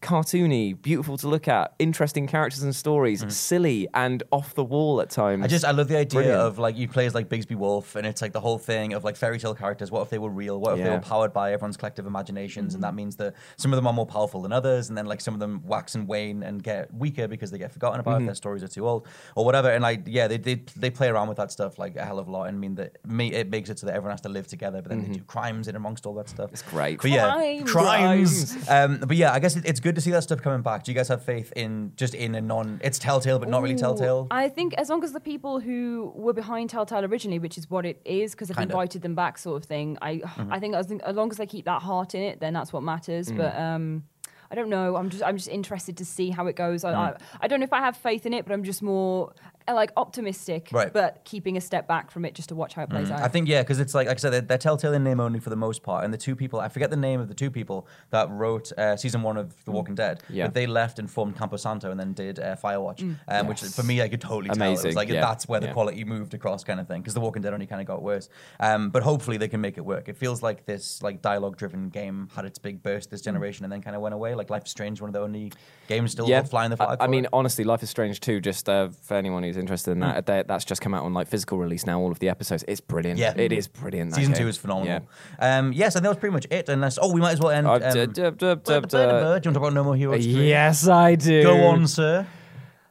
Cartoony, 0.02 0.80
beautiful 0.82 1.16
to 1.18 1.28
look 1.28 1.46
at, 1.48 1.74
interesting 1.78 2.26
characters 2.26 2.62
and 2.62 2.74
stories, 2.74 3.24
silly 3.34 3.88
and 3.94 4.22
off 4.32 4.54
the 4.54 4.64
wall 4.64 5.00
at 5.00 5.10
times. 5.10 5.42
Mm. 5.42 5.44
I 5.44 5.46
just 5.46 5.64
I 5.64 5.70
love 5.70 5.88
the 5.88 5.96
idea 5.96 6.18
Brilliant. 6.20 6.40
of 6.40 6.58
like 6.58 6.76
you 6.76 6.88
play 6.88 7.06
as 7.06 7.14
like 7.14 7.28
Bigby 7.28 7.54
Wolf, 7.56 7.94
and 7.96 8.06
it's 8.06 8.20
like 8.20 8.32
the 8.32 8.40
whole 8.40 8.58
thing 8.58 8.92
of 8.92 9.04
like 9.04 9.16
fairy 9.16 9.38
tale 9.38 9.54
characters. 9.54 9.90
What 9.90 10.02
if 10.02 10.10
they 10.10 10.18
were 10.18 10.28
real? 10.28 10.60
What 10.60 10.76
if 10.76 10.84
they 10.84 10.90
were 10.90 10.98
powered 10.98 11.32
by 11.32 11.52
everyone's 11.52 11.76
collective 11.76 12.04
imaginations? 12.06 12.74
And 12.74 12.82
that 12.82 12.94
means 12.94 13.16
that 13.16 13.34
some 13.56 13.72
of 13.72 13.76
them 13.76 13.86
are 13.86 13.92
more 13.92 14.06
powerful 14.06 14.42
than 14.42 14.52
others, 14.52 14.88
and 14.88 14.98
then 14.98 15.06
like 15.06 15.20
some 15.20 15.34
of 15.34 15.40
them 15.40 15.62
wax 15.64 15.94
and 15.94 16.08
wane 16.08 16.42
and 16.42 16.62
get 16.62 16.92
weaker 16.92 17.28
because 17.28 17.50
they 17.52 17.58
get 17.58 17.72
forgotten 17.72 18.00
about. 18.00 18.20
if 18.20 18.26
Their 18.26 18.34
stories 18.34 18.62
are 18.62 18.68
too 18.68 18.86
old 18.88 19.06
or 19.36 19.44
whatever. 19.44 19.70
And 19.70 19.82
like 19.82 20.02
yeah, 20.06 20.26
they 20.26 20.36
they 20.36 20.56
they 20.76 20.90
play 20.90 21.08
around 21.08 21.28
with 21.28 21.36
that 21.36 21.52
stuff 21.52 21.78
like 21.78 21.94
a 21.96 22.04
hell 22.04 22.18
of 22.18 22.26
a 22.28 22.30
lot. 22.30 22.48
And 22.48 22.56
I 22.56 22.58
mean 22.58 22.74
that 22.74 22.98
me 23.06 23.32
it 23.32 23.48
makes 23.50 23.70
it 23.70 23.78
so 23.78 23.86
that 23.86 23.94
everyone 23.94 24.10
has 24.12 24.20
to 24.22 24.28
live 24.28 24.48
together, 24.48 24.82
but 24.82 24.90
then 24.90 25.02
they 25.02 25.08
do 25.08 25.20
crimes 25.22 25.68
in 25.68 25.76
amongst 25.76 26.06
all 26.06 26.14
that 26.14 26.28
stuff. 26.28 26.50
It's 26.52 26.62
great. 26.62 27.00
But 27.00 27.10
yeah, 27.12 27.30
Crimes. 27.64 27.70
crimes. 27.72 28.68
Um, 28.68 28.98
but 29.06 29.16
yeah, 29.16 29.32
I 29.32 29.38
guess 29.38 29.56
it, 29.56 29.64
it's 29.64 29.80
good 29.80 29.91
to 29.94 30.00
see 30.00 30.10
that 30.10 30.22
stuff 30.22 30.40
coming 30.42 30.62
back. 30.62 30.84
Do 30.84 30.90
you 30.90 30.96
guys 30.96 31.08
have 31.08 31.22
faith 31.24 31.52
in 31.56 31.92
just 31.96 32.14
in 32.14 32.34
a 32.34 32.40
non? 32.40 32.80
It's 32.82 32.98
Telltale, 32.98 33.38
but 33.38 33.48
not 33.48 33.62
really 33.62 33.74
Telltale. 33.76 34.26
I 34.30 34.48
think 34.48 34.74
as 34.74 34.88
long 34.88 35.02
as 35.04 35.12
the 35.12 35.20
people 35.20 35.60
who 35.60 36.12
were 36.14 36.32
behind 36.32 36.70
Telltale 36.70 37.04
originally, 37.04 37.38
which 37.38 37.56
is 37.58 37.70
what 37.70 37.84
it 37.86 38.00
is, 38.04 38.32
because 38.32 38.48
Kinda. 38.48 38.62
Mm-hmm. 38.62 38.70
invited 38.70 39.02
them 39.02 39.14
back, 39.14 39.38
sort 39.38 39.62
of 39.62 39.68
thing. 39.68 39.98
I 40.02 40.22
I 40.50 40.58
think 40.60 40.74
as, 40.74 40.90
as 40.90 41.16
long 41.16 41.30
as 41.30 41.36
they 41.36 41.46
keep 41.46 41.64
that 41.66 41.82
heart 41.82 42.14
in 42.14 42.22
it, 42.22 42.40
then 42.40 42.52
that's 42.52 42.72
what 42.72 42.82
matters. 42.82 43.28
Mm. 43.30 43.36
But 43.36 43.56
um, 43.58 44.04
I 44.50 44.54
don't 44.54 44.68
know. 44.68 44.96
I'm 44.96 45.08
just 45.08 45.22
I'm 45.22 45.36
just 45.36 45.48
interested 45.48 45.96
to 45.98 46.04
see 46.04 46.28
how 46.30 46.46
it 46.46 46.56
goes. 46.56 46.84
I, 46.84 46.92
Mm. 46.92 46.96
I 46.96 47.16
I 47.42 47.48
don't 47.48 47.60
know 47.60 47.64
if 47.64 47.72
I 47.72 47.80
have 47.80 47.96
faith 47.96 48.26
in 48.26 48.34
it, 48.34 48.44
but 48.44 48.52
I'm 48.52 48.64
just 48.64 48.82
more 48.82 49.32
like 49.68 49.92
optimistic, 49.96 50.68
Right. 50.72 50.92
but 50.92 51.24
keeping 51.24 51.56
a 51.56 51.60
step 51.60 51.86
back 51.86 52.10
from 52.10 52.24
it 52.24 52.34
just 52.34 52.48
to 52.50 52.54
watch 52.54 52.74
how 52.74 52.82
it 52.82 52.90
plays 52.90 53.10
out. 53.10 53.20
I 53.22 53.28
think 53.28 53.48
yeah, 53.48 53.62
because 53.62 53.78
it's 53.80 53.94
like 53.94 54.08
like 54.08 54.16
I 54.16 54.20
said, 54.20 54.32
they're, 54.32 54.40
they're 54.40 54.58
Telltale 54.58 54.92
in 54.94 55.04
name 55.04 55.20
only 55.20 55.38
for 55.40 55.50
the 55.50 55.56
most 55.56 55.82
part, 55.82 56.04
and 56.04 56.12
the 56.12 56.18
two 56.18 56.34
people 56.36 56.60
I 56.60 56.68
forget 56.68 56.90
the 56.90 56.96
name 56.96 57.20
of 57.20 57.28
the 57.28 57.34
two 57.34 57.50
people 57.50 57.86
that 58.10 58.28
wrote 58.30 58.72
uh, 58.76 58.96
season 58.96 59.22
one 59.22 59.36
of 59.36 59.64
The 59.64 59.70
Walking 59.70 59.94
Dead, 59.94 60.22
Yeah. 60.28 60.46
but 60.46 60.54
they 60.54 60.66
left 60.66 60.98
and 60.98 61.10
formed 61.10 61.36
Camposanto 61.36 61.90
and 61.90 61.98
then 61.98 62.12
did 62.12 62.38
uh, 62.38 62.56
Firewatch, 62.56 63.16
um, 63.28 63.46
which 63.46 63.60
for 63.62 63.82
me 63.82 64.02
I 64.02 64.08
could 64.08 64.20
totally 64.20 64.50
tell 64.54 64.72
it 64.72 64.84
was 64.84 64.96
like 64.96 65.08
yeah, 65.08 65.20
that's 65.20 65.48
where 65.48 65.60
the 65.60 65.66
yeah. 65.66 65.72
quality 65.72 66.04
moved 66.04 66.34
across 66.34 66.64
kind 66.64 66.80
of 66.80 66.88
thing 66.88 67.00
because 67.00 67.14
The 67.14 67.20
Walking 67.20 67.42
Dead 67.42 67.52
only 67.54 67.66
kind 67.66 67.80
of 67.80 67.86
got 67.86 68.02
worse, 68.02 68.28
um, 68.60 68.90
but 68.90 69.02
hopefully 69.02 69.36
they 69.36 69.48
can 69.48 69.60
make 69.60 69.78
it 69.78 69.84
work. 69.84 70.08
It 70.08 70.16
feels 70.16 70.42
like 70.42 70.66
this 70.66 71.02
like 71.02 71.22
dialogue 71.22 71.56
driven 71.56 71.88
game 71.88 72.28
had 72.34 72.44
its 72.44 72.58
big 72.58 72.82
burst 72.82 73.10
this 73.10 73.20
generation 73.20 73.64
and 73.64 73.72
then 73.72 73.82
kind 73.82 73.94
of 73.96 74.02
went 74.02 74.14
away. 74.14 74.34
Like 74.34 74.50
Life 74.50 74.64
is 74.64 74.70
Strange, 74.70 75.00
one 75.00 75.08
of 75.08 75.14
the 75.14 75.20
only 75.20 75.52
games 75.88 76.12
still 76.12 76.26
flying 76.44 76.70
the 76.70 76.76
flag. 76.76 76.98
I, 77.00 77.04
I 77.04 77.06
mean, 77.06 77.24
it. 77.24 77.30
honestly, 77.32 77.64
Life 77.64 77.82
is 77.82 77.90
Strange 77.90 78.20
too. 78.20 78.40
Just 78.40 78.68
uh, 78.68 78.88
for 79.02 79.14
anyone 79.16 79.42
who's 79.42 79.51
interested 79.56 79.92
in 79.92 80.00
that, 80.00 80.26
that, 80.26 80.48
that's 80.48 80.64
just 80.64 80.80
come 80.80 80.94
out 80.94 81.04
on 81.04 81.12
like 81.14 81.26
physical 81.28 81.58
release 81.58 81.86
now. 81.86 82.00
All 82.00 82.10
of 82.12 82.18
the 82.18 82.28
episodes, 82.28 82.64
it's 82.68 82.80
brilliant. 82.80 83.18
Yeah. 83.18 83.34
it 83.36 83.52
is 83.52 83.68
brilliant. 83.68 84.14
Season 84.14 84.32
game. 84.32 84.42
two 84.42 84.48
is 84.48 84.56
phenomenal. 84.56 85.02
Yeah. 85.40 85.58
Um, 85.58 85.72
yes, 85.72 85.94
and 85.96 86.04
that 86.04 86.08
was 86.10 86.18
pretty 86.18 86.32
much 86.34 86.46
it. 86.50 86.68
Unless, 86.68 86.98
oh, 87.00 87.12
we 87.12 87.20
might 87.20 87.32
as 87.32 87.40
well 87.40 87.50
end. 87.50 87.66
Uh, 87.66 87.72
Um, 87.74 87.80
d- 87.92 88.06
d- 88.06 88.30
d- 88.30 88.30
d- 88.30 88.36
do 88.36 88.72
you 88.72 88.76
want 88.78 88.90
to 88.90 89.40
talk 89.42 89.56
about 89.56 89.72
No 89.72 89.84
More 89.84 89.96
Heroes? 89.96 90.24
three? 90.24 90.48
Yes, 90.48 90.86
I 90.88 91.14
do. 91.14 91.42
Go 91.42 91.66
on, 91.66 91.86
sir. 91.86 92.26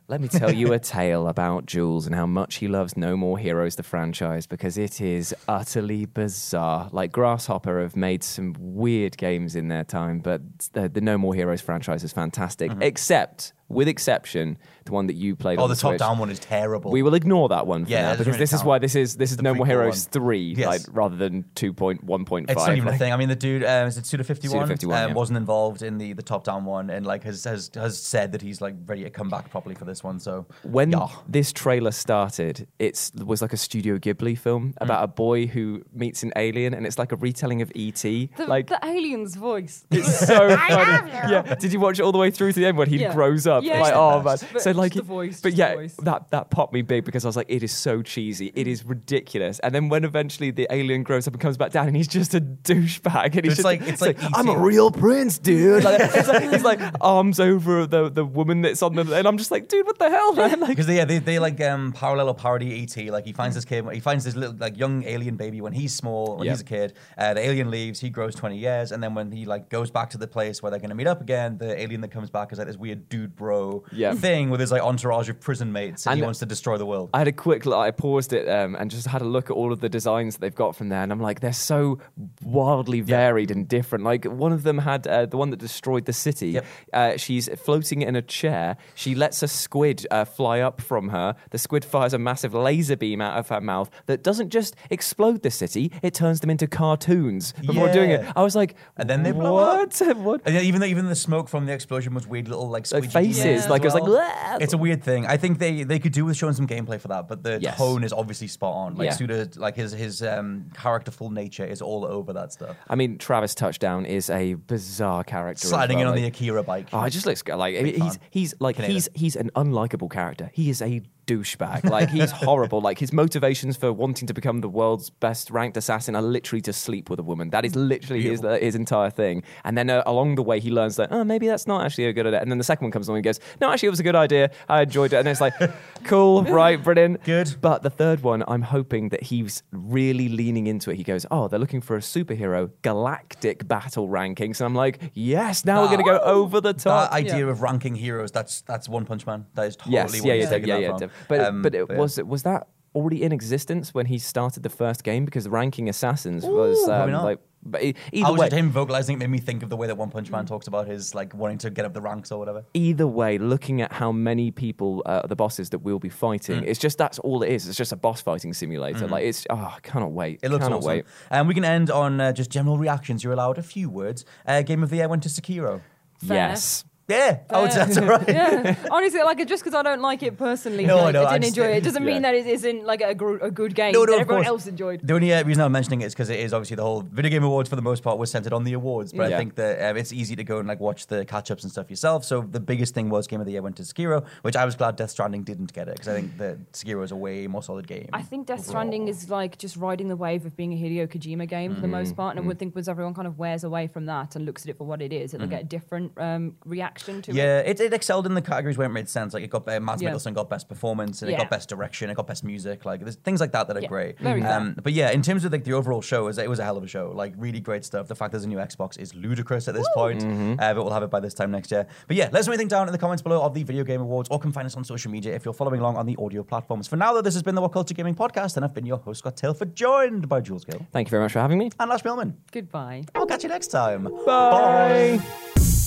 Let 0.07 0.19
me 0.19 0.27
tell 0.27 0.51
you 0.51 0.73
a 0.73 0.79
tale 0.79 1.29
about 1.29 1.65
Jules 1.67 2.05
and 2.05 2.13
how 2.13 2.25
much 2.25 2.55
he 2.55 2.67
loves 2.67 2.97
No 2.97 3.15
More 3.15 3.37
Heroes, 3.37 3.77
the 3.77 3.83
franchise, 3.83 4.45
because 4.45 4.77
it 4.77 4.99
is 4.99 5.33
utterly 5.47 6.05
bizarre. 6.05 6.89
Like 6.91 7.13
Grasshopper 7.13 7.81
have 7.81 7.95
made 7.95 8.21
some 8.21 8.53
weird 8.59 9.15
games 9.15 9.55
in 9.55 9.69
their 9.69 9.85
time, 9.85 10.19
but 10.19 10.41
the, 10.73 10.89
the 10.89 10.99
No 10.99 11.17
More 11.17 11.33
Heroes 11.33 11.61
franchise 11.61 12.03
is 12.03 12.11
fantastic, 12.11 12.73
except, 12.81 13.53
with 13.69 13.87
exception, 13.87 14.57
the 14.85 14.91
one 14.91 15.07
that 15.07 15.15
you 15.15 15.35
played 15.35 15.59
Oh, 15.59 15.63
on 15.63 15.69
the 15.69 15.75
top 15.75 15.91
Switch. 15.91 15.99
down 15.99 16.17
one 16.17 16.29
is 16.29 16.39
terrible. 16.39 16.91
We 16.91 17.01
will 17.03 17.13
ignore 17.13 17.49
that 17.49 17.67
one 17.67 17.85
for 17.85 17.91
Yeah, 17.91 18.01
now 18.03 18.11
because 18.13 18.27
really 18.27 18.39
this 18.39 18.53
is 18.53 18.63
why 18.63 18.79
this 18.79 18.95
is 18.95 19.15
this 19.17 19.31
is 19.31 19.37
The 19.37 19.43
No 19.43 19.53
More 19.53 19.65
Heroes 19.65 20.05
one. 20.05 20.11
three, 20.11 20.53
Yes. 20.57 20.67
like 20.67 20.81
rather 20.91 21.15
than 21.15 21.45
two 21.55 21.73
point 21.73 22.03
one 22.03 22.25
point 22.25 22.47
five. 22.47 22.57
It's 22.57 22.67
not 22.67 22.77
even 22.77 22.93
a 22.93 22.97
thing. 22.97 23.13
I 23.13 23.17
mean, 23.17 23.29
the 23.29 23.35
dude 23.35 23.63
um, 23.63 23.87
is 23.87 23.97
it 23.97 24.05
Suda 24.05 24.23
Fifty 24.23 24.47
One? 24.49 24.67
Suda51, 24.67 24.83
um, 24.83 25.09
yeah. 25.09 25.13
wasn't 25.13 25.37
involved 25.37 25.81
in 25.81 25.97
the, 25.97 26.13
the 26.13 26.23
top 26.23 26.43
down 26.43 26.65
one, 26.65 26.89
and 26.89 27.05
like 27.05 27.23
has, 27.23 27.43
has 27.43 27.69
has 27.75 27.97
said 28.01 28.31
that 28.31 28.41
he's 28.41 28.61
like 28.61 28.75
ready 28.85 29.03
to 29.03 29.09
come 29.09 29.29
back 29.29 29.49
properly 29.49 29.75
for 29.75 29.85
this 29.85 30.03
one. 30.03 30.19
So 30.19 30.45
when 30.63 30.91
yeah. 30.91 31.07
this 31.27 31.51
trailer 31.53 31.91
started, 31.91 32.67
it 32.79 33.11
was 33.23 33.41
like 33.41 33.53
a 33.53 33.57
Studio 33.57 33.97
Ghibli 33.97 34.37
film 34.37 34.61
Mm. 34.61 34.73
about 34.79 35.03
a 35.03 35.07
boy 35.07 35.47
who 35.47 35.83
meets 35.93 36.23
an 36.23 36.31
alien, 36.35 36.73
and 36.73 36.85
it's 36.85 36.97
like 36.99 37.11
a 37.11 37.15
retelling 37.15 37.61
of 37.61 37.71
ET. 37.75 38.01
The, 38.01 38.29
like 38.47 38.67
the 38.67 38.79
alien's 38.83 39.35
voice. 39.35 39.85
it's 39.91 40.19
so 40.27 40.55
funny. 40.57 41.11
Yeah, 41.11 41.55
did 41.55 41.73
you 41.73 41.79
watch 41.79 41.99
it 41.99 42.03
all 42.03 42.11
the 42.11 42.17
way 42.17 42.31
through 42.31 42.51
to 42.53 42.59
the 42.59 42.65
end 42.65 42.77
when 42.77 42.87
he 42.89 42.97
Yeah. 42.97 43.13
grows 43.13 43.47
up? 43.47 43.63
Yeah. 43.63 43.79
like, 43.81 43.93
oh 43.95 44.21
man. 44.21 44.37
But 44.53 44.61
So 44.61 44.70
like, 44.77 44.93
the 44.93 45.01
voice, 45.01 45.41
but 45.41 45.53
yeah, 45.53 45.75
voice. 45.75 45.95
that 46.03 46.29
that 46.31 46.49
popped 46.49 46.73
me 46.73 46.81
big 46.81 47.05
because 47.05 47.25
I 47.25 47.27
was 47.27 47.35
like, 47.35 47.49
it 47.49 47.63
is 47.63 47.71
so 47.71 48.01
cheesy, 48.01 48.51
it 48.55 48.67
is 48.67 48.83
ridiculous. 48.85 49.59
And 49.59 49.73
then 49.73 49.89
when 49.89 50.03
eventually 50.03 50.51
the 50.51 50.67
alien 50.69 51.03
grows 51.03 51.27
up 51.27 51.33
and 51.33 51.41
comes 51.41 51.57
back 51.57 51.71
down, 51.71 51.87
and 51.87 51.95
he's 51.95 52.07
just 52.07 52.33
a 52.33 52.41
douchebag, 52.41 53.35
and 53.35 53.45
he's 53.45 53.53
It's 53.53 53.55
just 53.57 53.65
like- 53.65 53.81
it's 53.81 54.01
like 54.01 54.17
I'm 54.35 54.47
a 54.49 54.57
real 54.57 54.91
prince, 54.91 55.37
dude. 55.37 55.83
Like, 55.83 55.99
it's 56.01 56.27
like, 56.27 56.49
he's 56.51 56.63
like 56.63 56.79
arms 57.01 57.39
over 57.39 57.85
the 57.87 58.09
the 58.09 58.25
woman 58.25 58.61
that's 58.61 58.81
on 58.81 58.95
the, 58.95 59.01
and 59.15 59.27
I'm 59.27 59.37
just 59.37 59.51
like, 59.51 59.67
dude, 59.67 59.85
what 59.85 59.99
the 59.99 60.09
hell, 60.09 60.33
man? 60.33 60.59
Like, 60.59 60.69
because 60.69 60.87
they, 60.87 60.97
yeah, 60.97 61.05
they, 61.05 61.19
they 61.19 61.39
like 61.39 61.59
um, 61.61 61.91
parallel 61.93 62.29
or 62.29 62.35
parody 62.35 62.83
ET. 62.83 63.11
Like 63.11 63.25
he 63.25 63.33
finds 63.33 63.55
this 63.55 63.65
kid, 63.65 63.85
he 63.93 63.99
finds 63.99 64.23
this 64.23 64.35
little 64.35 64.55
like 64.55 64.77
young 64.77 65.03
alien 65.03 65.35
baby 65.35 65.61
when 65.61 65.73
he's 65.73 65.93
small, 65.93 66.37
when 66.37 66.45
Yep. 66.45 66.53
he's 66.53 66.61
a 66.61 66.65
kid. 66.65 66.93
Uh, 67.17 67.33
the 67.33 67.41
alien 67.45 67.69
leaves, 67.71 67.99
he 67.99 68.09
grows 68.09 68.35
twenty 68.35 68.57
years, 68.57 68.91
and 68.91 69.03
then 69.03 69.13
when 69.15 69.31
he 69.31 69.45
like 69.45 69.69
goes 69.69 69.91
back 69.91 70.09
to 70.11 70.17
the 70.17 70.27
place 70.27 70.61
where 70.61 70.69
they're 70.69 70.79
going 70.79 70.89
to 70.89 70.95
meet 70.95 71.07
up 71.07 71.21
again, 71.21 71.57
the 71.57 71.79
alien 71.79 72.01
that 72.01 72.11
comes 72.11 72.29
back 72.29 72.51
is 72.51 72.57
like 72.57 72.67
this 72.67 72.77
weird 72.77 73.09
dude 73.09 73.35
bro 73.35 73.83
Yep. 73.91 74.17
thing 74.17 74.49
with 74.49 74.60
his 74.61 74.71
like 74.71 74.81
entourage 74.81 75.29
of 75.29 75.39
prison 75.39 75.71
mates, 75.71 76.07
and, 76.07 76.17
he 76.17 76.23
wants 76.23 76.39
to 76.39 76.45
destroy 76.45 76.77
the 76.77 76.85
world. 76.85 77.09
I 77.13 77.19
had 77.19 77.27
a 77.27 77.31
quick 77.31 77.65
look, 77.65 77.77
I 77.77 77.91
paused 77.91 78.33
it 78.33 78.47
um, 78.47 78.75
and 78.75 78.89
just 78.89 79.07
had 79.07 79.21
a 79.21 79.25
look 79.25 79.49
at 79.49 79.53
all 79.53 79.71
of 79.71 79.81
the 79.81 79.89
designs 79.89 80.35
that 80.35 80.41
they've 80.41 80.55
got 80.55 80.75
from 80.75 80.89
there. 80.89 81.03
And 81.03 81.11
I'm 81.11 81.19
like, 81.19 81.39
they're 81.39 81.53
so 81.53 81.99
wildly 82.43 83.01
varied 83.01 83.51
and 83.51 83.67
different. 83.67 84.03
Like, 84.03 84.25
one 84.25 84.51
of 84.51 84.63
them 84.63 84.79
had 84.79 85.07
uh, 85.07 85.25
the 85.25 85.37
one 85.37 85.49
that 85.49 85.59
destroyed 85.59 86.05
the 86.05 86.13
city. 86.13 86.51
Yep. 86.51 86.65
Uh, 86.93 87.17
she's 87.17 87.49
floating 87.59 88.01
in 88.01 88.15
a 88.15 88.21
chair. 88.21 88.77
She 88.95 89.15
lets 89.15 89.43
a 89.43 89.47
squid 89.47 90.05
uh, 90.11 90.25
fly 90.25 90.59
up 90.59 90.81
from 90.81 91.09
her. 91.09 91.35
The 91.49 91.57
squid 91.57 91.83
fires 91.85 92.13
a 92.13 92.17
massive 92.17 92.53
laser 92.53 92.95
beam 92.95 93.21
out 93.21 93.37
of 93.37 93.49
her 93.49 93.61
mouth 93.61 93.89
that 94.05 94.23
doesn't 94.23 94.49
just 94.49 94.75
explode 94.89 95.41
the 95.43 95.51
city, 95.51 95.91
it 96.01 96.13
turns 96.13 96.39
them 96.39 96.49
into 96.49 96.67
cartoons 96.67 97.53
before 97.65 97.91
doing 97.91 98.11
it. 98.11 98.25
I 98.35 98.43
was 98.43 98.55
like, 98.55 98.75
And 98.97 99.09
then 99.09 99.23
they 99.23 99.31
blow 99.31 99.57
up. 99.57 99.99
what? 99.99 100.17
what? 100.17 100.41
And 100.45 100.55
yeah, 100.55 100.61
even 100.61 100.81
though 100.81 100.87
even 100.87 101.07
the 101.07 101.15
smoke 101.15 101.47
from 101.47 101.65
the 101.65 101.73
explosion 101.73 102.13
was 102.13 102.27
weird 102.27 102.47
little 102.47 102.69
like, 102.69 102.85
faces, 102.87 103.45
as 103.45 103.69
like, 103.69 103.81
it 103.81 103.85
was 103.85 103.93
like, 103.93 104.03
"Bleh." 104.03 104.50
It's 104.59 104.73
a 104.73 104.77
weird 104.77 105.03
thing. 105.03 105.25
I 105.25 105.37
think 105.37 105.59
they 105.59 105.83
they 105.83 105.99
could 105.99 106.11
do 106.11 106.25
with 106.25 106.35
showing 106.37 106.53
some 106.53 106.67
gameplay 106.67 106.99
for 106.99 107.07
that, 107.09 107.27
but 107.27 107.43
the 107.43 107.59
Yes. 107.61 107.77
tone 107.77 108.03
is 108.03 108.11
obviously 108.11 108.47
spot 108.47 108.75
on. 108.75 108.95
Like 108.95 109.05
Yeah. 109.05 109.13
Suda, 109.13 109.49
like 109.55 109.75
his 109.75 109.91
his 109.91 110.21
um, 110.23 110.69
characterful 110.73 111.29
nature 111.29 111.65
is 111.65 111.81
all 111.81 112.05
over 112.05 112.33
that 112.33 112.51
stuff. 112.51 112.75
I 112.89 112.95
mean, 112.95 113.17
Travis 113.17 113.55
Touchdown 113.55 114.05
is 114.05 114.29
a 114.29 114.55
bizarre 114.55 115.23
character. 115.23 115.67
Sliding 115.67 115.99
in 115.99 116.05
well, 116.05 116.13
on 116.15 116.21
the 116.21 116.27
Akira 116.27 116.63
bike. 116.63 116.87
Oh, 116.91 117.03
it 117.03 117.11
just 117.11 117.25
looks 117.25 117.43
like 117.47 117.75
Big 117.75 117.95
he's 117.95 118.15
fan. 118.17 118.27
he's 118.31 118.53
like 118.59 118.75
Can 118.77 118.85
hate 118.85 118.93
he's 118.93 119.09
he's 119.13 119.35
an 119.35 119.49
unlikable 119.55 120.09
character. 120.09 120.49
He 120.53 120.69
is 120.69 120.81
a 120.81 121.01
douchebag. 121.31 121.89
Like 121.89 122.09
he's 122.09 122.31
horrible. 122.31 122.81
Like 122.81 122.99
his 122.99 123.13
motivations 123.13 123.77
for 123.77 123.91
wanting 123.93 124.27
to 124.27 124.33
become 124.33 124.61
the 124.61 124.69
world's 124.69 125.09
best 125.09 125.49
ranked 125.51 125.77
assassin 125.77 126.15
are 126.15 126.21
literally 126.21 126.61
to 126.61 126.73
sleep 126.73 127.09
with 127.09 127.19
a 127.19 127.23
woman. 127.23 127.49
That 127.49 127.65
is 127.65 127.75
literally 127.75 128.23
his 128.23 128.43
uh, 128.43 128.57
his 128.61 128.75
entire 128.75 129.09
thing. 129.09 129.43
And 129.63 129.77
then 129.77 129.89
uh, 129.89 130.03
along 130.05 130.35
the 130.35 130.43
way, 130.43 130.59
he 130.59 130.71
learns 130.71 130.95
that 130.97 131.11
oh 131.11 131.23
maybe 131.23 131.47
that's 131.47 131.67
not 131.67 131.85
actually 131.85 132.05
a 132.05 132.13
good 132.13 132.27
idea. 132.27 132.41
And 132.41 132.51
then 132.51 132.57
the 132.57 132.63
second 132.63 132.85
one 132.85 132.91
comes 132.91 133.07
along 133.07 133.17
and 133.17 133.23
goes 133.23 133.39
no 133.59 133.71
actually 133.71 133.87
it 133.87 133.91
was 133.91 133.99
a 133.99 134.03
good 134.03 134.15
idea. 134.15 134.51
I 134.69 134.81
enjoyed 134.81 135.13
it. 135.13 135.17
And 135.17 135.27
it's 135.27 135.41
like 135.41 135.53
cool, 136.03 136.43
right, 136.43 136.81
brilliant, 136.81 137.23
Good. 137.23 137.55
But 137.61 137.83
the 137.83 137.89
third 137.89 138.21
one, 138.23 138.43
I'm 138.47 138.61
hoping 138.61 139.09
that 139.09 139.23
he's 139.23 139.63
really 139.71 140.29
leaning 140.29 140.67
into 140.67 140.91
it. 140.91 140.97
He 140.97 141.03
goes 141.03 141.25
oh 141.31 141.47
they're 141.47 141.59
looking 141.59 141.81
for 141.81 141.95
a 141.95 142.01
superhero 142.01 142.71
galactic 142.81 143.67
battle 143.67 144.07
rankings, 144.07 144.59
and 144.59 144.65
I'm 144.65 144.75
like 144.75 144.99
yes 145.13 145.65
now 145.65 145.81
we're 145.81 145.89
gonna 145.89 146.03
go 146.03 146.19
over 146.19 146.61
the 146.61 146.73
top. 146.73 147.11
That 147.11 147.15
idea 147.15 147.47
of 147.47 147.61
ranking 147.61 147.95
heroes, 147.95 148.31
that's 148.31 148.61
that's 148.61 148.87
One 148.89 149.05
Punch 149.05 149.25
Man. 149.25 149.45
That 149.55 149.67
is 149.67 149.75
totally 149.75 149.95
Yes, 149.95 150.11
what 150.11 150.25
yeah, 150.25 150.33
he's 150.35 150.51
yeah, 150.51 150.77
yeah, 150.77 150.91
that 150.91 151.01
yeah. 151.01 151.07
From. 151.27 151.37
def- 151.37 151.37
But 151.37 151.39
Um, 151.47 151.61
but 151.61 151.75
it 151.75 151.87
yeah. 151.89 151.97
was 151.97 152.21
was 152.23 152.43
that 152.43 152.67
already 152.93 153.23
in 153.23 153.31
existence 153.31 153.93
when 153.93 154.05
he 154.07 154.17
started 154.17 154.63
the 154.63 154.69
first 154.69 155.03
game? 155.03 155.23
Because 155.25 155.47
ranking 155.47 155.87
assassins 155.89 156.43
was 156.45 156.87
um, 156.89 157.11
not. 157.11 157.23
like. 157.23 157.39
But 157.63 157.83
e- 157.83 157.93
I 157.95 158.09
either 158.11 158.31
was 158.31 158.39
way, 158.39 158.47
just 158.47 158.57
him 158.57 158.71
vocalizing 158.71 159.17
it 159.17 159.19
made 159.19 159.29
me 159.29 159.37
think 159.37 159.61
of 159.61 159.69
the 159.69 159.77
way 159.77 159.85
that 159.85 159.95
One 159.95 160.09
Punch 160.09 160.31
Man 160.31 160.47
talks 160.47 160.65
about 160.65 160.87
his 160.87 161.13
like 161.13 161.35
wanting 161.35 161.59
to 161.59 161.69
get 161.69 161.85
up 161.85 161.93
the 161.93 162.01
ranks 162.01 162.31
or 162.31 162.39
whatever. 162.39 162.65
either 162.73 163.05
way, 163.05 163.37
looking 163.37 163.83
at 163.83 163.93
how 163.93 164.11
many 164.11 164.49
people, 164.49 165.03
uh, 165.05 165.27
the 165.27 165.35
bosses 165.35 165.69
that 165.69 165.77
we'll 165.83 165.99
be 165.99 166.09
Mm. 166.09 166.13
fighting, 166.13 166.63
it's 166.63 166.79
just 166.79 166.97
that's 166.97 167.19
all 167.19 167.43
it 167.43 167.51
is. 167.51 167.67
It's 167.67 167.77
just 167.77 167.91
a 167.91 167.95
boss 167.95 168.19
fighting 168.19 168.51
simulator. 168.55 169.07
Like 169.07 169.25
it's 169.25 169.45
oh, 169.51 169.55
I 169.55 169.77
cannot 169.83 170.11
wait. 170.11 170.39
It 170.41 170.49
looks 170.49 170.63
cannot 170.63 170.77
awesome. 170.79 170.87
wait. 170.89 171.05
And 171.29 171.47
we 171.47 171.53
can 171.53 171.63
end 171.63 171.91
on 171.91 172.19
uh, 172.19 172.33
just 172.33 172.49
general 172.49 172.79
reactions. 172.79 173.23
You're 173.23 173.33
allowed 173.33 173.59
a 173.59 173.63
few 173.63 173.91
words. 173.91 174.25
Uh, 174.47 174.63
Game 174.63 174.81
of 174.81 174.89
the 174.89 174.95
Year 174.95 175.07
went 175.07 175.21
to 175.21 175.29
Sekiro. 175.29 175.81
Fair. 176.17 176.37
Yes. 176.49 176.83
Yeah, 177.11 177.39
oh, 177.49 177.65
it's, 177.65 177.75
that's 177.75 177.97
all 177.97 178.05
right. 178.07 178.27
yeah, 178.27 178.75
honestly, 178.89 179.21
like 179.21 179.45
just 179.47 179.63
because 179.63 179.75
I 179.77 179.83
don't 179.83 180.01
like 180.01 180.23
it 180.23 180.37
personally, 180.37 180.85
No, 180.85 180.97
like, 180.97 181.13
no, 181.13 181.23
I 181.23 181.31
I 181.31 181.33
didn't 181.37 181.49
enjoy 181.49 181.65
it. 181.73 181.77
It 181.77 181.83
doesn't 181.83 182.03
mean 182.05 182.15
Yeah. 182.23 182.31
that 182.31 182.35
it 182.35 182.47
isn't 182.47 182.85
like 182.85 183.01
a, 183.01 183.13
gr- 183.13 183.37
a 183.49 183.51
good 183.51 183.75
game 183.75 183.93
No, 183.93 184.03
no, 184.05 184.13
that 184.13 184.21
everyone 184.21 184.43
course. 184.45 184.47
else 184.47 184.67
enjoyed. 184.67 185.01
The 185.03 185.13
only 185.13 185.33
uh, 185.33 185.43
reason 185.43 185.61
I'm 185.63 185.71
mentioning 185.71 186.01
it 186.01 186.05
is 186.05 186.13
because 186.13 186.29
it 186.29 186.39
is 186.39 186.53
obviously 186.53 186.75
the 186.77 186.83
whole 186.83 187.01
video 187.01 187.29
game 187.29 187.43
awards 187.43 187.69
for 187.69 187.75
the 187.75 187.81
most 187.81 188.01
part 188.03 188.17
was 188.17 188.31
centered 188.31 188.53
on 188.53 188.63
the 188.63 188.73
awards. 188.73 189.13
But 189.13 189.33
I 189.33 189.37
think 189.37 189.55
that 189.55 189.91
um, 189.91 189.97
it's 189.97 190.13
easy 190.13 190.35
to 190.35 190.43
go 190.43 190.59
and 190.59 190.67
like 190.67 190.79
watch 190.79 191.07
the 191.07 191.25
catch 191.25 191.51
ups 191.51 191.63
and 191.63 191.71
stuff 191.71 191.89
yourself. 191.89 192.23
So 192.25 192.41
the 192.41 192.59
biggest 192.59 192.93
thing 192.93 193.09
was 193.09 193.27
Game 193.27 193.39
of 193.41 193.45
the 193.45 193.51
Year 193.53 193.61
went 193.61 193.75
to 193.77 193.83
Sekiro, 193.83 194.25
which 194.43 194.55
I 194.55 194.65
was 194.65 194.75
glad 194.75 194.95
Death 194.95 195.11
Stranding 195.11 195.43
didn't 195.43 195.73
get 195.73 195.87
it 195.87 195.95
because 195.95 196.07
I 196.07 196.13
think 196.13 196.37
that 196.37 196.71
Sekiro 196.73 197.03
is 197.03 197.11
a 197.11 197.15
way 197.15 197.47
more 197.47 197.63
solid 197.63 197.87
game. 197.87 198.09
I 198.13 198.21
think 198.21 198.47
Death 198.47 198.65
Stranding 198.65 199.07
is 199.07 199.29
like 199.29 199.57
just 199.57 199.75
riding 199.77 200.07
the 200.07 200.15
wave 200.15 200.45
of 200.45 200.55
being 200.55 200.73
a 200.73 200.75
Hideo 200.75 201.07
Kojima 201.07 201.47
game 201.47 201.75
for 201.75 201.81
the 201.81 201.87
Mm-hmm. 201.87 201.97
most 201.97 202.15
part, 202.15 202.35
and 202.37 202.45
I 202.45 202.47
would 202.47 202.57
think 202.57 202.73
once 202.75 202.87
everyone 202.87 203.13
kind 203.13 203.27
of 203.27 203.37
wears 203.37 203.63
away 203.65 203.87
from 203.87 204.05
that 204.05 204.35
and 204.35 204.45
looks 204.45 204.63
at 204.65 204.69
it 204.69 204.77
for 204.77 204.85
what 204.85 205.01
it 205.01 205.11
is, 205.11 205.33
it'll 205.33 205.47
get 205.47 205.61
a 205.61 205.65
different 205.65 206.13
um, 206.17 206.55
reaction 206.65 207.00
to 207.05 207.11
it. 207.11 207.23
Mm-hmm. 207.27 207.37
Yeah, 207.37 207.59
it, 207.59 207.79
it 207.79 207.93
excelled 207.93 208.25
in 208.25 208.33
the 208.33 208.41
categories 208.41 208.77
where 208.77 208.87
it 208.87 208.91
made 208.91 209.09
sense. 209.09 209.33
Like 209.33 209.43
it 209.43 209.49
got 209.49 209.67
uh, 209.67 209.79
Mads 209.79 210.01
Yeah. 210.01 210.11
Mikkelsen 210.11 210.33
got 210.33 210.49
best 210.49 210.67
performance 210.69 211.21
and 211.21 211.31
it 211.31 211.37
got 211.37 211.49
best 211.49 211.69
direction, 211.69 212.09
it 212.09 212.15
got 212.15 212.27
best 212.27 212.43
music. 212.43 212.85
Like 212.85 213.01
there's 213.01 213.15
things 213.15 213.39
like 213.39 213.51
that 213.53 213.67
that 213.67 213.77
are 213.77 213.81
Yeah, 213.81 213.87
great. 213.87 214.19
very 214.19 214.41
um, 214.43 214.75
but 214.83 214.93
yeah, 214.93 215.11
in 215.11 215.21
terms 215.21 215.45
of 215.45 215.51
like 215.51 215.63
the 215.63 215.73
overall 215.73 216.01
show, 216.01 216.21
it 216.23 216.25
was, 216.25 216.37
it 216.37 216.49
was 216.49 216.59
a 216.59 216.63
hell 216.63 216.77
of 216.77 216.83
a 216.83 216.87
show. 216.87 217.11
Like 217.13 217.33
really 217.37 217.59
great 217.59 217.83
stuff. 217.85 218.07
The 218.07 218.15
fact 218.15 218.31
there's 218.31 218.43
a 218.43 218.47
new 218.47 218.57
Xbox 218.57 218.99
is 218.99 219.13
ludicrous 219.15 219.67
at 219.67 219.73
this 219.75 219.87
point, 219.93 220.23
uh, 220.23 220.73
but 220.73 220.83
we'll 220.83 220.93
have 220.93 221.03
it 221.03 221.09
by 221.09 221.19
this 221.19 221.33
time 221.33 221.51
next 221.51 221.71
year. 221.71 221.87
But 222.07 222.17
yeah, 222.17 222.25
let 222.31 222.35
us 222.41 222.47
know 222.47 222.53
anything 222.53 222.67
down 222.67 222.87
in 222.87 222.91
the 222.91 222.97
comments 222.97 223.21
below 223.21 223.41
of 223.41 223.53
the 223.53 223.63
Video 223.63 223.83
Game 223.83 224.01
Awards, 224.01 224.29
or 224.31 224.39
can 224.39 224.51
find 224.51 224.65
us 224.65 224.75
on 224.75 224.83
social 224.83 225.11
media 225.11 225.33
if 225.35 225.45
you're 225.45 225.53
following 225.53 225.79
along 225.79 225.97
on 225.97 226.05
the 226.05 226.15
audio 226.19 226.43
platforms. 226.43 226.87
For 226.87 226.95
now, 226.95 227.13
though, 227.13 227.21
this 227.21 227.33
has 227.33 227.43
been 227.43 227.55
the 227.55 227.61
What 227.61 227.71
Culture 227.73 227.93
Gaming 227.93 228.15
Podcast, 228.15 228.55
and 228.55 228.65
I've 228.65 228.73
been 228.73 228.85
your 228.85 228.97
host 228.97 229.19
Scott 229.19 229.37
Tilford, 229.37 229.75
joined 229.75 230.27
by 230.29 230.41
Jules 230.41 230.65
Gill 230.65 230.85
Thank 230.91 231.07
you 231.07 231.11
very 231.11 231.23
much 231.23 231.33
for 231.33 231.39
having 231.39 231.57
me. 231.57 231.69
and 231.79 231.89
Lash 231.89 232.03
Millman. 232.03 232.37
Goodbye. 232.51 233.03
I'll 233.15 233.25
catch 233.25 233.43
you 233.43 233.49
next 233.49 233.67
time. 233.67 234.03
Bye. 234.25 235.19
Bye. 235.55 235.80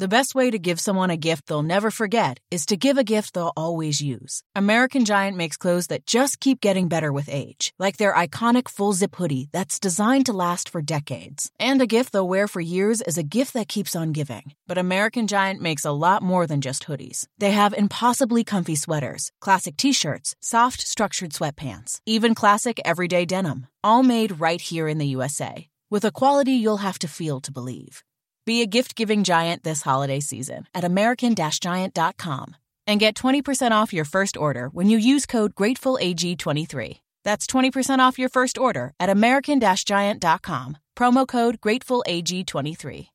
The 0.00 0.08
best 0.08 0.34
way 0.34 0.50
to 0.50 0.58
give 0.58 0.80
someone 0.80 1.10
a 1.10 1.18
gift 1.18 1.46
they'll 1.46 1.62
never 1.62 1.90
forget 1.90 2.40
is 2.50 2.64
to 2.64 2.78
give 2.78 2.96
a 2.96 3.04
gift 3.04 3.34
they'll 3.34 3.52
always 3.54 4.00
use. 4.00 4.42
American 4.56 5.04
Giant 5.04 5.36
makes 5.36 5.58
clothes 5.58 5.88
that 5.88 6.06
just 6.06 6.40
keep 6.40 6.62
getting 6.62 6.88
better 6.88 7.12
with 7.12 7.28
age, 7.28 7.74
like 7.78 7.98
their 7.98 8.14
iconic 8.14 8.70
full 8.70 8.94
zip 8.94 9.14
hoodie 9.16 9.50
that's 9.52 9.78
designed 9.78 10.24
to 10.24 10.32
last 10.32 10.70
for 10.70 10.80
decades. 10.80 11.52
And 11.58 11.82
a 11.82 11.86
gift 11.86 12.12
they'll 12.12 12.26
wear 12.26 12.48
for 12.48 12.62
years 12.62 13.02
is 13.02 13.18
a 13.18 13.22
gift 13.22 13.52
that 13.52 13.68
keeps 13.68 13.94
on 13.94 14.12
giving. 14.12 14.54
But 14.66 14.78
American 14.78 15.26
Giant 15.26 15.60
makes 15.60 15.84
a 15.84 15.92
lot 15.92 16.22
more 16.22 16.46
than 16.46 16.62
just 16.62 16.86
hoodies. 16.86 17.26
They 17.36 17.50
have 17.50 17.74
impossibly 17.74 18.42
comfy 18.42 18.76
sweaters, 18.76 19.32
classic 19.38 19.76
t 19.76 19.92
shirts, 19.92 20.34
soft, 20.40 20.80
structured 20.80 21.32
sweatpants, 21.32 22.00
even 22.06 22.34
classic 22.34 22.80
everyday 22.86 23.26
denim, 23.26 23.66
all 23.84 24.02
made 24.02 24.40
right 24.40 24.62
here 24.62 24.88
in 24.88 24.96
the 24.96 25.08
USA, 25.08 25.68
with 25.90 26.06
a 26.06 26.10
quality 26.10 26.52
you'll 26.52 26.86
have 26.88 26.98
to 27.00 27.06
feel 27.06 27.42
to 27.42 27.52
believe. 27.52 28.02
Be 28.46 28.62
a 28.62 28.66
gift 28.66 28.94
giving 28.94 29.24
giant 29.24 29.62
this 29.62 29.82
holiday 29.82 30.20
season 30.20 30.66
at 30.74 30.84
American 30.84 31.34
Giant.com 31.34 32.56
and 32.86 32.98
get 32.98 33.14
20% 33.14 33.70
off 33.70 33.92
your 33.92 34.04
first 34.04 34.36
order 34.36 34.68
when 34.68 34.88
you 34.90 34.98
use 34.98 35.26
code 35.26 35.54
GratefulAG23. 35.54 37.00
That's 37.24 37.46
20% 37.46 37.98
off 37.98 38.18
your 38.18 38.28
first 38.28 38.58
order 38.58 38.92
at 38.98 39.10
American-Giant.com. 39.10 40.78
Promo 40.96 41.26
code 41.28 41.60
GratefulAG23. 41.60 43.06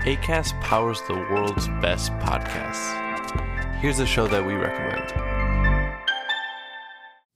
ACAST 0.00 0.60
powers 0.62 1.02
the 1.02 1.14
world's 1.14 1.68
best 1.82 2.12
podcasts. 2.12 3.76
Here's 3.80 3.98
a 3.98 4.06
show 4.06 4.26
that 4.28 4.44
we 4.44 4.54
recommend. 4.54 5.39